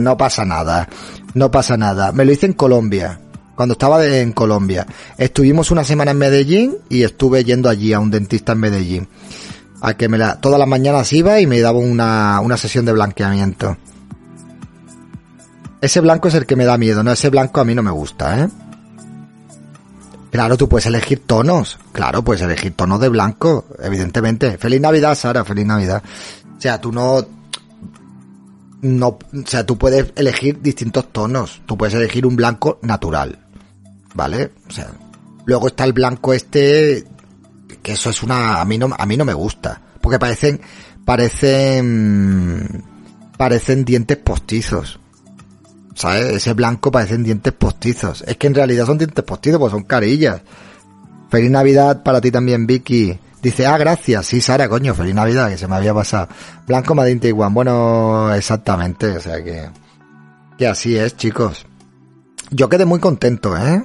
no 0.00 0.16
pasa 0.16 0.46
nada, 0.46 0.88
no 1.34 1.50
pasa 1.50 1.76
nada. 1.76 2.12
Me 2.12 2.24
lo 2.24 2.32
hice 2.32 2.46
en 2.46 2.54
Colombia, 2.54 3.20
cuando 3.54 3.72
estaba 3.72 4.06
en 4.06 4.32
Colombia. 4.32 4.86
Estuvimos 5.18 5.70
una 5.70 5.84
semana 5.84 6.12
en 6.12 6.18
Medellín 6.18 6.78
y 6.88 7.02
estuve 7.02 7.44
yendo 7.44 7.68
allí 7.68 7.92
a 7.92 8.00
un 8.00 8.10
dentista 8.10 8.52
en 8.52 8.60
Medellín. 8.60 9.08
A 9.80 9.94
que 9.94 10.08
me 10.08 10.16
la, 10.18 10.40
todas 10.40 10.58
las 10.58 10.66
mañanas 10.68 11.12
iba 11.12 11.38
y 11.40 11.46
me 11.46 11.60
daba 11.60 11.78
una, 11.78 12.40
una 12.40 12.56
sesión 12.56 12.86
de 12.86 12.92
blanqueamiento. 12.92 13.76
Ese 15.80 16.00
blanco 16.00 16.26
es 16.26 16.34
el 16.34 16.46
que 16.46 16.56
me 16.56 16.64
da 16.64 16.76
miedo, 16.76 17.04
no, 17.04 17.12
ese 17.12 17.28
blanco 17.28 17.60
a 17.60 17.64
mí 17.64 17.72
no 17.74 17.84
me 17.84 17.92
gusta, 17.92 18.40
¿eh? 18.44 18.48
Claro, 20.30 20.56
tú 20.56 20.68
puedes 20.68 20.86
elegir 20.86 21.22
tonos. 21.26 21.78
Claro, 21.92 22.22
puedes 22.22 22.42
elegir 22.42 22.74
tonos 22.74 23.00
de 23.00 23.08
blanco, 23.08 23.66
evidentemente. 23.78 24.58
Feliz 24.58 24.80
Navidad, 24.80 25.14
Sara, 25.14 25.44
feliz 25.44 25.66
Navidad. 25.66 26.02
O 26.56 26.60
sea, 26.60 26.80
tú 26.80 26.92
no... 26.92 27.24
No, 28.80 29.08
o 29.08 29.18
sea, 29.46 29.66
tú 29.66 29.76
puedes 29.76 30.12
elegir 30.14 30.60
distintos 30.60 31.12
tonos. 31.12 31.62
Tú 31.66 31.76
puedes 31.76 31.94
elegir 31.94 32.26
un 32.26 32.36
blanco 32.36 32.78
natural. 32.82 33.38
¿Vale? 34.14 34.52
O 34.68 34.72
sea, 34.72 34.92
luego 35.48 35.68
está 35.68 35.84
el 35.84 35.92
blanco 35.92 36.32
este 36.32 37.04
que 37.82 37.92
eso 37.92 38.10
es 38.10 38.22
una 38.22 38.60
a 38.60 38.64
mí 38.64 38.76
no 38.78 38.90
a 38.96 39.06
mí 39.06 39.16
no 39.16 39.24
me 39.24 39.32
gusta, 39.32 39.80
porque 40.00 40.18
parecen 40.18 40.60
parecen 41.04 42.84
parecen 43.36 43.84
dientes 43.84 44.18
postizos. 44.18 45.00
¿Sabes? 45.98 46.26
Ese 46.26 46.52
blanco 46.52 46.92
parecen 46.92 47.24
dientes 47.24 47.52
postizos. 47.52 48.22
Es 48.24 48.36
que 48.36 48.46
en 48.46 48.54
realidad 48.54 48.86
son 48.86 48.98
dientes 48.98 49.24
postizos, 49.24 49.58
pues 49.58 49.72
son 49.72 49.82
carillas. 49.82 50.40
Feliz 51.28 51.50
Navidad 51.50 52.04
para 52.04 52.20
ti 52.20 52.30
también, 52.30 52.68
Vicky. 52.68 53.18
Dice, 53.42 53.66
ah, 53.66 53.76
gracias. 53.76 54.26
Sí, 54.26 54.40
Sara, 54.40 54.68
coño, 54.68 54.94
feliz 54.94 55.12
Navidad, 55.12 55.50
que 55.50 55.58
se 55.58 55.66
me 55.66 55.74
había 55.74 55.92
pasado. 55.92 56.28
Blanco 56.68 56.94
Madin 56.94 57.18
Taiwan. 57.18 57.52
Bueno, 57.52 58.32
exactamente, 58.32 59.08
o 59.08 59.20
sea 59.20 59.42
que... 59.42 59.70
Que 60.56 60.68
así 60.68 60.96
es, 60.96 61.16
chicos. 61.16 61.66
Yo 62.52 62.68
quedé 62.68 62.84
muy 62.84 63.00
contento, 63.00 63.56
¿eh? 63.56 63.82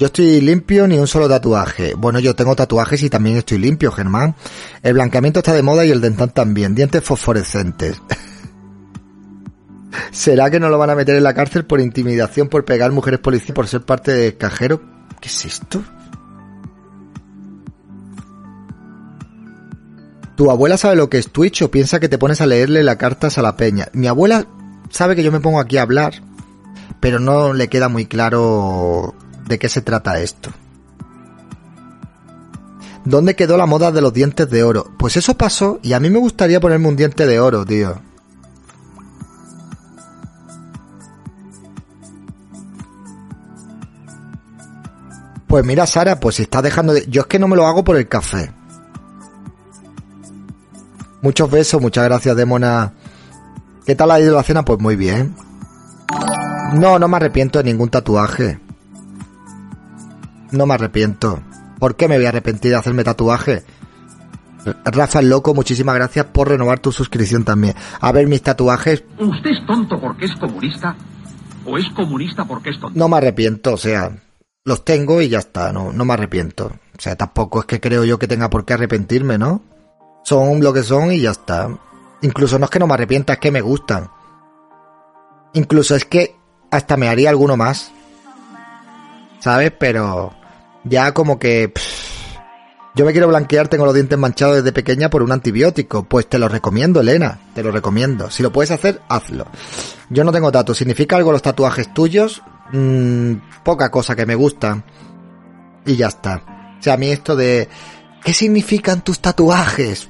Yo 0.00 0.06
estoy 0.06 0.40
limpio, 0.40 0.88
ni 0.88 0.98
un 0.98 1.06
solo 1.06 1.28
tatuaje. 1.28 1.94
Bueno, 1.94 2.18
yo 2.18 2.34
tengo 2.34 2.56
tatuajes 2.56 3.04
y 3.04 3.08
también 3.08 3.36
estoy 3.36 3.58
limpio, 3.58 3.92
Germán. 3.92 4.34
El 4.82 4.94
blanqueamiento 4.94 5.38
está 5.38 5.52
de 5.52 5.62
moda 5.62 5.84
y 5.84 5.92
el 5.92 6.00
dental 6.00 6.32
también. 6.32 6.74
Dientes 6.74 7.04
fosforescentes. 7.04 8.02
¿Será 10.10 10.50
que 10.50 10.60
no 10.60 10.68
lo 10.68 10.78
van 10.78 10.90
a 10.90 10.94
meter 10.94 11.16
en 11.16 11.24
la 11.24 11.34
cárcel 11.34 11.64
por 11.64 11.80
intimidación, 11.80 12.48
por 12.48 12.64
pegar 12.64 12.92
mujeres 12.92 13.20
policías, 13.20 13.54
por 13.54 13.68
ser 13.68 13.82
parte 13.82 14.12
de 14.12 14.36
cajero? 14.36 14.82
¿Qué 15.20 15.28
es 15.28 15.44
esto? 15.44 15.82
¿Tu 20.36 20.50
abuela 20.50 20.76
sabe 20.76 20.96
lo 20.96 21.10
que 21.10 21.18
es 21.18 21.30
Twitch 21.30 21.62
o 21.62 21.70
piensa 21.70 22.00
que 22.00 22.08
te 22.08 22.18
pones 22.18 22.40
a 22.40 22.46
leerle 22.46 22.82
las 22.82 22.96
cartas 22.96 23.38
a 23.38 23.42
la 23.42 23.56
peña? 23.56 23.88
Mi 23.92 24.06
abuela 24.06 24.46
sabe 24.90 25.14
que 25.14 25.22
yo 25.22 25.30
me 25.30 25.40
pongo 25.40 25.60
aquí 25.60 25.76
a 25.76 25.82
hablar, 25.82 26.14
pero 27.00 27.18
no 27.18 27.52
le 27.52 27.68
queda 27.68 27.88
muy 27.88 28.06
claro 28.06 29.14
de 29.46 29.58
qué 29.58 29.68
se 29.68 29.82
trata 29.82 30.20
esto. 30.20 30.50
¿Dónde 33.04 33.34
quedó 33.34 33.56
la 33.56 33.66
moda 33.66 33.90
de 33.90 34.00
los 34.00 34.12
dientes 34.12 34.48
de 34.48 34.62
oro? 34.62 34.92
Pues 34.96 35.16
eso 35.16 35.36
pasó 35.36 35.80
y 35.82 35.92
a 35.92 36.00
mí 36.00 36.08
me 36.08 36.18
gustaría 36.18 36.60
ponerme 36.60 36.88
un 36.88 36.96
diente 36.96 37.26
de 37.26 37.40
oro, 37.40 37.64
tío. 37.64 38.00
Pues 45.52 45.66
mira, 45.66 45.86
Sara, 45.86 46.18
pues 46.18 46.36
si 46.36 46.44
estás 46.44 46.62
dejando 46.62 46.94
de... 46.94 47.04
Yo 47.10 47.20
es 47.20 47.26
que 47.26 47.38
no 47.38 47.46
me 47.46 47.56
lo 47.56 47.66
hago 47.66 47.84
por 47.84 47.98
el 47.98 48.08
café. 48.08 48.50
Muchos 51.20 51.50
besos, 51.50 51.78
muchas 51.78 52.04
gracias, 52.04 52.34
Demona. 52.34 52.94
¿Qué 53.84 53.94
tal 53.94 54.12
ha 54.12 54.18
ido 54.18 54.34
la 54.34 54.44
cena? 54.44 54.64
Pues 54.64 54.80
muy 54.80 54.96
bien. 54.96 55.36
No, 56.72 56.98
no 56.98 57.06
me 57.06 57.16
arrepiento 57.18 57.58
de 57.58 57.64
ningún 57.70 57.90
tatuaje. 57.90 58.60
No 60.52 60.64
me 60.64 60.72
arrepiento. 60.72 61.42
¿Por 61.78 61.96
qué 61.96 62.08
me 62.08 62.16
voy 62.16 62.24
a 62.24 62.30
arrepentir 62.30 62.70
de 62.70 62.78
hacerme 62.78 63.04
tatuaje? 63.04 63.62
Rafa 64.86 65.18
el 65.18 65.28
Loco, 65.28 65.52
muchísimas 65.52 65.96
gracias 65.96 66.24
por 66.32 66.48
renovar 66.48 66.78
tu 66.78 66.92
suscripción 66.92 67.44
también. 67.44 67.74
A 68.00 68.10
ver, 68.10 68.26
mis 68.26 68.40
tatuajes, 68.40 69.04
¿Usted 69.18 69.50
es 69.50 69.66
tonto 69.66 70.00
porque 70.00 70.24
es 70.24 70.34
comunista? 70.34 70.96
¿O 71.66 71.76
es 71.76 71.90
comunista 71.90 72.46
porque 72.46 72.70
es 72.70 72.80
tonto? 72.80 72.98
no 72.98 73.06
me 73.06 73.18
arrepiento, 73.18 73.74
o 73.74 73.76
sea, 73.76 74.12
los 74.64 74.84
tengo 74.84 75.20
y 75.20 75.28
ya 75.28 75.38
está, 75.38 75.72
no, 75.72 75.92
no 75.92 76.04
me 76.04 76.14
arrepiento. 76.14 76.66
O 76.66 77.00
sea, 77.00 77.16
tampoco 77.16 77.60
es 77.60 77.66
que 77.66 77.80
creo 77.80 78.04
yo 78.04 78.18
que 78.18 78.28
tenga 78.28 78.50
por 78.50 78.64
qué 78.64 78.74
arrepentirme, 78.74 79.38
¿no? 79.38 79.62
Son 80.24 80.60
lo 80.62 80.72
que 80.72 80.82
son 80.82 81.12
y 81.12 81.20
ya 81.20 81.32
está. 81.32 81.68
Incluso 82.22 82.58
no 82.58 82.66
es 82.66 82.70
que 82.70 82.78
no 82.78 82.86
me 82.86 82.94
arrepienta, 82.94 83.32
es 83.32 83.38
que 83.40 83.50
me 83.50 83.60
gustan. 83.60 84.08
Incluso 85.54 85.96
es 85.96 86.04
que 86.04 86.36
hasta 86.70 86.96
me 86.96 87.08
haría 87.08 87.30
alguno 87.30 87.56
más. 87.56 87.90
¿Sabes? 89.40 89.72
Pero 89.78 90.32
ya 90.84 91.12
como 91.12 91.38
que... 91.38 91.72
yo 92.94 93.06
me 93.06 93.12
quiero 93.12 93.28
blanquear, 93.28 93.68
tengo 93.68 93.86
los 93.86 93.94
dientes 93.94 94.18
manchados 94.18 94.56
desde 94.56 94.72
pequeña 94.72 95.08
por 95.08 95.22
un 95.22 95.32
antibiótico. 95.32 96.04
Pues 96.04 96.28
te 96.28 96.38
lo 96.38 96.48
recomiendo, 96.48 97.00
Elena. 97.00 97.40
Te 97.54 97.62
lo 97.62 97.70
recomiendo. 97.70 98.30
Si 98.30 98.42
lo 98.42 98.52
puedes 98.52 98.70
hacer, 98.70 99.00
hazlo. 99.08 99.46
Yo 100.10 100.24
no 100.24 100.32
tengo 100.32 100.52
tatu. 100.52 100.74
¿Significa 100.74 101.16
algo 101.16 101.32
los 101.32 101.40
tatuajes 101.40 101.94
tuyos? 101.94 102.42
Mm, 102.72 103.34
poca 103.64 103.90
cosa 103.90 104.14
que 104.14 104.26
me 104.26 104.34
gustan. 104.34 104.84
Y 105.86 105.96
ya 105.96 106.08
está. 106.08 106.42
O 106.78 106.82
sea, 106.82 106.94
a 106.94 106.96
mí 106.98 107.10
esto 107.10 107.34
de... 107.34 107.68
¿Qué 108.22 108.34
significan 108.34 109.00
tus 109.02 109.20
tatuajes? 109.20 110.08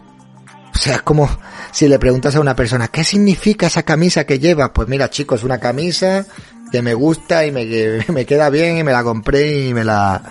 O 0.75 0.79
sea, 0.79 0.97
es 0.97 1.03
como 1.03 1.29
si 1.71 1.87
le 1.87 1.99
preguntas 1.99 2.35
a 2.35 2.41
una 2.41 2.57
persona, 2.57 2.89
¿qué 2.89 3.05
significa 3.05 3.69
esa 3.69 3.85
camisa 3.85 4.25
que 4.25 4.39
llevas? 4.39 4.71
Pues 4.75 4.89
mira, 4.89 5.09
chicos, 5.09 5.45
una 5.45 5.59
camisa 5.59 6.27
que 6.73 6.83
me 6.83 6.95
gusta 6.95 7.47
y 7.47 7.53
me, 7.53 7.65
me 8.09 8.27
queda 8.27 8.51
bien 8.51 8.79
y 8.79 8.83
me 8.83 8.91
la 8.91 9.05
compré 9.05 9.69
y 9.69 9.75
me 9.75 9.85
la, 9.85 10.23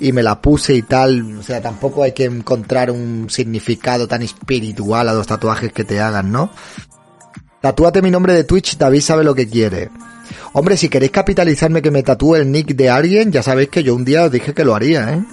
y 0.00 0.12
me 0.12 0.22
la 0.22 0.42
puse 0.42 0.74
y 0.74 0.82
tal. 0.82 1.38
O 1.38 1.42
sea, 1.42 1.62
tampoco 1.62 2.02
hay 2.02 2.12
que 2.12 2.24
encontrar 2.24 2.90
un 2.90 3.30
significado 3.30 4.06
tan 4.06 4.20
espiritual 4.20 5.08
a 5.08 5.14
los 5.14 5.26
tatuajes 5.26 5.72
que 5.72 5.84
te 5.84 6.00
hagan, 6.00 6.30
¿no? 6.30 6.50
Tatúate 7.62 8.02
mi 8.02 8.10
nombre 8.10 8.34
de 8.34 8.44
Twitch, 8.44 8.76
David 8.76 9.00
sabe 9.00 9.24
lo 9.24 9.34
que 9.34 9.48
quiere. 9.48 9.88
Hombre, 10.52 10.76
si 10.76 10.88
queréis 10.88 11.12
capitalizarme 11.12 11.80
que 11.80 11.90
me 11.90 12.02
tatúe 12.02 12.36
el 12.36 12.50
nick 12.50 12.74
de 12.74 12.90
alguien, 12.90 13.32
ya 13.32 13.42
sabéis 13.42 13.70
que 13.70 13.82
yo 13.82 13.94
un 13.94 14.04
día 14.04 14.24
os 14.24 14.32
dije 14.32 14.52
que 14.52 14.64
lo 14.64 14.74
haría, 14.74 15.14
¿eh? 15.14 15.24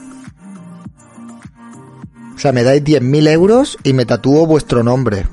O 2.36 2.40
sea, 2.40 2.52
me 2.52 2.64
dais 2.64 2.84
10.000 2.84 3.28
euros 3.30 3.78
y 3.84 3.94
me 3.94 4.06
tatúo 4.06 4.48
vuestro 4.48 4.84
nombre. 4.84 5.26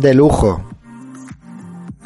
De 0.00 0.14
lujo. 0.14 0.62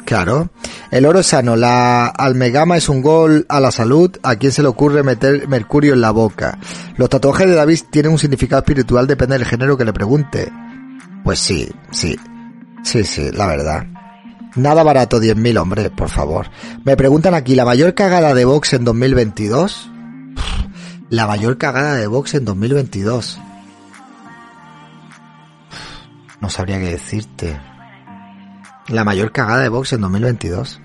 Claro. 0.05 0.49
El 0.91 1.05
oro 1.05 1.23
sano. 1.23 1.55
La 1.55 2.07
almegama 2.07 2.77
es 2.77 2.89
un 2.89 3.01
gol 3.01 3.45
a 3.49 3.59
la 3.59 3.71
salud. 3.71 4.11
¿A 4.23 4.35
quién 4.35 4.51
se 4.51 4.61
le 4.61 4.67
ocurre 4.67 5.03
meter 5.03 5.47
mercurio 5.47 5.93
en 5.93 6.01
la 6.01 6.11
boca? 6.11 6.57
Los 6.97 7.09
tatuajes 7.09 7.47
de 7.47 7.55
David 7.55 7.79
tienen 7.91 8.11
un 8.11 8.19
significado 8.19 8.61
espiritual, 8.61 9.07
depende 9.07 9.37
del 9.37 9.47
género 9.47 9.77
que 9.77 9.85
le 9.85 9.93
pregunte. 9.93 10.51
Pues 11.23 11.39
sí, 11.39 11.69
sí. 11.91 12.17
Sí, 12.83 13.03
sí, 13.03 13.31
la 13.31 13.47
verdad. 13.47 13.87
Nada 14.55 14.83
barato, 14.83 15.19
10.000, 15.19 15.59
hombre, 15.59 15.89
por 15.89 16.09
favor. 16.09 16.47
Me 16.83 16.95
preguntan 16.95 17.33
aquí, 17.33 17.55
¿la 17.55 17.65
mayor 17.65 17.95
cagada 17.95 18.33
de 18.33 18.45
Vox 18.45 18.73
en 18.73 18.83
2022? 18.85 19.89
La 21.09 21.25
mayor 21.25 21.57
cagada 21.57 21.95
de 21.95 22.07
Vox 22.07 22.35
en 22.35 22.45
2022. 22.45 23.39
No 26.39 26.49
sabría 26.49 26.77
qué 26.79 26.89
decirte. 26.91 27.59
La 28.87 29.03
mayor 29.03 29.31
cagada 29.31 29.63
de 29.63 29.69
Vox 29.69 29.93
en 29.93 30.01
2022. 30.01 30.81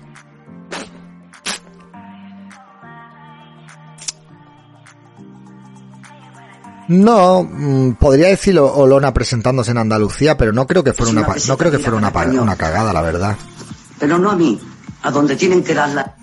No, 6.89 7.43
mm, 7.43 7.93
podría 7.99 8.29
decirlo 8.29 8.73
Olona 8.73 9.13
presentándose 9.13 9.69
en 9.69 9.77
Andalucía, 9.77 10.37
pero 10.37 10.51
no 10.51 10.65
creo 10.65 10.83
que 10.83 10.91
fuera 10.91 11.11
una, 11.11 11.21
no 11.47 11.57
creo 11.57 11.71
que 11.71 11.77
fuera 11.77 11.97
una, 11.97 12.55
cagada, 12.55 12.91
la 12.91 13.01
verdad. 13.03 13.37
Pero 13.99 14.17
no 14.17 14.31
a 14.31 14.35
mí, 14.35 14.59
a 15.03 15.11
donde 15.11 15.35
tienen 15.35 15.63
que 15.63 15.75
darla. 15.75 16.15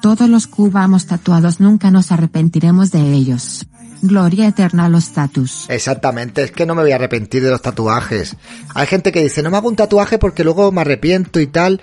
Todos 0.00 0.28
los 0.28 0.46
cubanos 0.46 1.06
tatuados 1.06 1.58
nunca 1.58 1.90
nos 1.90 2.12
arrepentiremos 2.12 2.92
de 2.92 3.00
ellos. 3.14 3.66
Gloria 4.06 4.48
eterna 4.48 4.90
los 4.90 5.14
tatus. 5.14 5.64
Exactamente, 5.70 6.42
es 6.42 6.50
que 6.50 6.66
no 6.66 6.74
me 6.74 6.82
voy 6.82 6.92
a 6.92 6.96
arrepentir 6.96 7.42
de 7.42 7.50
los 7.50 7.62
tatuajes. 7.62 8.36
Hay 8.74 8.86
gente 8.86 9.12
que 9.12 9.22
dice, 9.22 9.42
no 9.42 9.50
me 9.50 9.56
hago 9.56 9.68
un 9.68 9.76
tatuaje 9.76 10.18
porque 10.18 10.44
luego 10.44 10.70
me 10.72 10.82
arrepiento 10.82 11.40
y 11.40 11.46
tal. 11.46 11.80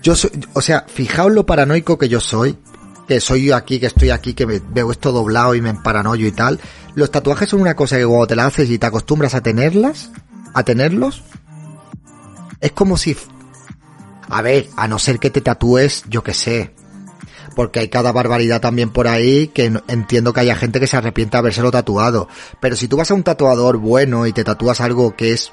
Yo 0.00 0.14
soy, 0.14 0.30
o 0.52 0.60
sea, 0.60 0.86
fijaos 0.86 1.32
lo 1.32 1.44
paranoico 1.44 1.98
que 1.98 2.08
yo 2.08 2.20
soy, 2.20 2.56
que 3.08 3.18
soy 3.18 3.46
yo 3.46 3.56
aquí, 3.56 3.80
que 3.80 3.86
estoy 3.86 4.10
aquí, 4.10 4.32
que 4.32 4.46
me 4.46 4.60
veo 4.60 4.92
esto 4.92 5.10
doblado 5.10 5.56
y 5.56 5.60
me 5.60 5.74
paranoio 5.74 6.28
y 6.28 6.30
tal. 6.30 6.60
Los 6.94 7.10
tatuajes 7.10 7.48
son 7.48 7.62
una 7.62 7.74
cosa 7.74 7.96
que 7.96 8.06
cuando 8.06 8.28
te 8.28 8.36
la 8.36 8.46
haces 8.46 8.70
y 8.70 8.78
te 8.78 8.86
acostumbras 8.86 9.34
a 9.34 9.40
tenerlas, 9.40 10.12
a 10.54 10.62
tenerlos, 10.62 11.24
es 12.60 12.70
como 12.70 12.96
si, 12.96 13.16
a 14.28 14.40
ver, 14.40 14.68
a 14.76 14.86
no 14.86 15.00
ser 15.00 15.18
que 15.18 15.30
te 15.30 15.40
tatúes, 15.40 16.04
yo 16.08 16.22
que 16.22 16.34
sé, 16.34 16.76
porque 17.58 17.80
hay 17.80 17.88
cada 17.88 18.12
barbaridad 18.12 18.60
también 18.60 18.90
por 18.90 19.08
ahí 19.08 19.48
que 19.48 19.64
entiendo 19.88 20.32
que 20.32 20.38
haya 20.38 20.54
gente 20.54 20.78
que 20.78 20.86
se 20.86 20.96
arrepiente 20.96 21.32
de 21.32 21.38
habérselo 21.40 21.72
tatuado. 21.72 22.28
Pero 22.60 22.76
si 22.76 22.86
tú 22.86 22.96
vas 22.96 23.10
a 23.10 23.14
un 23.14 23.24
tatuador 23.24 23.78
bueno 23.78 24.28
y 24.28 24.32
te 24.32 24.44
tatúas 24.44 24.80
algo 24.80 25.16
que 25.16 25.32
es 25.32 25.52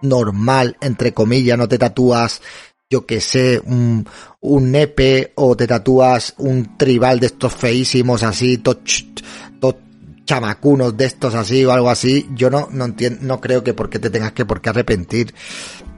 normal, 0.00 0.78
entre 0.80 1.12
comillas, 1.12 1.58
no 1.58 1.68
te 1.68 1.76
tatúas, 1.76 2.40
yo 2.88 3.04
que 3.04 3.20
sé, 3.20 3.60
un, 3.66 4.08
un 4.40 4.72
nepe 4.72 5.34
o 5.34 5.54
te 5.58 5.66
tatúas 5.66 6.32
un 6.38 6.78
tribal 6.78 7.20
de 7.20 7.26
estos 7.26 7.54
feísimos 7.54 8.22
así, 8.22 8.56
to, 8.56 8.82
ch- 8.82 9.22
to- 9.60 9.78
chamacunos 10.24 10.96
de 10.96 11.04
estos 11.04 11.34
así 11.34 11.66
o 11.66 11.72
algo 11.72 11.90
así, 11.90 12.30
yo 12.34 12.48
no, 12.48 12.68
no 12.70 12.86
entiendo, 12.86 13.18
no 13.20 13.42
creo 13.42 13.62
que 13.62 13.74
por 13.74 13.90
qué 13.90 13.98
te 13.98 14.08
tengas 14.08 14.32
que 14.32 14.46
por 14.46 14.62
qué 14.62 14.70
arrepentir, 14.70 15.34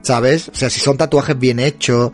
¿sabes? 0.01 0.49
O 0.49 0.55
sea, 0.55 0.69
si 0.69 0.81
son 0.81 0.97
tatuajes 0.97 1.39
bien 1.39 1.61
hechos, 1.61 2.11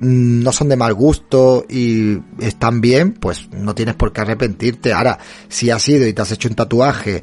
no 0.00 0.52
son 0.52 0.68
de 0.68 0.76
mal 0.76 0.94
gusto 0.94 1.64
y 1.68 2.18
están 2.38 2.80
bien, 2.80 3.12
pues 3.12 3.48
no 3.50 3.74
tienes 3.74 3.96
por 3.96 4.12
qué 4.12 4.20
arrepentirte. 4.20 4.92
Ahora, 4.92 5.18
si 5.48 5.70
has 5.70 5.88
ido 5.88 6.06
y 6.06 6.12
te 6.12 6.22
has 6.22 6.30
hecho 6.30 6.48
un 6.48 6.54
tatuaje 6.54 7.22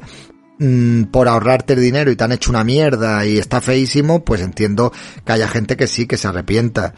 mm, 0.58 1.04
por 1.04 1.28
ahorrarte 1.28 1.72
el 1.72 1.80
dinero 1.80 2.10
y 2.10 2.16
te 2.16 2.24
han 2.24 2.32
hecho 2.32 2.50
una 2.50 2.64
mierda 2.64 3.24
y 3.24 3.38
está 3.38 3.60
feísimo, 3.60 4.24
pues 4.24 4.42
entiendo 4.42 4.92
que 5.24 5.32
haya 5.32 5.48
gente 5.48 5.76
que 5.76 5.86
sí, 5.86 6.06
que 6.06 6.18
se 6.18 6.28
arrepienta. 6.28 6.94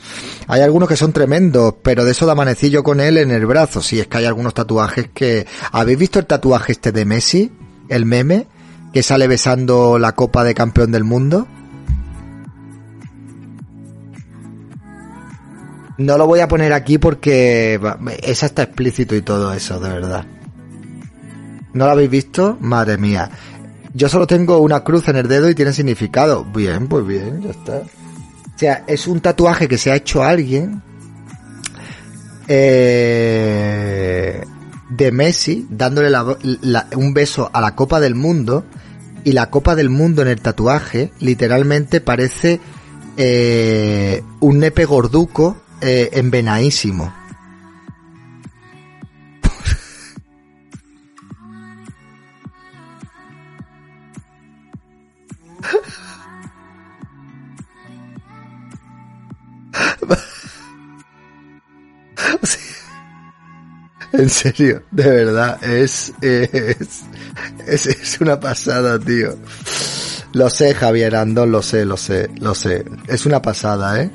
Hay 0.49 0.62
algunos 0.62 0.89
que 0.89 0.97
son 0.97 1.12
tremendos, 1.12 1.74
pero 1.83 2.05
de 2.05 2.11
eso 2.11 2.26
de 2.26 2.33
amanecillo 2.33 2.83
con 2.83 3.01
él 3.01 3.16
en 3.16 3.31
el 3.31 3.47
brazo. 3.47 3.81
Sí, 3.81 4.01
es 4.01 4.09
que 4.09 4.18
hay 4.18 4.24
algunos 4.24 4.55
tatuajes 4.55 5.11
que... 5.14 5.47
¿Habéis 5.70 5.99
visto 5.99 6.18
el 6.18 6.26
tatuaje 6.26 6.72
este 6.72 6.91
de 6.93 7.05
Messi? 7.05 7.53
El 7.89 8.05
meme, 8.05 8.49
que 8.93 9.03
sale 9.03 9.29
besando 9.29 9.99
la 9.99 10.12
copa 10.12 10.45
de 10.45 10.55
campeón 10.55 10.91
del 10.91 11.05
mundo. 11.05 11.47
No 15.99 16.17
lo 16.17 16.27
voy 16.27 16.41
a 16.41 16.49
poner 16.49 16.73
aquí 16.73 16.99
porque 16.99 17.79
va, 17.85 17.99
es 18.23 18.45
hasta 18.45 18.63
explícito 18.63 19.17
y 19.17 19.23
todo 19.23 19.53
eso, 19.53 19.81
de 19.81 19.89
verdad. 19.89 20.25
¿No 21.75 21.87
lo 21.87 21.91
habéis 21.91 22.11
visto? 22.11 22.57
Madre 22.61 22.99
mía. 22.99 23.31
Yo 23.95 24.09
solo 24.09 24.27
tengo 24.27 24.59
una 24.59 24.85
cruz 24.85 25.09
en 25.09 25.17
el 25.17 25.27
dedo 25.29 25.51
y 25.51 25.57
tiene 25.57 25.73
significado. 25.73 26.45
Bien, 26.45 26.87
pues 26.87 27.05
bien, 27.05 27.43
ya 27.43 27.51
está. 27.51 27.79
O 27.79 28.59
sea, 28.59 28.85
es 28.87 29.07
un 29.09 29.21
tatuaje 29.21 29.67
que 29.67 29.77
se 29.77 29.91
ha 29.91 29.97
hecho 29.97 30.23
alguien 30.23 30.83
eh, 32.47 34.45
de 34.91 35.13
Messi 35.13 35.67
dándole 35.69 36.11
un 36.97 37.15
beso 37.15 37.51
a 37.53 37.61
la 37.61 37.75
Copa 37.75 37.99
del 37.99 38.15
Mundo 38.15 38.65
y 39.25 39.33
la 39.33 39.51
Copa 39.51 39.75
del 39.75 39.91
Mundo 39.91 40.23
en 40.23 40.29
el 40.29 40.41
tatuaje 40.41 41.13
literalmente 41.21 42.01
parece 42.01 42.61
eh, 43.17 44.23
un 44.41 44.61
nepe 44.61 44.85
gorduco 44.85 45.57
eh, 45.81 46.11
envenadísimo. 46.12 47.12
En 64.12 64.31
serio, 64.31 64.83
de 64.91 65.09
verdad, 65.09 65.62
es, 65.62 66.12
es, 66.22 67.03
es, 67.66 67.87
es 67.87 68.20
una 68.20 68.41
pasada, 68.41 68.99
tío. 68.99 69.37
Lo 70.33 70.51
sé, 70.51 70.74
Javier 70.74 71.16
Andón, 71.16 71.53
lo 71.53 71.62
sé, 71.62 71.85
lo 71.85 71.97
sé, 71.97 72.31
lo 72.41 72.55
sé. 72.55 72.85
Es 73.07 73.26
una 73.26 73.41
pasada, 73.41 74.03
¿eh? 74.03 74.11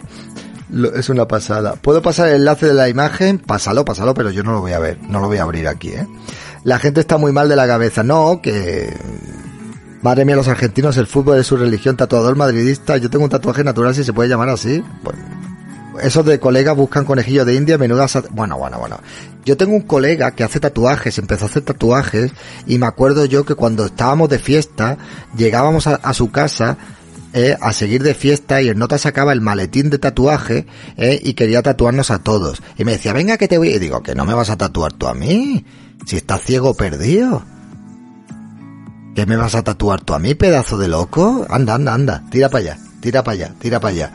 Lo- 0.74 0.94
es 0.96 1.08
una 1.10 1.28
pasada. 1.28 1.76
¿Puedo 1.76 2.02
pasar 2.02 2.30
el 2.30 2.36
enlace 2.38 2.66
de 2.68 2.74
la 2.74 2.90
imagen? 2.90 3.38
Pásalo, 3.40 3.86
pásalo, 3.86 4.14
pero 4.14 4.32
yo 4.32 4.44
no 4.44 4.52
lo 4.54 4.62
voy 4.62 4.74
a 4.74 4.80
ver, 4.80 4.98
no 5.08 5.20
lo 5.20 5.28
voy 5.28 5.38
a 5.38 5.44
abrir 5.44 5.68
aquí, 5.68 5.90
¿eh? 5.90 6.08
La 6.64 6.80
gente 6.80 7.00
está 7.00 7.18
muy 7.18 7.32
mal 7.32 7.48
de 7.48 7.56
la 7.56 7.68
cabeza. 7.68 8.04
No, 8.04 8.40
que... 8.42 8.92
Madre 10.02 10.26
mía, 10.26 10.36
los 10.36 10.48
argentinos, 10.50 10.98
el 10.98 11.08
fútbol 11.08 11.38
es 11.40 11.48
su 11.48 11.56
religión, 11.56 11.96
tatuador 11.96 12.36
madridista. 12.36 12.98
Yo 12.98 13.10
tengo 13.10 13.24
un 13.26 13.30
tatuaje 13.32 13.64
natural, 13.64 13.96
si 13.96 14.04
se 14.04 14.12
puede 14.12 14.28
llamar 14.30 14.50
así. 14.50 14.84
Pues, 15.04 15.16
esos 16.02 16.26
de 16.26 16.40
colegas 16.40 16.76
buscan 16.76 17.06
conejillos 17.06 17.46
de 17.46 17.54
India, 17.56 17.78
menuda... 17.78 18.08
sat- 18.08 18.28
Bueno, 18.32 18.58
bueno, 18.58 18.80
bueno. 18.80 19.00
Yo 19.46 19.56
tengo 19.58 19.76
un 19.76 19.82
colega 19.84 20.32
que 20.32 20.44
hace 20.44 20.60
tatuajes, 20.60 21.18
empezó 21.20 21.46
a 21.46 21.48
hacer 21.50 21.64
tatuajes, 21.64 22.32
y 22.66 22.80
me 22.80 22.86
acuerdo 22.86 23.26
yo 23.26 23.46
que 23.46 23.56
cuando 23.56 23.86
estábamos 23.86 24.28
de 24.30 24.40
fiesta, 24.40 24.98
llegábamos 25.38 25.86
a 25.88 26.14
su 26.14 26.32
casa, 26.32 26.78
eh, 27.34 27.58
a 27.60 27.74
seguir 27.74 28.04
de 28.04 28.14
fiesta, 28.14 28.62
y 28.62 28.70
el 28.70 28.78
nota 28.78 28.98
sacaba 28.98 29.34
el 29.34 29.42
maletín 29.42 29.90
de 29.90 30.00
tatuaje, 30.00 30.66
eh, 30.98 31.20
y 31.24 31.34
quería 31.34 31.62
tatuarnos 31.62 32.12
a 32.12 32.20
todos. 32.20 32.62
Y 32.78 32.86
me 32.86 32.94
decía, 32.94 33.14
venga 33.14 33.38
que 33.38 33.48
te 33.48 33.58
voy... 33.58 33.70
Y 33.70 33.80
digo, 33.80 34.04
que 34.04 34.16
no 34.16 34.26
me 34.26 34.34
vas 34.34 34.50
a 34.50 34.58
tatuar 34.58 34.94
tú 34.94 35.08
a 35.08 35.14
mí, 35.14 35.66
si 36.06 36.16
estás 36.16 36.42
ciego 36.42 36.76
perdido. 36.76 37.44
¿Qué 39.16 39.26
me 39.26 39.36
vas 39.36 39.56
a 39.56 39.64
tatuar 39.64 40.02
tú 40.02 40.14
a 40.14 40.20
mí, 40.20 40.34
pedazo 40.34 40.78
de 40.78 40.88
loco? 40.88 41.46
Anda, 41.50 41.76
anda, 41.76 41.94
anda, 41.94 42.24
tira 42.32 42.50
para 42.50 42.64
allá, 42.64 42.80
tira 43.00 43.24
para 43.24 43.36
allá, 43.36 43.54
tira 43.60 43.80
para 43.80 43.94
allá. 43.94 44.12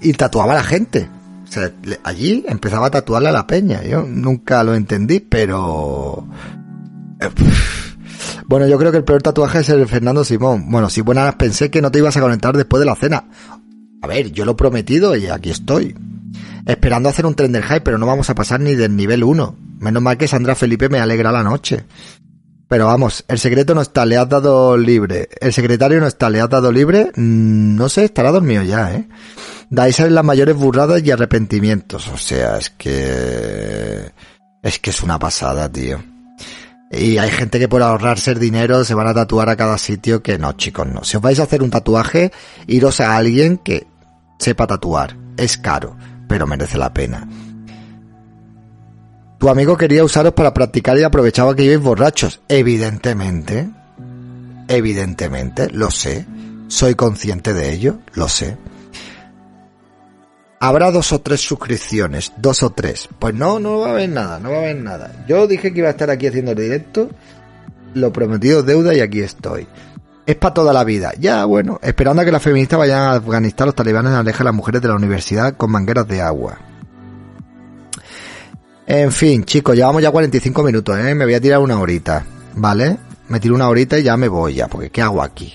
Y 0.00 0.12
tatuaba 0.14 0.52
a 0.52 0.56
la 0.56 0.64
gente. 0.64 1.08
O 1.44 1.52
sea, 1.52 1.70
allí 2.02 2.44
empezaba 2.48 2.86
a 2.86 2.90
tatuarle 2.90 3.28
a 3.28 3.32
la 3.32 3.46
peña. 3.46 3.82
Yo 3.82 4.02
nunca 4.02 4.64
lo 4.64 4.74
entendí, 4.74 5.20
pero... 5.20 6.26
eh. 7.20 7.30
Bueno, 8.52 8.66
yo 8.66 8.78
creo 8.78 8.92
que 8.92 8.98
el 8.98 9.04
peor 9.04 9.22
tatuaje 9.22 9.60
es 9.60 9.68
el 9.70 9.78
de 9.78 9.86
Fernando 9.86 10.26
Simón. 10.26 10.70
Bueno, 10.70 10.90
si 10.90 11.00
buenas 11.00 11.36
pensé 11.36 11.70
que 11.70 11.80
no 11.80 11.90
te 11.90 12.00
ibas 12.00 12.18
a 12.18 12.20
conectar 12.20 12.54
después 12.54 12.80
de 12.80 12.84
la 12.84 12.94
cena. 12.94 13.24
A 14.02 14.06
ver, 14.06 14.30
yo 14.30 14.44
lo 14.44 14.52
he 14.52 14.56
prometido 14.56 15.16
y 15.16 15.26
aquí 15.26 15.48
estoy. 15.48 15.96
Esperando 16.66 17.08
hacer 17.08 17.24
un 17.24 17.34
tren 17.34 17.52
del 17.52 17.62
hype, 17.62 17.80
pero 17.80 17.96
no 17.96 18.04
vamos 18.04 18.28
a 18.28 18.34
pasar 18.34 18.60
ni 18.60 18.74
del 18.74 18.94
nivel 18.94 19.24
1. 19.24 19.56
Menos 19.78 20.02
mal 20.02 20.18
que 20.18 20.28
Sandra 20.28 20.54
Felipe 20.54 20.90
me 20.90 21.00
alegra 21.00 21.32
la 21.32 21.42
noche. 21.42 21.86
Pero 22.68 22.88
vamos, 22.88 23.24
el 23.26 23.38
secreto 23.38 23.74
no 23.74 23.80
está, 23.80 24.04
le 24.04 24.18
has 24.18 24.28
dado 24.28 24.76
libre. 24.76 25.30
El 25.40 25.54
secretario 25.54 25.98
no 25.98 26.06
está, 26.06 26.28
le 26.28 26.42
has 26.42 26.50
dado 26.50 26.70
libre. 26.70 27.10
Mm, 27.16 27.74
No 27.74 27.88
sé, 27.88 28.04
estará 28.04 28.32
dormido 28.32 28.62
ya, 28.64 28.92
¿eh? 28.92 29.08
Salen 29.92 30.14
las 30.14 30.24
mayores 30.26 30.56
burradas 30.56 31.02
y 31.02 31.10
arrepentimientos. 31.10 32.06
O 32.08 32.18
sea, 32.18 32.58
es 32.58 32.68
que... 32.68 34.12
Es 34.62 34.78
que 34.78 34.90
es 34.90 35.02
una 35.02 35.18
pasada, 35.18 35.72
tío. 35.72 36.11
Y 36.92 37.16
hay 37.16 37.30
gente 37.30 37.58
que 37.58 37.68
por 37.68 37.82
ahorrarse 37.82 38.32
el 38.32 38.38
dinero 38.38 38.84
se 38.84 38.92
van 38.92 39.06
a 39.06 39.14
tatuar 39.14 39.48
a 39.48 39.56
cada 39.56 39.78
sitio 39.78 40.22
que 40.22 40.38
no, 40.38 40.52
chicos, 40.52 40.86
no. 40.86 41.02
Si 41.04 41.16
os 41.16 41.22
vais 41.22 41.40
a 41.40 41.44
hacer 41.44 41.62
un 41.62 41.70
tatuaje, 41.70 42.32
iros 42.66 43.00
a 43.00 43.16
alguien 43.16 43.56
que 43.56 43.86
sepa 44.38 44.66
tatuar. 44.66 45.16
Es 45.38 45.56
caro, 45.56 45.96
pero 46.28 46.46
merece 46.46 46.76
la 46.76 46.92
pena. 46.92 47.26
Tu 49.38 49.48
amigo 49.48 49.76
quería 49.76 50.04
usaros 50.04 50.34
para 50.34 50.52
practicar 50.52 50.98
y 50.98 51.02
aprovechaba 51.02 51.56
que 51.56 51.64
ibais 51.64 51.80
borrachos. 51.80 52.42
Evidentemente. 52.48 53.70
Evidentemente, 54.68 55.70
lo 55.70 55.90
sé. 55.90 56.26
Soy 56.68 56.94
consciente 56.94 57.54
de 57.54 57.72
ello, 57.72 58.00
lo 58.12 58.28
sé. 58.28 58.58
Habrá 60.64 60.92
dos 60.92 61.12
o 61.12 61.20
tres 61.20 61.40
suscripciones, 61.40 62.32
dos 62.36 62.62
o 62.62 62.70
tres. 62.70 63.08
Pues 63.18 63.34
no, 63.34 63.58
no 63.58 63.80
va 63.80 63.88
a 63.88 63.90
haber 63.94 64.08
nada, 64.08 64.38
no 64.38 64.50
va 64.50 64.58
a 64.58 64.60
haber 64.60 64.76
nada. 64.76 65.24
Yo 65.26 65.48
dije 65.48 65.72
que 65.72 65.80
iba 65.80 65.88
a 65.88 65.90
estar 65.90 66.08
aquí 66.08 66.28
haciendo 66.28 66.52
el 66.52 66.56
directo, 66.56 67.10
lo 67.94 68.12
prometido 68.12 68.62
deuda 68.62 68.94
y 68.94 69.00
aquí 69.00 69.22
estoy. 69.22 69.66
Es 70.24 70.36
para 70.36 70.54
toda 70.54 70.72
la 70.72 70.84
vida. 70.84 71.14
Ya, 71.18 71.44
bueno, 71.46 71.80
esperando 71.82 72.22
a 72.22 72.24
que 72.24 72.30
las 72.30 72.44
feministas 72.44 72.78
vayan 72.78 73.00
a 73.00 73.14
Afganistán, 73.14 73.66
los 73.66 73.74
talibanes 73.74 74.12
alejan 74.12 74.42
a 74.42 74.50
las 74.50 74.54
mujeres 74.54 74.80
de 74.80 74.86
la 74.86 74.94
universidad 74.94 75.56
con 75.56 75.72
mangueras 75.72 76.06
de 76.06 76.20
agua. 76.20 76.60
En 78.86 79.10
fin, 79.10 79.42
chicos, 79.42 79.74
llevamos 79.74 80.00
ya 80.00 80.12
45 80.12 80.62
minutos, 80.62 80.96
¿eh? 80.96 81.12
Me 81.16 81.24
voy 81.24 81.34
a 81.34 81.40
tirar 81.40 81.58
una 81.58 81.80
horita, 81.80 82.24
¿vale? 82.54 82.98
Me 83.26 83.40
tiro 83.40 83.56
una 83.56 83.68
horita 83.68 83.98
y 83.98 84.04
ya 84.04 84.16
me 84.16 84.28
voy 84.28 84.54
ya, 84.54 84.68
porque 84.68 84.90
¿qué 84.90 85.02
hago 85.02 85.24
aquí? 85.24 85.54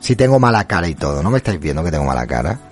Si 0.00 0.16
tengo 0.16 0.38
mala 0.38 0.66
cara 0.66 0.88
y 0.88 0.94
todo, 0.94 1.22
¿no 1.22 1.28
me 1.28 1.36
estáis 1.36 1.60
viendo 1.60 1.84
que 1.84 1.90
tengo 1.90 2.04
mala 2.04 2.26
cara? 2.26 2.71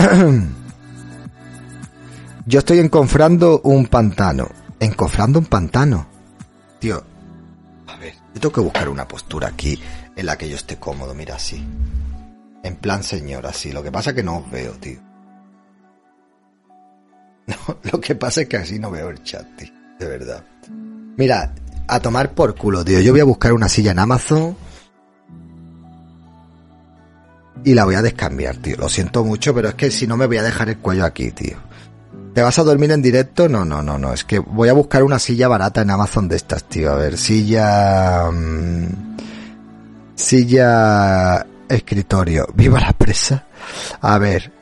Yo 2.46 2.60
estoy 2.60 2.78
encofrando 2.78 3.60
un 3.64 3.86
pantano. 3.86 4.48
Encofrando 4.78 5.38
un 5.38 5.46
pantano. 5.46 6.06
Tío, 6.78 7.02
Yo 8.34 8.40
tengo 8.40 8.52
que 8.52 8.60
buscar 8.60 8.88
una 8.88 9.06
postura 9.06 9.48
aquí 9.48 9.78
en 10.16 10.26
la 10.26 10.38
que 10.38 10.48
yo 10.48 10.56
esté 10.56 10.76
cómodo, 10.76 11.14
mira 11.14 11.36
así. 11.36 11.64
En 12.62 12.76
plan 12.76 13.02
señor, 13.02 13.46
así. 13.46 13.72
Lo 13.72 13.82
que 13.82 13.92
pasa 13.92 14.10
es 14.10 14.16
que 14.16 14.22
no 14.22 14.38
os 14.38 14.50
veo, 14.50 14.72
tío. 14.72 15.00
No, 17.46 17.56
lo 17.90 18.00
que 18.00 18.14
pasa 18.14 18.42
es 18.42 18.48
que 18.48 18.58
así 18.58 18.78
no 18.78 18.92
veo 18.92 19.10
el 19.10 19.22
chat, 19.24 19.44
tío. 19.56 19.68
De 19.98 20.06
verdad. 20.06 20.44
Mira, 21.16 21.52
a 21.88 22.00
tomar 22.00 22.32
por 22.32 22.54
culo, 22.54 22.84
tío. 22.84 23.00
Yo 23.00 23.12
voy 23.12 23.20
a 23.20 23.24
buscar 23.24 23.52
una 23.52 23.68
silla 23.68 23.90
en 23.90 23.98
Amazon. 23.98 24.56
Y 27.64 27.74
la 27.74 27.84
voy 27.84 27.94
a 27.94 28.02
descambiar, 28.02 28.56
tío. 28.56 28.76
Lo 28.76 28.88
siento 28.88 29.24
mucho, 29.24 29.54
pero 29.54 29.68
es 29.68 29.74
que 29.74 29.90
si 29.90 30.06
no 30.06 30.16
me 30.16 30.26
voy 30.26 30.38
a 30.38 30.42
dejar 30.42 30.68
el 30.68 30.78
cuello 30.78 31.04
aquí, 31.04 31.30
tío. 31.30 31.56
¿Te 32.34 32.42
vas 32.42 32.58
a 32.58 32.64
dormir 32.64 32.92
en 32.92 33.02
directo? 33.02 33.48
No, 33.48 33.64
no, 33.64 33.82
no, 33.82 33.98
no. 33.98 34.12
Es 34.12 34.24
que 34.24 34.38
voy 34.38 34.68
a 34.68 34.72
buscar 34.72 35.02
una 35.02 35.18
silla 35.18 35.48
barata 35.48 35.82
en 35.82 35.90
Amazon 35.90 36.28
de 36.28 36.36
estas, 36.36 36.64
tío. 36.64 36.92
A 36.92 36.94
ver, 36.94 37.18
silla... 37.18 38.30
mm, 38.30 39.16
silla... 40.14 41.46
Escritorio. 41.68 42.46
Viva 42.54 42.80
la 42.80 42.92
presa. 42.92 43.46
A 44.00 44.18
ver. 44.18 44.52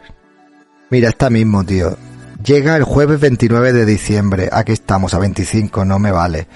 Mira, 0.91 1.11
esta 1.11 1.31
mismo, 1.31 1.65
tío. 1.65 1.97
Llega 2.43 2.77
el 2.77 2.85
jueves 2.85 3.21
29 3.21 3.73
de 3.73 3.85
diciembre. 3.85 4.49
Aquí 4.51 4.73
estamos, 4.73 5.13
a 5.15 5.19
25, 5.19 5.85
no 5.85 5.99
me 5.99 6.11
vale. 6.11 6.47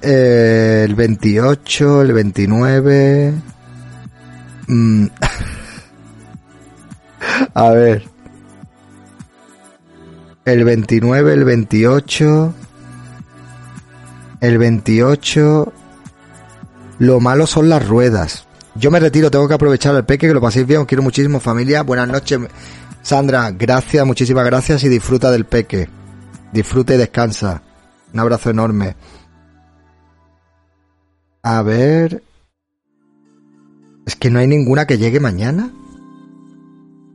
Eh, 0.00 0.82
el 0.84 0.94
28, 0.94 2.02
el 2.02 2.12
29... 2.12 3.34
Mm. 4.66 5.06
A 7.54 7.70
ver. 7.70 8.08
El 10.44 10.64
29, 10.64 11.32
el 11.32 11.44
28. 11.44 12.54
El 14.40 14.58
28. 14.58 15.72
Lo 16.98 17.20
malo 17.20 17.46
son 17.46 17.68
las 17.68 17.86
ruedas. 17.86 18.46
Yo 18.74 18.90
me 18.90 19.00
retiro, 19.00 19.30
tengo 19.30 19.48
que 19.48 19.54
aprovechar 19.54 19.94
el 19.94 20.04
peque, 20.04 20.26
que 20.26 20.34
lo 20.34 20.40
paséis 20.40 20.66
bien, 20.66 20.80
os 20.80 20.86
quiero 20.86 21.02
muchísimo 21.02 21.40
familia. 21.40 21.82
Buenas 21.82 22.08
noches, 22.08 22.40
Sandra, 23.02 23.50
gracias, 23.52 24.04
muchísimas 24.04 24.44
gracias 24.44 24.82
y 24.84 24.88
disfruta 24.88 25.30
del 25.30 25.44
peque. 25.44 25.88
Disfruta 26.52 26.94
y 26.94 26.98
descansa. 26.98 27.62
Un 28.12 28.20
abrazo 28.20 28.50
enorme. 28.50 28.96
A 31.42 31.62
ver. 31.62 32.22
Es 34.06 34.16
que 34.16 34.30
no 34.30 34.38
hay 34.38 34.46
ninguna 34.46 34.86
que 34.86 34.98
llegue 34.98 35.20
mañana. 35.20 35.70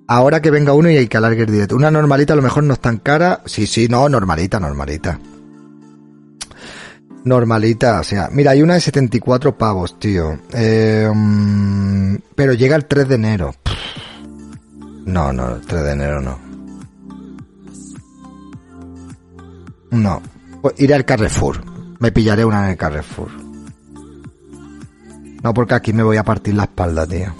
Ahora 0.07 0.41
que 0.41 0.49
venga 0.49 0.73
uno 0.73 0.89
y 0.89 0.97
hay 0.97 1.07
que 1.07 1.17
alargue 1.17 1.43
el 1.43 1.51
directo. 1.51 1.75
Una 1.75 1.91
normalita 1.91 2.33
a 2.33 2.35
lo 2.35 2.41
mejor 2.41 2.63
no 2.63 2.73
es 2.73 2.79
tan 2.79 2.97
cara. 2.97 3.41
Sí, 3.45 3.67
sí, 3.67 3.87
no, 3.87 4.09
normalita, 4.09 4.59
normalita. 4.59 5.19
Normalita, 7.25 7.99
o 7.99 8.03
sea, 8.03 8.29
mira, 8.31 8.51
hay 8.51 8.63
una 8.63 8.75
de 8.75 8.81
74 8.81 9.57
pavos, 9.57 9.99
tío. 9.99 10.39
Eh, 10.53 11.11
mm, 11.13 12.15
pero 12.33 12.53
llega 12.53 12.75
el 12.75 12.85
3 12.85 13.07
de 13.07 13.15
enero. 13.15 13.53
No, 15.05 15.31
no, 15.31 15.55
el 15.55 15.61
3 15.61 15.83
de 15.83 15.91
enero 15.91 16.21
no. 16.21 16.39
No. 19.91 20.21
Iré 20.77 20.95
al 20.95 21.05
Carrefour. 21.05 21.61
Me 21.99 22.11
pillaré 22.11 22.45
una 22.45 22.63
en 22.63 22.71
el 22.71 22.77
Carrefour. 22.77 23.48
No, 25.43 25.53
porque 25.53 25.73
aquí 25.75 25.93
me 25.93 26.03
voy 26.03 26.17
a 26.17 26.23
partir 26.23 26.53
la 26.53 26.63
espalda, 26.63 27.07
tío. 27.07 27.33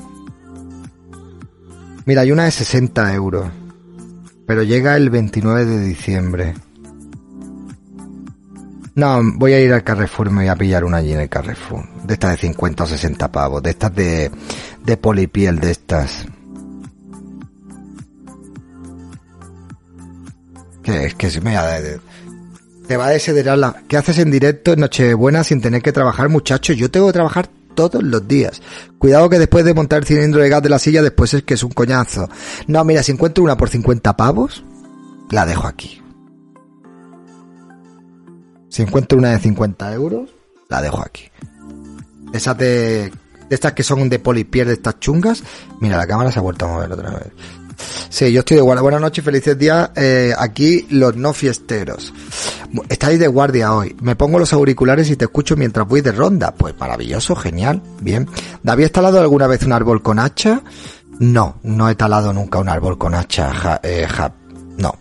Mira, 2.05 2.21
hay 2.21 2.31
una 2.31 2.45
de 2.45 2.51
60 2.51 3.13
euros. 3.13 3.47
Pero 4.47 4.63
llega 4.63 4.95
el 4.95 5.09
29 5.09 5.65
de 5.65 5.79
diciembre. 5.81 6.53
No, 8.95 9.21
voy 9.35 9.53
a 9.53 9.59
ir 9.61 9.71
al 9.73 9.83
Carrefour 9.83 10.27
y 10.27 10.31
me 10.31 10.37
voy 10.41 10.47
a 10.47 10.55
pillar 10.55 10.83
una 10.83 10.97
allí 10.97 11.13
en 11.13 11.19
el 11.19 11.29
Carrefour. 11.29 11.83
De 12.03 12.13
estas 12.15 12.31
de 12.31 12.37
50 12.37 12.83
o 12.83 12.87
60 12.87 13.31
pavos. 13.31 13.61
De 13.61 13.69
estas 13.71 13.93
de, 13.95 14.31
de 14.83 14.97
polipiel, 14.97 15.59
de 15.59 15.71
estas. 15.71 16.25
Que 20.83 21.05
es 21.05 21.15
que 21.15 21.29
se 21.29 21.41
me 21.41 21.55
ha 21.57 21.79
de- 21.79 21.99
te 22.87 22.97
va 22.97 23.05
a 23.05 23.09
desederar 23.11 23.57
la... 23.59 23.83
¿Qué 23.87 23.97
haces 23.97 24.17
en 24.17 24.31
directo 24.31 24.73
en 24.73 24.79
Nochebuena 24.79 25.43
sin 25.43 25.61
tener 25.61 25.83
que 25.83 25.91
trabajar, 25.91 26.27
muchachos? 26.29 26.75
Yo 26.75 26.89
tengo 26.89 27.05
que 27.07 27.13
trabajar 27.13 27.49
todos 27.79 28.03
los 28.03 28.27
días. 28.27 28.61
Cuidado 28.97 29.29
que 29.29 29.39
después 29.39 29.63
de 29.63 29.73
montar 29.73 29.99
el 29.99 30.05
cilindro 30.05 30.41
de 30.41 30.49
gas 30.49 30.61
de 30.61 30.69
la 30.69 30.79
silla, 30.79 31.01
después 31.01 31.33
es 31.33 31.43
que 31.43 31.53
es 31.53 31.63
un 31.63 31.71
coñazo. 31.71 32.29
No, 32.67 32.83
mira, 32.83 33.03
si 33.03 33.13
encuentro 33.13 33.43
una 33.43 33.55
por 33.55 33.69
50 33.69 34.17
pavos, 34.17 34.65
la 35.31 35.45
dejo 35.45 35.67
aquí. 35.67 36.01
Si 38.67 38.81
encuentro 38.81 39.17
una 39.17 39.31
de 39.31 39.39
50 39.39 39.93
euros, 39.93 40.29
la 40.67 40.81
dejo 40.81 41.01
aquí. 41.01 41.23
Esas 42.33 42.57
de... 42.57 42.65
de 42.67 43.11
estas 43.49 43.71
que 43.73 43.83
son 43.83 44.09
de 44.09 44.19
polipier, 44.19 44.67
de 44.67 44.73
estas 44.73 44.99
chungas. 44.99 45.41
Mira, 45.79 45.95
la 45.95 46.05
cámara 46.05 46.31
se 46.31 46.39
ha 46.39 46.41
vuelto 46.41 46.65
a 46.65 46.67
mover 46.67 46.91
otra 46.91 47.11
vez. 47.11 47.31
Sí, 48.09 48.31
yo 48.31 48.39
estoy 48.39 48.57
de 48.57 48.61
guardia. 48.61 48.81
Buenas 48.81 49.01
noches, 49.01 49.23
felices 49.23 49.57
días. 49.57 49.91
Eh, 49.95 50.33
aquí 50.37 50.87
los 50.89 51.15
no 51.15 51.33
fiesteros. 51.33 52.13
Estáis 52.89 53.19
de 53.19 53.27
guardia 53.27 53.73
hoy. 53.73 53.95
Me 54.01 54.15
pongo 54.15 54.39
los 54.39 54.53
auriculares 54.53 55.09
y 55.09 55.15
te 55.15 55.25
escucho 55.25 55.55
mientras 55.55 55.87
voy 55.87 56.01
de 56.01 56.11
ronda. 56.11 56.53
Pues 56.53 56.77
maravilloso, 56.79 57.35
genial. 57.35 57.81
Bien. 58.01 58.27
¿David 58.63 58.85
ha 58.85 58.89
talado 58.89 59.19
alguna 59.19 59.47
vez 59.47 59.63
un 59.63 59.73
árbol 59.73 60.01
con 60.01 60.19
hacha? 60.19 60.61
No, 61.19 61.57
no 61.63 61.89
he 61.89 61.95
talado 61.95 62.33
nunca 62.33 62.59
un 62.59 62.69
árbol 62.69 62.97
con 62.97 63.13
hacha. 63.13 63.79
eh, 63.83 64.07
no. 64.77 64.95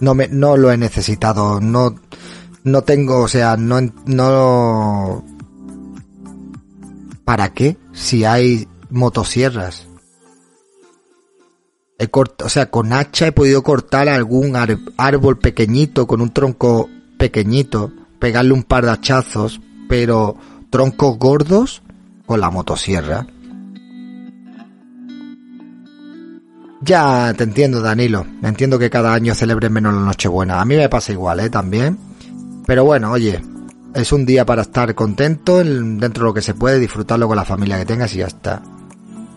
No 0.00 0.14
me, 0.14 0.28
no 0.28 0.56
lo 0.56 0.70
he 0.70 0.76
necesitado. 0.76 1.60
No, 1.60 1.94
no 2.64 2.82
tengo, 2.82 3.20
o 3.20 3.28
sea, 3.28 3.56
no, 3.56 3.80
no. 4.06 5.24
¿Para 7.24 7.52
qué? 7.52 7.76
Si 7.92 8.24
hay 8.24 8.68
motosierras. 8.90 9.85
He 11.98 12.08
o 12.12 12.48
sea, 12.48 12.70
con 12.70 12.92
hacha 12.92 13.28
he 13.28 13.32
podido 13.32 13.62
cortar 13.62 14.08
algún 14.08 14.54
árbol 14.98 15.38
pequeñito, 15.38 16.06
con 16.06 16.20
un 16.20 16.30
tronco 16.30 16.90
pequeñito, 17.18 17.90
pegarle 18.18 18.52
un 18.52 18.64
par 18.64 18.84
de 18.84 18.90
hachazos, 18.90 19.60
pero 19.88 20.36
troncos 20.68 21.18
gordos 21.18 21.82
con 22.26 22.40
la 22.40 22.50
motosierra. 22.50 23.26
Ya 26.82 27.32
te 27.34 27.44
entiendo, 27.44 27.80
Danilo. 27.80 28.26
Entiendo 28.42 28.78
que 28.78 28.90
cada 28.90 29.14
año 29.14 29.34
celebres 29.34 29.70
menos 29.70 29.94
la 29.94 30.00
Nochebuena. 30.00 30.60
A 30.60 30.64
mí 30.64 30.76
me 30.76 30.88
pasa 30.88 31.12
igual, 31.12 31.40
¿eh? 31.40 31.50
También. 31.50 31.98
Pero 32.66 32.84
bueno, 32.84 33.10
oye, 33.12 33.40
es 33.94 34.12
un 34.12 34.26
día 34.26 34.44
para 34.44 34.62
estar 34.62 34.94
contento, 34.94 35.60
en- 35.62 35.98
dentro 35.98 36.24
de 36.24 36.28
lo 36.30 36.34
que 36.34 36.42
se 36.42 36.54
puede, 36.54 36.78
disfrutarlo 36.78 37.26
con 37.26 37.36
la 37.36 37.44
familia 37.44 37.78
que 37.78 37.86
tengas 37.86 38.14
y 38.14 38.18
ya 38.18 38.26
está. 38.26 38.62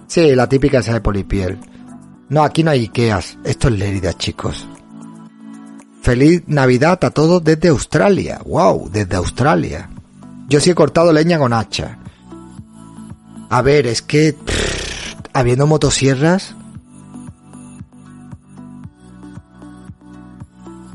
Sí, 0.08 0.36
la 0.36 0.50
típica 0.50 0.80
esa 0.80 0.94
de 0.94 1.02
polipiel. 1.02 1.58
No, 2.30 2.44
aquí 2.44 2.64
no 2.64 2.72
hay 2.72 2.84
Ikeas. 2.84 3.38
Esto 3.44 3.68
es 3.70 3.80
Lérida, 3.80 4.14
chicos. 4.14 4.68
Feliz 6.02 6.44
Navidad 6.48 7.04
a 7.04 7.10
todos 7.10 7.44
desde 7.44 7.70
Australia. 7.70 8.40
Wow, 8.46 8.90
desde 8.92 9.16
Australia. 9.16 9.90
Yo 10.48 10.60
sí 10.60 10.70
he 10.70 10.76
cortado 10.76 11.12
leña 11.12 11.40
con 11.40 11.54
hacha. 11.54 11.98
A 13.50 13.62
ver, 13.62 13.88
es 13.88 14.02
que 14.02 14.36
habiendo 15.34 15.66
motosierras. 15.66 16.56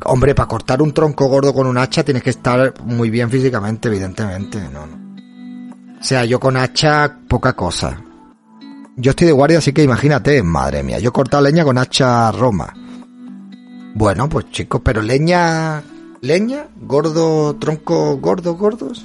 Hombre, 0.05 0.35
para 0.35 0.49
cortar 0.49 0.83
un 0.83 0.93
tronco 0.93 1.27
gordo 1.27 1.53
con 1.53 1.67
un 1.67 1.79
hacha 1.79 2.05
tienes 2.05 2.23
que 2.23 2.31
estar 2.31 2.75
muy 2.85 3.11
bien 3.11 3.31
físicamente, 3.31 3.89
evidentemente. 3.89 4.61
No, 4.73 4.87
no. 4.87 5.05
O 5.99 6.05
sea, 6.07 6.25
yo 6.25 6.39
con 6.39 6.57
hacha, 6.57 7.19
poca 7.27 7.55
cosa. 7.55 7.99
Yo 8.97 9.11
estoy 9.11 9.27
de 9.27 9.33
guardia, 9.33 9.59
así 9.59 9.73
que 9.73 9.83
imagínate, 9.83 10.43
madre 10.43 10.85
mía, 10.85 11.01
yo 11.01 11.09
he 11.09 11.13
cortado 11.13 11.43
leña 11.43 11.65
con 11.65 11.79
hacha 11.79 12.31
Roma. 12.31 12.73
Bueno, 13.95 14.29
pues 14.29 14.51
chicos, 14.51 14.83
pero 14.85 15.03
leña, 15.03 15.83
leña, 16.21 16.69
gordo, 16.81 17.57
tronco, 17.57 18.17
gordos, 18.19 18.57
gordos. 18.57 19.05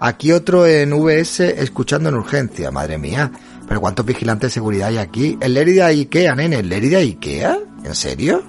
Aquí 0.00 0.32
otro 0.32 0.66
en 0.66 0.92
VS 0.92 1.40
escuchando 1.40 2.10
en 2.10 2.16
urgencia, 2.16 2.70
madre 2.70 2.98
mía. 2.98 3.30
Pero 3.66 3.80
cuántos 3.80 4.04
vigilantes 4.04 4.50
de 4.50 4.54
seguridad 4.54 4.88
hay 4.88 4.98
aquí. 4.98 5.38
El 5.40 5.54
Lérida 5.54 5.86
Ikea, 5.86 6.34
nene, 6.34 6.56
¿el 6.56 6.68
Lérida 6.68 6.98
Ikea? 6.98 7.58
¿En 7.84 7.94
serio? 7.94 8.42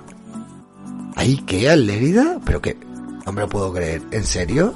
¿Hay 1.16 1.32
Ikea 1.32 1.76
en 1.76 1.88
Lérida? 1.88 2.40
Pero 2.46 2.62
que, 2.62 2.78
no 3.26 3.32
me 3.32 3.42
lo 3.42 3.48
puedo 3.48 3.72
creer. 3.72 4.02
¿En 4.12 4.26
serio? 4.26 4.74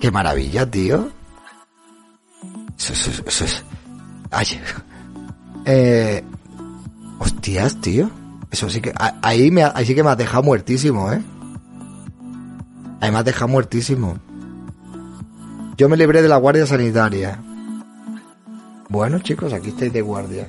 Qué 0.00 0.10
maravilla, 0.10 0.70
tío. 0.70 1.10
Eso, 2.78 2.92
eso, 2.94 3.22
eso 3.26 3.44
es... 4.30 4.52
Ay. 4.54 4.60
Eh, 5.64 6.24
hostias, 7.18 7.80
tío. 7.80 8.10
Eso 8.50 8.70
sí 8.70 8.80
que... 8.80 8.92
Ahí, 9.22 9.50
me, 9.50 9.64
ahí 9.64 9.84
sí 9.84 9.94
que 9.94 10.02
me 10.02 10.10
has 10.10 10.18
dejado 10.18 10.42
muertísimo, 10.42 11.12
¿eh? 11.12 11.22
Ahí 13.00 13.10
me 13.10 13.18
has 13.18 13.24
dejado 13.24 13.48
muertísimo. 13.48 14.18
Yo 15.76 15.88
me 15.88 15.96
libré 15.96 16.22
de 16.22 16.28
la 16.28 16.36
guardia 16.36 16.66
sanitaria. 16.66 17.38
Bueno, 18.88 19.18
chicos, 19.20 19.52
aquí 19.52 19.68
estáis 19.68 19.92
de 19.92 20.00
guardia. 20.00 20.48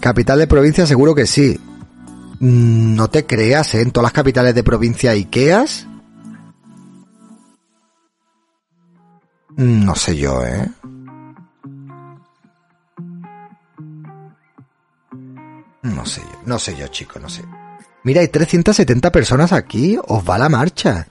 Capital 0.00 0.38
de 0.38 0.46
provincia, 0.46 0.86
seguro 0.86 1.14
que 1.14 1.26
sí. 1.26 1.58
Mm, 2.40 2.94
No 2.96 3.08
te 3.08 3.26
creas, 3.26 3.74
¿eh? 3.74 3.82
En 3.82 3.90
todas 3.90 4.04
las 4.06 4.12
capitales 4.12 4.54
de 4.54 4.62
provincia 4.64 5.14
Ikeas. 5.14 5.86
Mm, 9.56 9.84
No 9.84 9.94
sé 9.94 10.16
yo, 10.16 10.44
¿eh? 10.44 10.68
No 15.82 16.04
sé 16.04 16.20
yo, 16.20 16.40
no 16.46 16.58
sé 16.58 16.76
yo, 16.76 16.86
chico, 16.88 17.18
no 17.20 17.28
sé. 17.28 17.42
Mira, 18.02 18.20
hay 18.20 18.28
370 18.28 19.10
personas 19.10 19.52
aquí, 19.52 19.98
os 20.06 20.28
va 20.28 20.38
la 20.38 20.48
marcha. 20.48 21.08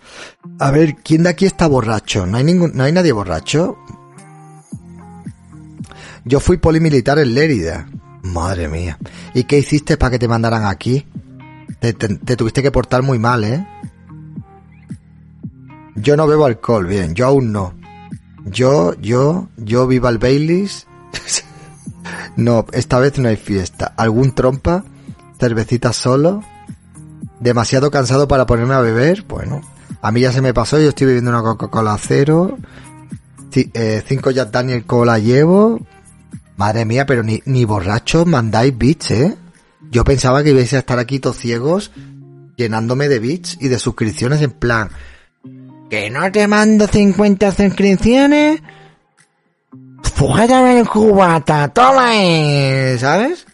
A 0.60 0.72
ver, 0.72 0.96
¿quién 0.96 1.24
de 1.24 1.30
aquí 1.30 1.46
está 1.46 1.68
borracho? 1.68 2.26
¿No 2.26 2.38
hay 2.38 2.44
ningún, 2.44 2.72
no 2.74 2.84
hay 2.84 2.92
nadie 2.92 3.12
borracho? 3.12 3.78
Yo 6.24 6.40
fui 6.40 6.58
polimilitar 6.58 7.20
en 7.20 7.34
Lérida. 7.34 7.88
Madre 8.26 8.68
mía. 8.68 8.98
¿Y 9.34 9.44
qué 9.44 9.60
hiciste 9.60 9.98
para 9.98 10.12
que 10.12 10.20
te 10.20 10.28
mandaran 10.28 10.66
aquí? 10.66 11.06
Te, 11.80 11.94
te- 11.94 12.16
te 12.18 12.36
tuviste 12.36 12.62
que 12.64 12.72
portar 12.72 13.02
muy 13.04 13.20
mal, 13.20 13.44
¿eh? 13.44 13.66
Yo 15.96 16.18
no 16.18 16.28
bebo 16.28 16.46
alcohol, 16.46 16.86
bien, 16.88 17.14
yo 17.16 17.28
aún 17.28 17.52
no. 17.52 17.74
Yo, 18.46 18.94
yo, 19.00 19.48
yo 19.58 19.88
viva 19.88 20.10
el 20.10 20.18
Baileys. 20.18 20.88
no, 22.36 22.66
esta 22.74 23.00
vez 23.00 23.18
no 23.18 23.30
hay 23.30 23.38
fiesta. 23.38 23.94
¿Algún 23.98 24.34
trompa? 24.36 24.84
¿Cervecita 25.40 25.94
solo? 25.94 26.42
¿Demasiado 27.40 27.92
cansado 27.92 28.28
para 28.28 28.46
ponerme 28.46 28.74
a 28.74 28.80
beber? 28.82 29.24
Bueno, 29.28 29.62
a 30.02 30.12
mí 30.12 30.22
ya 30.22 30.32
se 30.32 30.42
me 30.42 30.54
pasó, 30.54 30.80
yo 30.80 30.90
estoy 30.90 31.08
bebiendo 31.08 31.32
una 31.32 31.42
Coca-Cola 31.42 31.98
cero. 32.00 32.58
Eh, 33.56 34.04
cinco 34.06 34.32
Jack 34.32 34.52
Daniel 34.52 34.86
Cola 34.86 35.18
llevo. 35.18 35.80
Madre 36.58 36.86
mía, 36.86 37.06
pero 37.06 37.24
ni, 37.24 37.42
ni 37.46 37.66
borrachos 37.66 38.26
mandáis 38.26 38.78
bits, 38.78 39.12
¿eh? 39.12 39.38
Yo 39.92 40.04
pensaba 40.04 40.44
que 40.44 40.52
ibais 40.52 40.74
a 40.74 40.80
estar 40.80 41.00
aquí 41.00 41.20
todos 41.20 41.38
ciegos 41.38 41.92
llenándome 42.56 43.10
de 43.10 43.20
bits 43.20 43.58
y 43.60 43.68
de 43.68 43.80
suscripciones 43.80 44.42
en 44.42 44.52
plan... 44.52 44.90
Que 45.90 46.10
no 46.10 46.32
te 46.32 46.48
mando 46.48 46.88
50 46.88 47.52
suscripciones. 47.52 48.60
Fuera 50.16 50.80
el 50.80 50.88
cubata, 50.90 51.68
toma 51.68 52.10
ahí, 52.10 52.98
¿sabes? 52.98 53.46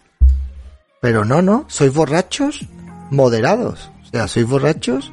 Pero 1.01 1.25
no, 1.25 1.41
no, 1.41 1.65
sois 1.67 1.93
borrachos 1.93 2.65
moderados. 3.09 3.91
O 4.03 4.05
sea, 4.11 4.27
sois 4.29 4.47
borrachos. 4.47 5.11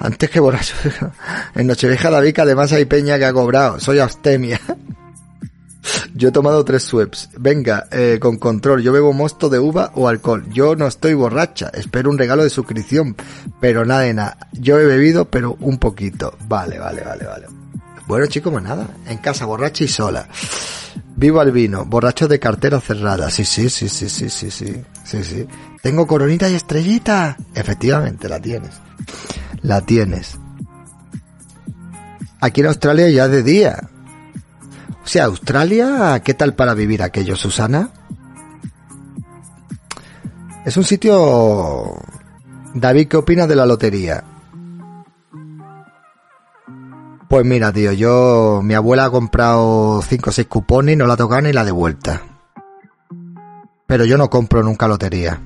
Antes 0.00 0.30
que 0.30 0.40
borrachos. 0.40 0.78
En 1.54 1.66
Nochevieja 1.66 2.10
David 2.10 2.34
que 2.34 2.40
además 2.40 2.72
hay 2.72 2.86
peña 2.86 3.18
que 3.18 3.26
ha 3.26 3.32
cobrado. 3.32 3.78
Soy 3.78 3.98
abstemia. 3.98 4.60
Yo 6.14 6.28
he 6.28 6.32
tomado 6.32 6.64
tres 6.64 6.82
sweps. 6.84 7.30
Venga, 7.38 7.86
eh, 7.90 8.18
con 8.20 8.38
control. 8.38 8.82
Yo 8.82 8.92
bebo 8.92 9.12
mosto 9.12 9.48
de 9.48 9.58
uva 9.58 9.92
o 9.94 10.08
alcohol. 10.08 10.46
Yo 10.50 10.74
no 10.76 10.86
estoy 10.86 11.14
borracha. 11.14 11.70
Espero 11.72 12.10
un 12.10 12.18
regalo 12.18 12.42
de 12.42 12.50
suscripción. 12.50 13.16
Pero 13.60 13.84
nada 13.84 14.02
de 14.02 14.14
nada. 14.14 14.36
Yo 14.52 14.78
he 14.78 14.84
bebido, 14.84 15.26
pero 15.26 15.56
un 15.60 15.78
poquito. 15.78 16.36
Vale, 16.48 16.78
vale, 16.78 17.02
vale, 17.02 17.24
vale. 17.24 17.46
Bueno, 18.06 18.26
chicos, 18.26 18.52
pues 18.52 18.64
nada. 18.64 18.88
En 19.06 19.18
casa, 19.18 19.44
borracha 19.44 19.84
y 19.84 19.88
sola. 19.88 20.26
Vivo 21.16 21.40
al 21.40 21.52
vino. 21.52 21.84
Borracho 21.84 22.26
de 22.26 22.38
cartera 22.38 22.80
cerrada. 22.80 23.30
Sí, 23.30 23.44
sí, 23.44 23.68
sí, 23.68 23.88
sí, 23.88 24.08
sí, 24.08 24.28
sí. 24.30 24.50
Sí, 25.04 25.24
sí. 25.24 25.46
Tengo 25.82 26.06
coronita 26.06 26.48
y 26.48 26.54
estrellita. 26.54 27.36
Efectivamente, 27.54 28.28
la 28.28 28.40
tienes. 28.40 28.72
La 29.62 29.80
tienes. 29.82 30.38
Aquí 32.40 32.62
en 32.62 32.68
Australia 32.68 33.08
ya 33.10 33.28
de 33.28 33.42
día. 33.42 33.90
O 35.04 35.06
sea, 35.06 35.24
Australia, 35.26 36.20
¿qué 36.24 36.34
tal 36.34 36.54
para 36.54 36.74
vivir 36.74 37.02
aquello, 37.02 37.36
Susana? 37.36 37.90
Es 40.64 40.76
un 40.76 40.84
sitio... 40.84 41.96
David, 42.74 43.08
¿qué 43.08 43.16
opinas 43.16 43.48
de 43.48 43.56
la 43.56 43.66
lotería? 43.66 44.24
Pues 47.28 47.44
mira, 47.44 47.72
tío, 47.72 47.92
yo... 47.92 48.60
Mi 48.62 48.74
abuela 48.74 49.06
ha 49.06 49.10
comprado 49.10 50.00
5 50.02 50.30
o 50.30 50.32
6 50.32 50.46
cupones 50.48 50.96
no 50.96 51.06
la 51.06 51.16
toca 51.16 51.40
ni 51.40 51.52
la 51.52 51.64
de 51.64 51.72
vuelta. 51.72 52.22
Pero 53.86 54.04
yo 54.04 54.16
no 54.16 54.30
compro 54.30 54.62
nunca 54.62 54.88
lotería. 54.88 55.40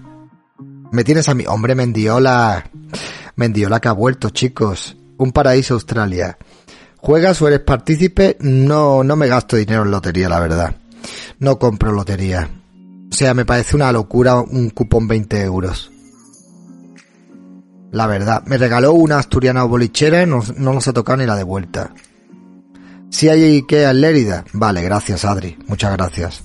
Me 0.93 1.05
tienes 1.05 1.29
a 1.29 1.35
mí... 1.35 1.45
Hombre, 1.47 1.75
Mendiola... 1.75 2.65
Mendiola 3.37 3.81
que 3.81 3.89
ha 3.89 3.93
vuelto, 3.93 4.31
chicos. 4.31 4.97
Un 5.17 5.33
paraíso 5.33 5.75
Australia. 5.75 6.39
¿Juegas 6.97 7.41
o 7.43 7.49
eres 7.49 7.61
partícipe? 7.61 8.37
No, 8.41 9.05
no 9.05 9.17
me 9.17 9.29
gasto 9.29 9.57
dinero 9.57 9.83
en 9.83 9.91
lotería, 9.91 10.29
la 10.29 10.41
verdad. 10.41 10.77
No 11.39 11.59
compro 11.59 11.93
lotería. 11.93 12.49
O 13.11 13.15
sea, 13.15 13.35
me 13.35 13.45
parece 13.45 13.77
una 13.77 13.93
locura 13.93 14.41
un 14.41 14.71
cupón 14.71 15.07
20 15.07 15.43
euros. 15.43 15.91
La 17.93 18.07
verdad. 18.07 18.43
Me 18.47 18.59
regaló 18.59 18.93
una 18.93 19.19
asturiana 19.19 19.65
bolichera 19.65 20.23
y 20.23 20.27
no, 20.27 20.43
no 20.57 20.73
nos 20.73 20.89
ha 20.89 20.93
tocado 20.93 21.19
ni 21.19 21.27
la 21.27 21.37
de 21.37 21.45
vuelta. 21.45 21.93
Si 23.11 23.29
hay 23.29 23.45
Ikea 23.45 23.91
en 23.91 24.01
Lérida. 24.01 24.45
Vale, 24.53 24.83
gracias 24.83 25.25
Adri. 25.25 25.57
Muchas 25.67 25.93
gracias. 25.93 26.43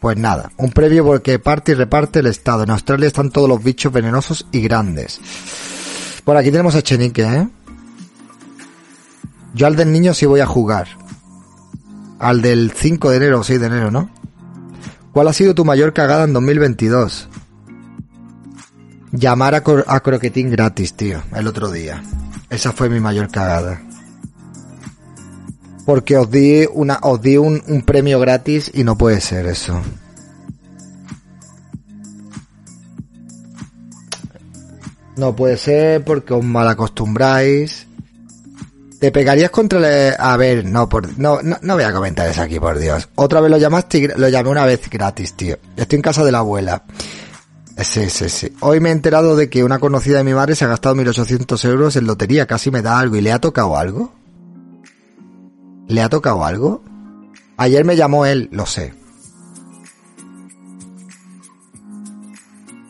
Pues 0.00 0.16
nada, 0.16 0.50
un 0.56 0.72
previo 0.72 1.04
porque 1.04 1.38
parte 1.38 1.72
y 1.72 1.74
reparte 1.76 2.18
el 2.18 2.26
Estado. 2.26 2.64
En 2.64 2.70
Australia 2.70 3.06
están 3.06 3.30
todos 3.30 3.48
los 3.48 3.62
bichos 3.62 3.92
venenosos 3.92 4.46
y 4.50 4.60
grandes. 4.60 5.20
Por 6.24 6.36
aquí 6.36 6.50
tenemos 6.50 6.74
a 6.74 6.82
Chenique, 6.82 7.22
¿eh? 7.22 7.48
Yo 9.54 9.66
al 9.66 9.76
del 9.76 9.92
niño 9.92 10.14
sí 10.14 10.26
voy 10.26 10.40
a 10.40 10.46
jugar. 10.46 10.88
Al 12.18 12.40
del 12.40 12.72
5 12.74 13.10
de 13.10 13.16
enero 13.16 13.40
o 13.40 13.44
6 13.44 13.60
de 13.60 13.66
enero, 13.66 13.90
¿no? 13.90 14.10
¿Cuál 15.12 15.28
ha 15.28 15.32
sido 15.32 15.54
tu 15.54 15.64
mayor 15.64 15.92
cagada 15.92 16.24
en 16.24 16.32
2022? 16.32 17.28
Llamar 19.10 19.54
a, 19.54 19.62
a 19.86 20.00
Croquetín 20.00 20.50
gratis, 20.50 20.94
tío, 20.94 21.22
el 21.34 21.46
otro 21.48 21.70
día. 21.70 22.02
Esa 22.48 22.72
fue 22.72 22.88
mi 22.88 23.00
mayor 23.00 23.30
cagada. 23.30 23.82
Porque 25.84 26.16
os 26.16 26.30
di 26.30 26.66
una, 26.72 26.98
os 27.02 27.20
di 27.20 27.36
un, 27.36 27.62
un 27.66 27.82
premio 27.82 28.20
gratis 28.20 28.70
y 28.72 28.84
no 28.84 28.96
puede 28.96 29.20
ser 29.20 29.46
eso. 29.46 29.82
No 35.16 35.36
puede 35.36 35.56
ser 35.56 36.04
porque 36.04 36.34
os 36.34 36.44
malacostumbráis. 36.44 37.86
Te 38.98 39.10
pegarías 39.10 39.50
contra 39.50 39.78
el... 39.78 40.14
A 40.18 40.36
ver, 40.36 40.64
no, 40.64 40.88
por... 40.88 41.18
no, 41.18 41.42
no, 41.42 41.58
no 41.60 41.74
voy 41.74 41.82
a 41.82 41.92
comentar 41.92 42.28
eso 42.28 42.42
aquí, 42.42 42.60
por 42.60 42.78
Dios. 42.78 43.08
Otra 43.16 43.40
vez 43.40 43.50
lo 43.50 43.58
llamaste 43.58 44.12
lo 44.16 44.28
llamé 44.28 44.50
una 44.50 44.64
vez 44.64 44.88
gratis, 44.88 45.34
tío. 45.34 45.58
Estoy 45.76 45.96
en 45.96 46.02
casa 46.02 46.24
de 46.24 46.32
la 46.32 46.38
abuela. 46.38 46.84
Sí, 47.78 48.08
sí, 48.10 48.28
sí. 48.28 48.52
Hoy 48.60 48.80
me 48.80 48.90
he 48.90 48.92
enterado 48.92 49.34
de 49.34 49.50
que 49.50 49.64
una 49.64 49.80
conocida 49.80 50.18
de 50.18 50.24
mi 50.24 50.34
madre 50.34 50.54
se 50.54 50.64
ha 50.64 50.68
gastado 50.68 50.94
1.800 50.94 51.64
euros 51.68 51.96
en 51.96 52.06
lotería. 52.06 52.46
Casi 52.46 52.70
me 52.70 52.80
da 52.80 52.98
algo. 52.98 53.16
¿Y 53.16 53.22
le 53.22 53.32
ha 53.32 53.40
tocado 53.40 53.76
algo? 53.76 54.12
¿Le 55.88 56.00
ha 56.00 56.08
tocado 56.08 56.44
algo? 56.44 56.82
Ayer 57.56 57.84
me 57.84 57.96
llamó 57.96 58.24
él, 58.24 58.48
lo 58.52 58.66
sé. 58.66 58.94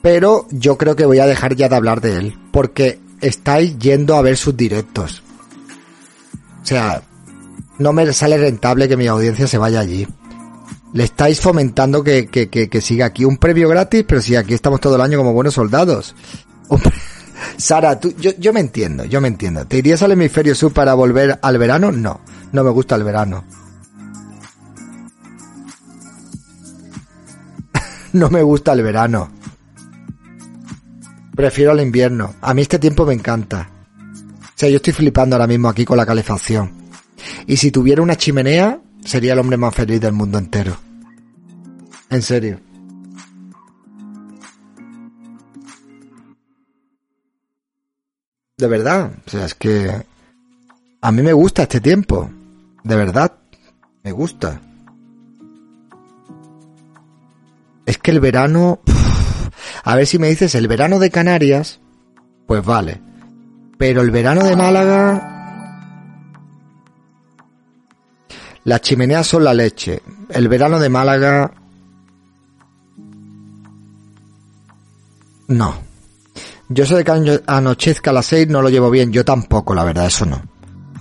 Pero 0.02 0.46
yo 0.50 0.76
creo 0.76 0.96
que 0.96 1.06
voy 1.06 1.20
a 1.20 1.26
dejar 1.26 1.54
ya 1.54 1.68
de 1.68 1.76
hablar 1.76 2.00
de 2.00 2.16
él. 2.16 2.38
Porque 2.50 3.00
estáis 3.20 3.78
yendo 3.78 4.16
a 4.16 4.22
ver 4.22 4.36
sus 4.36 4.56
directos. 4.56 5.22
O 6.62 6.66
sea, 6.66 7.02
no 7.78 7.92
me 7.92 8.12
sale 8.12 8.36
rentable 8.36 8.88
que 8.88 8.96
mi 8.96 9.06
audiencia 9.06 9.46
se 9.46 9.58
vaya 9.58 9.80
allí. 9.80 10.06
Le 10.92 11.04
estáis 11.04 11.40
fomentando 11.40 12.02
que, 12.02 12.26
que, 12.26 12.50
que, 12.50 12.68
que 12.68 12.80
siga 12.80 13.06
aquí. 13.06 13.24
Un 13.24 13.38
previo 13.38 13.68
gratis, 13.68 14.04
pero 14.06 14.20
si 14.20 14.36
aquí 14.36 14.54
estamos 14.54 14.80
todo 14.80 14.96
el 14.96 15.00
año 15.00 15.18
como 15.18 15.32
buenos 15.32 15.54
soldados. 15.54 16.14
Sara, 17.56 17.98
tú, 17.98 18.14
yo, 18.18 18.32
yo 18.38 18.52
me 18.52 18.60
entiendo, 18.60 19.04
yo 19.04 19.20
me 19.20 19.28
entiendo. 19.28 19.66
¿Te 19.66 19.78
irías 19.78 20.02
al 20.02 20.12
hemisferio 20.12 20.54
sur 20.54 20.72
para 20.72 20.94
volver 20.94 21.38
al 21.42 21.58
verano? 21.58 21.90
No, 21.92 22.20
no 22.52 22.64
me 22.64 22.70
gusta 22.70 22.96
el 22.96 23.04
verano. 23.04 23.44
no 28.12 28.30
me 28.30 28.42
gusta 28.42 28.72
el 28.72 28.82
verano. 28.82 29.30
Prefiero 31.34 31.72
el 31.72 31.80
invierno. 31.80 32.34
A 32.40 32.52
mí 32.54 32.62
este 32.62 32.78
tiempo 32.78 33.06
me 33.06 33.14
encanta. 33.14 33.70
O 34.42 34.52
sea, 34.54 34.68
yo 34.68 34.76
estoy 34.76 34.92
flipando 34.92 35.36
ahora 35.36 35.46
mismo 35.46 35.68
aquí 35.68 35.84
con 35.84 35.96
la 35.96 36.06
calefacción. 36.06 36.72
Y 37.46 37.56
si 37.56 37.70
tuviera 37.70 38.02
una 38.02 38.16
chimenea, 38.16 38.80
sería 39.04 39.32
el 39.32 39.38
hombre 39.38 39.56
más 39.56 39.74
feliz 39.74 40.00
del 40.00 40.12
mundo 40.12 40.38
entero. 40.38 40.76
En 42.10 42.22
serio. 42.22 42.60
De 48.58 48.66
verdad. 48.66 49.12
O 49.26 49.30
sea, 49.30 49.46
es 49.46 49.54
que... 49.54 50.04
A 51.00 51.10
mí 51.10 51.22
me 51.22 51.32
gusta 51.32 51.62
este 51.62 51.80
tiempo. 51.80 52.30
De 52.84 52.94
verdad. 52.94 53.32
Me 54.04 54.12
gusta. 54.12 54.60
Es 57.86 57.98
que 57.98 58.10
el 58.10 58.20
verano... 58.20 58.80
A 59.84 59.96
ver 59.96 60.06
si 60.06 60.18
me 60.18 60.28
dices 60.28 60.54
el 60.54 60.68
verano 60.68 60.98
de 60.98 61.10
Canarias, 61.10 61.80
pues 62.46 62.64
vale. 62.64 63.00
Pero 63.78 64.02
el 64.02 64.10
verano 64.10 64.44
de 64.44 64.56
Málaga... 64.56 65.28
Las 68.64 68.80
chimeneas 68.80 69.26
son 69.26 69.42
la 69.42 69.54
leche. 69.54 70.00
El 70.28 70.48
verano 70.48 70.78
de 70.78 70.88
Málaga... 70.88 71.52
No. 75.48 75.74
Yo 76.68 76.86
sé 76.86 77.04
que 77.04 77.40
anochezca 77.46 78.10
a 78.10 78.14
las 78.14 78.26
seis 78.26 78.48
no 78.48 78.62
lo 78.62 78.70
llevo 78.70 78.90
bien. 78.90 79.12
Yo 79.12 79.24
tampoco, 79.24 79.74
la 79.74 79.84
verdad, 79.84 80.06
eso 80.06 80.24
no. 80.24 80.42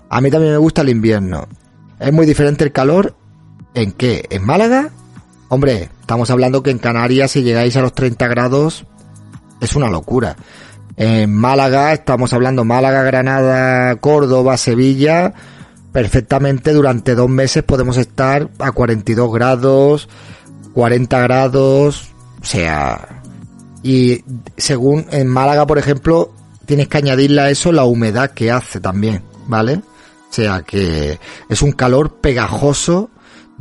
A 0.10 0.20
mí 0.20 0.32
también 0.32 0.54
me 0.54 0.58
gusta 0.58 0.82
el 0.82 0.90
invierno. 0.90 1.48
Es 2.00 2.12
muy 2.12 2.26
diferente 2.26 2.64
el 2.64 2.72
calor 2.72 3.16
en 3.74 3.92
qué? 3.92 4.26
¿En 4.30 4.44
Málaga? 4.44 4.90
Hombre, 5.54 5.90
estamos 6.00 6.30
hablando 6.30 6.64
que 6.64 6.72
en 6.72 6.80
Canarias 6.80 7.32
si 7.32 7.44
llegáis 7.44 7.76
a 7.76 7.82
los 7.82 7.94
30 7.94 8.26
grados 8.30 8.86
es 9.60 9.76
una 9.76 9.90
locura. 9.90 10.38
En 10.96 11.36
Málaga, 11.36 11.92
estamos 11.92 12.32
hablando 12.32 12.64
Málaga, 12.64 13.04
Granada, 13.04 13.98
Córdoba, 13.98 14.56
Sevilla, 14.56 15.34
perfectamente 15.92 16.72
durante 16.72 17.16
dos 17.16 17.30
meses 17.30 17.64
podemos 17.64 17.98
estar 17.98 18.50
a 18.60 18.72
42 18.72 19.34
grados, 19.34 20.08
40 20.74 21.20
grados, 21.20 22.14
o 22.42 22.46
sea, 22.46 23.22
y 23.84 24.24
según 24.56 25.06
en 25.12 25.28
Málaga, 25.28 25.68
por 25.68 25.80
ejemplo, 25.80 26.32
tienes 26.66 26.88
que 26.88 27.00
añadirle 27.00 27.42
a 27.42 27.50
eso 27.50 27.74
la 27.74 27.84
humedad 27.84 28.32
que 28.32 28.52
hace 28.52 28.80
también, 28.80 29.22
¿vale? 29.48 29.82
O 30.30 30.34
sea 30.34 30.62
que 30.62 31.20
es 31.50 31.62
un 31.62 31.74
calor 31.74 32.22
pegajoso 32.22 33.10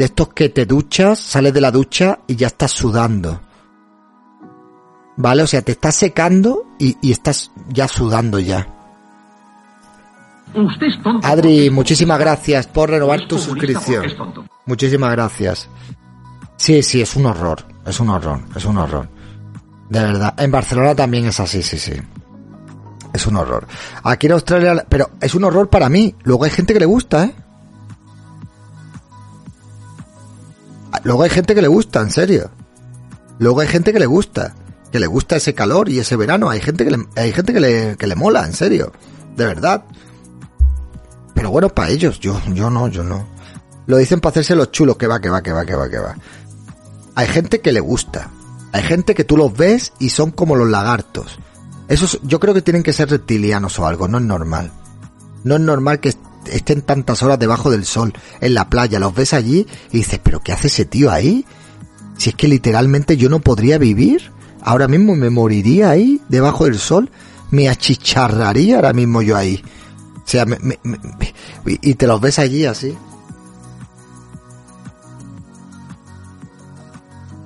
de 0.01 0.07
estos 0.07 0.29
que 0.29 0.49
te 0.49 0.65
duchas, 0.65 1.19
sales 1.19 1.53
de 1.53 1.61
la 1.61 1.71
ducha 1.71 2.21
y 2.27 2.35
ya 2.35 2.47
estás 2.47 2.71
sudando. 2.71 3.39
¿Vale? 5.19 5.43
O 5.43 5.47
sea, 5.47 5.61
te 5.61 5.73
estás 5.73 5.95
secando 5.95 6.65
y, 6.79 6.97
y 7.03 7.13
estás 7.13 7.51
ya 7.69 7.87
sudando 7.87 8.39
ya. 8.39 8.67
Usted 10.55 10.87
es 10.87 11.03
tonto. 11.03 11.29
Adri, 11.29 11.69
muchísimas 11.69 12.19
gracias 12.19 12.67
por 12.67 12.89
renovar 12.89 13.29
tu 13.29 13.37
suscripción. 13.37 14.07
Muchísimas 14.65 15.13
gracias. 15.13 15.69
Sí, 16.57 16.83
sí, 16.83 17.03
es 17.03 17.15
un 17.17 17.27
horror. 17.27 17.63
Es 17.85 18.01
un 18.01 18.09
horror. 18.09 18.41
Es 18.57 18.65
un 18.65 18.79
horror. 18.79 19.07
De 19.91 20.01
verdad. 20.01 20.35
En 20.39 20.51
Barcelona 20.51 20.95
también 20.95 21.27
es 21.27 21.39
así, 21.41 21.63
sí, 21.63 21.77
sí. 21.79 21.93
Es 23.13 23.27
un 23.27 23.37
horror. 23.37 23.67
Aquí 24.03 24.29
en 24.29 24.33
Australia, 24.33 24.83
pero 24.89 25.11
es 25.21 25.35
un 25.35 25.45
horror 25.45 25.69
para 25.69 25.91
mí. 25.91 26.15
Luego 26.23 26.45
hay 26.45 26.51
gente 26.53 26.73
que 26.73 26.81
le 26.81 26.87
gusta, 26.87 27.25
¿eh? 27.27 27.35
Luego 31.05 31.23
hay 31.23 31.31
gente 31.31 31.55
que 31.55 31.63
le 31.63 31.69
gusta, 31.69 32.01
en 32.01 32.11
serio. 32.11 32.51
Luego 33.39 33.61
hay 33.61 33.69
gente 33.69 33.93
que 33.93 33.99
le 34.01 34.07
gusta. 34.07 34.55
Que 34.93 35.01
le 35.01 35.07
gusta 35.07 35.37
ese 35.37 35.55
calor 35.55 35.89
y 35.89 35.99
ese 35.99 36.17
verano. 36.17 36.51
Hay 36.51 36.61
gente 36.61 36.85
que 36.85 36.91
le, 36.91 37.07
hay 37.17 37.33
gente 37.33 37.53
que 37.53 37.61
le, 37.61 37.97
que 37.97 38.07
le 38.07 38.17
mola, 38.17 38.45
en 38.45 38.53
serio. 38.53 38.93
De 39.37 39.47
verdad. 39.47 39.85
Pero 41.35 41.51
bueno, 41.51 41.69
para 41.69 41.91
ellos, 41.91 42.21
yo, 42.21 42.41
yo 42.53 42.71
no, 42.71 42.89
yo 42.89 43.03
no. 43.03 43.27
Lo 43.87 43.97
dicen 43.97 44.21
para 44.21 44.33
hacerse 44.33 44.55
los 44.55 44.71
chulos, 44.71 44.97
que 44.97 45.07
va, 45.07 45.21
que 45.21 45.31
va, 45.31 45.43
que 45.43 45.53
va, 45.53 45.65
que 45.65 45.75
va, 45.75 45.89
que 45.89 45.99
va. 45.99 46.17
Hay 47.15 47.27
gente 47.27 47.61
que 47.61 47.73
le 47.73 47.81
gusta. 47.81 48.31
Hay 48.73 48.83
gente 48.83 49.15
que 49.15 49.25
tú 49.25 49.37
los 49.37 49.57
ves 49.57 49.93
y 49.99 50.11
son 50.11 50.31
como 50.31 50.55
los 50.55 50.69
lagartos. 50.69 51.39
Esos, 51.89 52.21
yo 52.23 52.39
creo 52.39 52.55
que 52.55 52.63
tienen 52.63 52.83
que 52.83 52.93
ser 52.93 53.11
reptilianos 53.11 53.79
o 53.79 53.87
algo, 53.87 54.07
no 54.07 54.19
es 54.19 54.25
normal. 54.25 54.71
No 55.43 55.57
es 55.57 55.61
normal 55.61 55.99
que 55.99 56.15
estén 56.47 56.83
tantas 56.83 57.23
horas 57.23 57.39
debajo 57.39 57.71
del 57.71 57.85
sol, 57.85 58.13
en 58.41 58.55
la 58.55 58.69
playa, 58.69 58.99
los 58.99 59.15
ves 59.15 59.33
allí 59.33 59.67
y 59.91 59.99
dices, 59.99 60.21
pero 60.23 60.41
¿qué 60.41 60.53
hace 60.53 60.69
ese 60.69 60.85
tío 60.85 61.11
ahí? 61.11 61.45
Si 62.17 62.31
es 62.31 62.37
que 62.37 62.49
literalmente 62.49 63.17
yo 63.17 63.29
no 63.29 63.41
podría 63.41 63.79
vivir, 63.79 64.31
ahora 64.63 64.89
mismo 64.89 65.17
me 65.17 65.31
moriría 65.31 65.91
ahí, 65.91 66.21
debajo 66.29 66.65
del 66.65 66.79
sol, 66.79 67.11
me 67.51 67.69
achicharraría 67.69 68.77
ahora 68.77 68.93
mismo 68.93 69.23
yo 69.23 69.37
ahí. 69.37 69.63
O 70.17 70.29
sea, 70.31 70.47
y 71.65 71.95
te 71.95 72.07
los 72.07 72.21
ves 72.21 72.39
allí 72.39 72.65
así. 72.65 72.97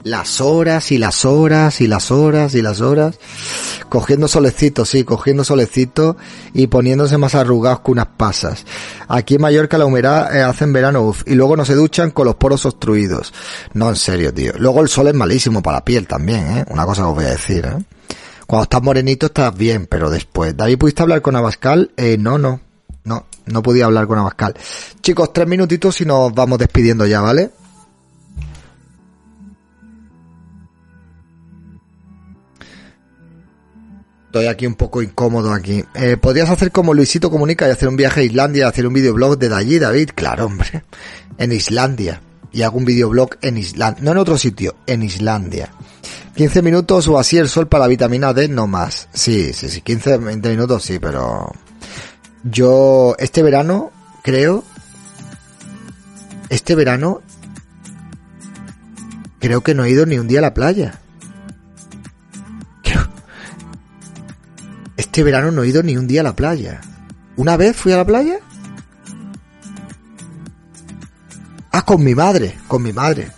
Las 0.05 0.43
horas 0.43 0.93
y 0.93 0.99
las 0.99 1.25
horas 1.25 1.81
y 1.81 1.89
las 1.89 2.11
horas 2.11 2.55
y 2.55 2.61
las 2.61 2.83
horas. 2.83 3.19
Cogiendo 3.89 4.29
solecitos, 4.29 4.91
sí, 4.91 5.03
cogiendo 5.03 5.45
solecitos 5.45 6.17
y 6.53 6.67
poniéndose 6.67 7.17
más 7.17 7.35
arrugados 7.35 7.81
que 7.81 7.91
unas 7.91 8.09
pasas. 8.17 8.67
Aquí 9.09 9.37
en 9.37 9.41
Mallorca 9.41 9.79
la 9.79 9.87
humedad 9.87 10.37
eh, 10.37 10.43
hace 10.43 10.65
en 10.65 10.75
verano, 10.75 11.03
uff, 11.03 11.23
y 11.27 11.35
luego 11.35 11.57
no 11.57 11.65
se 11.65 11.75
duchan 11.75 12.11
con 12.11 12.27
los 12.27 12.35
poros 12.35 12.67
obstruidos. 12.67 13.33
No, 13.73 13.89
en 13.89 13.97
serio, 13.97 14.33
tío. 14.33 14.53
Luego 14.59 14.83
el 14.83 14.89
sol 14.89 15.09
es 15.09 15.15
malísimo 15.15 15.63
para 15.63 15.79
la 15.79 15.85
piel 15.85 16.07
también, 16.07 16.59
¿eh? 16.59 16.65
Una 16.69 16.85
cosa 16.85 17.03
que 17.03 17.09
os 17.09 17.15
voy 17.15 17.25
a 17.25 17.31
decir, 17.31 17.65
¿eh? 17.65 17.83
Cuando 18.47 18.65
estás 18.65 18.83
morenito 18.83 19.27
estás 19.27 19.57
bien, 19.57 19.87
pero 19.87 20.11
después. 20.11 20.55
David, 20.55 20.77
¿pudiste 20.77 21.03
hablar 21.03 21.23
con 21.23 21.35
Abascal? 21.35 21.93
Eh, 21.97 22.19
no, 22.19 22.37
no. 22.37 22.61
No, 23.05 23.27
no 23.47 23.63
podía 23.63 23.87
hablar 23.87 24.07
con 24.07 24.19
Abascal. 24.19 24.55
Chicos, 25.01 25.33
tres 25.33 25.47
minutitos 25.47 25.99
y 26.03 26.05
nos 26.05 26.33
vamos 26.35 26.59
despidiendo 26.59 27.07
ya, 27.07 27.21
¿vale? 27.21 27.51
Estoy 34.35 34.49
aquí 34.49 34.67
un 34.67 34.75
poco 34.75 35.01
incómodo 35.01 35.53
aquí. 35.53 35.85
Eh, 35.95 36.17
¿Podrías 36.17 36.51
hacer 36.51 36.73
como 36.73 36.93
Luisito 36.93 37.31
Comunica 37.31 37.69
y 37.69 37.71
hacer 37.71 37.89
un 37.89 37.95
viaje 37.95 38.23
a 38.23 38.25
Islandia, 38.25 38.67
hacer 38.67 38.85
un 38.85 38.93
videoblog 38.93 39.39
de 39.39 39.55
allí, 39.55 39.79
David? 39.79 40.11
Claro, 40.13 40.47
hombre. 40.47 40.83
En 41.39 41.53
Islandia. 41.53 42.21
Y 42.51 42.63
hago 42.63 42.79
un 42.79 42.85
videoblog 42.85 43.37
en 43.43 43.59
Islandia. 43.59 44.03
No 44.03 44.11
en 44.11 44.19
otro 44.19 44.37
sitio, 44.37 44.75
en 44.89 45.05
Islandia. 45.05 45.71
15 46.35 46.63
minutos 46.63 47.07
o 47.07 47.17
así 47.17 47.39
el 47.39 47.49
sol 47.49 47.69
para 47.69 47.85
la 47.85 47.89
vitamina 47.89 48.33
D, 48.33 48.49
no 48.49 48.67
más. 48.67 49.09
Sí, 49.13 49.53
sí, 49.53 49.69
sí. 49.69 49.83
15, 49.83 50.19
20 50.19 50.49
minutos 50.49 50.83
sí, 50.83 50.99
pero... 50.99 51.53
Yo, 52.43 53.15
este 53.21 53.41
verano, 53.41 53.93
creo... 54.25 54.65
Este 56.49 56.75
verano... 56.75 57.23
Creo 59.39 59.61
que 59.61 59.75
no 59.75 59.85
he 59.85 59.91
ido 59.91 60.07
ni 60.07 60.19
un 60.19 60.27
día 60.27 60.41
a 60.41 60.43
la 60.43 60.55
playa. 60.55 61.04
Este 64.97 65.25
verano 65.25 65.51
no 65.51 65.63
he 65.63 65.69
ido 65.69 65.83
ni 65.83 65.97
un 65.97 66.07
día 66.07 66.21
a 66.21 66.25
la 66.25 66.37
playa. 66.37 66.81
¿Una 67.37 67.57
vez 67.57 67.77
fui 67.77 67.93
a 67.93 67.97
la 67.97 68.05
playa? 68.05 68.39
Ah, 71.73 71.83
con 71.83 72.03
mi 72.05 72.15
madre, 72.15 72.57
con 72.69 72.83
mi 72.83 72.93
madre. 72.93 73.31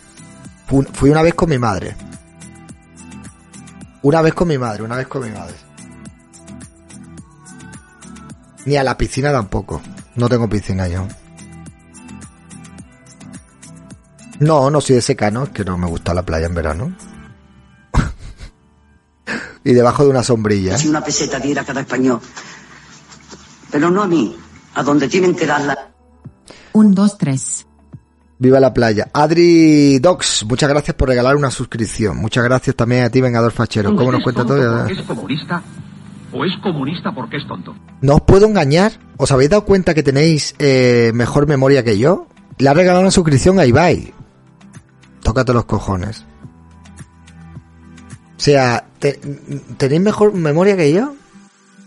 Fui 0.92 1.10
una 1.10 1.22
vez 1.22 1.34
con 1.34 1.48
mi 1.48 1.58
madre. 1.58 1.96
Una 4.02 4.20
vez 4.20 4.34
con 4.34 4.48
mi 4.48 4.58
madre, 4.58 4.82
una 4.82 4.96
vez 4.96 5.06
con 5.06 5.22
mi 5.22 5.30
madre. 5.30 5.54
Ni 8.66 8.76
a 8.76 8.84
la 8.84 8.98
piscina 8.98 9.32
tampoco. 9.32 9.80
No 10.16 10.28
tengo 10.28 10.48
piscina 10.48 10.88
yo. 10.88 11.06
No, 14.40 14.70
no 14.70 14.80
soy 14.82 14.96
de 14.96 15.02
secano, 15.02 15.44
es 15.44 15.50
que 15.50 15.64
no 15.64 15.78
me 15.78 15.86
gusta 15.86 16.12
la 16.12 16.22
playa 16.22 16.46
en 16.46 16.54
verano 16.54 17.15
y 19.66 19.74
debajo 19.74 20.04
de 20.04 20.10
una 20.10 20.22
sombrilla. 20.22 20.78
Si 20.78 20.88
una 20.88 21.02
peseta 21.02 21.40
diera 21.40 21.64
cada 21.64 21.80
español. 21.80 22.20
Pero 23.68 23.90
no 23.90 24.00
a 24.00 24.06
mí, 24.06 24.36
a 24.74 24.82
donde 24.84 25.08
tienen 25.08 25.34
que 25.34 25.44
darla. 25.44 25.90
Un, 26.72 26.94
dos, 26.94 27.18
tres. 27.18 27.66
Viva 28.38 28.60
la 28.60 28.72
playa. 28.72 29.08
Adri 29.12 29.98
Docs, 29.98 30.44
muchas 30.48 30.68
gracias 30.68 30.94
por 30.94 31.08
regalar 31.08 31.34
una 31.34 31.50
suscripción. 31.50 32.16
Muchas 32.18 32.44
gracias 32.44 32.76
también 32.76 33.02
a 33.02 33.10
ti, 33.10 33.20
Vengador 33.20 33.50
Fachero. 33.50 33.96
¿Cómo 33.96 34.12
nos 34.12 34.22
cuenta 34.22 34.44
todo? 34.44 34.86
¿Es 34.86 35.02
comunista? 35.02 35.60
¿O 36.32 36.44
es 36.44 36.52
comunista 36.62 37.12
porque 37.12 37.38
es 37.38 37.48
tonto? 37.48 37.74
No 38.02 38.14
os 38.16 38.20
puedo 38.20 38.46
engañar. 38.46 38.92
¿Os 39.16 39.32
habéis 39.32 39.50
dado 39.50 39.64
cuenta 39.64 39.94
que 39.94 40.04
tenéis 40.04 40.54
eh, 40.60 41.10
mejor 41.12 41.48
memoria 41.48 41.82
que 41.82 41.98
yo? 41.98 42.28
Le 42.58 42.68
ha 42.68 42.74
regalado 42.74 43.00
una 43.00 43.10
suscripción 43.10 43.58
a 43.58 43.66
Ibai. 43.66 44.14
Tócate 45.22 45.52
los 45.52 45.64
cojones. 45.64 46.24
O 48.36 48.40
sea, 48.40 48.84
¿tenéis 49.78 50.00
mejor 50.00 50.34
memoria 50.34 50.76
que 50.76 50.92
yo? 50.92 51.14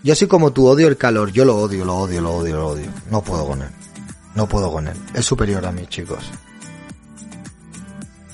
Yo 0.03 0.15
soy 0.15 0.27
como 0.27 0.51
tú, 0.51 0.67
odio 0.67 0.87
el 0.87 0.97
calor. 0.97 1.31
Yo 1.31 1.45
lo 1.45 1.57
odio, 1.57 1.85
lo 1.85 1.97
odio, 1.97 2.21
lo 2.21 2.35
odio, 2.35 2.55
lo 2.55 2.67
odio. 2.69 2.87
No 3.11 3.21
puedo 3.21 3.45
con 3.45 3.61
él. 3.61 3.69
No 4.33 4.47
puedo 4.47 4.71
con 4.71 4.87
él. 4.87 4.97
Es 5.13 5.25
superior 5.25 5.65
a 5.65 5.71
mí, 5.71 5.85
chicos. 5.87 6.23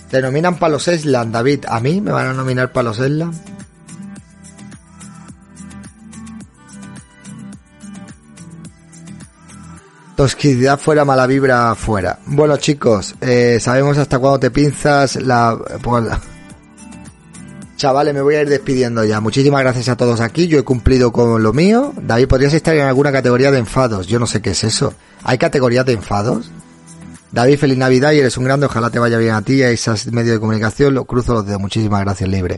Te 0.10 0.22
nominan 0.22 0.58
para 0.58 0.74
los 0.74 0.88
Eslan, 0.88 1.32
David. 1.32 1.66
¿A 1.68 1.80
mí 1.80 2.00
me 2.00 2.12
van 2.12 2.28
a 2.28 2.34
nominar 2.34 2.72
para 2.72 2.90
los 2.90 3.00
Eslan? 3.00 3.34
Tosquidad 10.16 10.80
fuera, 10.80 11.04
mala 11.04 11.28
vibra 11.28 11.76
fuera. 11.76 12.20
Bueno, 12.28 12.56
chicos, 12.56 13.16
eh, 13.20 13.58
sabemos 13.60 13.98
hasta 13.98 14.20
cuándo 14.20 14.40
te 14.40 14.52
pinzas 14.52 15.18
la... 15.18 15.58
Pues, 15.82 16.06
Chavales, 17.86 18.16
me 18.16 18.22
voy 18.24 18.34
a 18.34 18.42
ir 18.42 18.50
despidiendo 18.50 19.04
ya. 19.04 19.22
Muchísimas 19.22 19.62
gracias 19.62 19.90
a 19.90 19.96
todos 19.96 20.20
aquí. 20.20 20.48
Yo 20.48 20.58
he 20.58 20.64
cumplido 20.64 21.12
con 21.12 21.44
lo 21.44 21.54
mío. 21.54 21.94
David, 22.02 22.28
podrías 22.28 22.52
estar 22.56 22.76
en 22.76 22.82
alguna 22.82 23.12
categoría 23.12 23.52
de 23.52 23.60
enfados. 23.60 24.08
Yo 24.08 24.18
no 24.18 24.26
sé 24.26 24.42
qué 24.42 24.50
es 24.50 24.64
eso. 24.64 24.96
¿Hay 25.22 25.38
categorías 25.38 25.86
de 25.86 25.94
enfados? 25.94 26.50
David, 27.32 27.60
feliz 27.60 27.78
Navidad 27.78 28.14
y 28.14 28.22
eres 28.22 28.38
un 28.38 28.46
grande. 28.46 28.66
Ojalá 28.66 28.90
te 28.90 28.98
vaya 28.98 29.20
bien 29.20 29.36
a 29.36 29.44
ti 29.44 29.58
y 29.58 29.62
a 29.62 29.70
esos 29.70 30.08
medios 30.08 30.34
de 30.34 30.40
comunicación. 30.40 30.96
Lo 30.96 31.06
cruzo 31.06 31.36
los 31.36 31.46
dedos. 31.46 31.62
Muchísimas 31.62 32.02
gracias, 32.02 32.28
libre. 32.28 32.58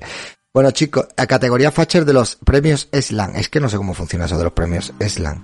Bueno, 0.54 0.72
chicos, 0.72 1.10
a 1.18 1.28
categoría 1.28 1.72
Facher 1.72 2.06
de 2.06 2.14
los 2.14 2.38
premios 2.38 2.88
Eslan. 2.94 3.36
Es 3.36 3.50
que 3.50 3.60
no 3.60 3.68
sé 3.68 3.76
cómo 3.76 3.94
funciona 3.94 4.28
eso 4.28 4.38
de 4.38 4.46
los 4.46 4.54
premios 4.54 4.94
Eslan. 4.98 5.44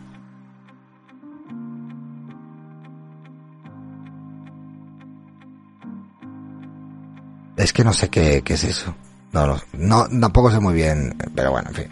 Es 7.57 7.73
que 7.73 7.83
no 7.83 7.91
sé 7.91 8.07
qué, 8.07 8.43
qué 8.45 8.53
es 8.53 8.63
eso. 8.63 8.95
No, 9.33 9.47
no, 9.47 9.57
no, 9.73 10.07
tampoco 10.21 10.51
sé 10.51 10.59
muy 10.59 10.75
bien, 10.75 11.15
pero 11.35 11.51
bueno, 11.51 11.69
en 11.69 11.75
fin. 11.75 11.87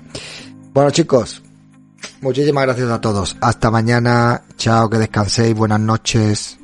Bueno, 0.74 0.92
chicos, 0.92 1.42
muchísimas 2.22 2.64
gracias 2.66 2.89
a 2.89 3.02
todos. 3.02 3.36
Hasta 3.42 3.72
mañana. 3.72 4.44
Chao, 4.58 4.89
que 4.89 5.00
descanséis. 5.00 5.56
Buenas 5.56 5.80
noches. 5.80 6.58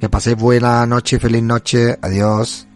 Que 0.00 0.08
paséis 0.08 0.36
buena 0.36 0.86
noche 0.86 1.18
feliz 1.18 1.42
noche. 1.42 1.98
Adiós. 2.02 2.66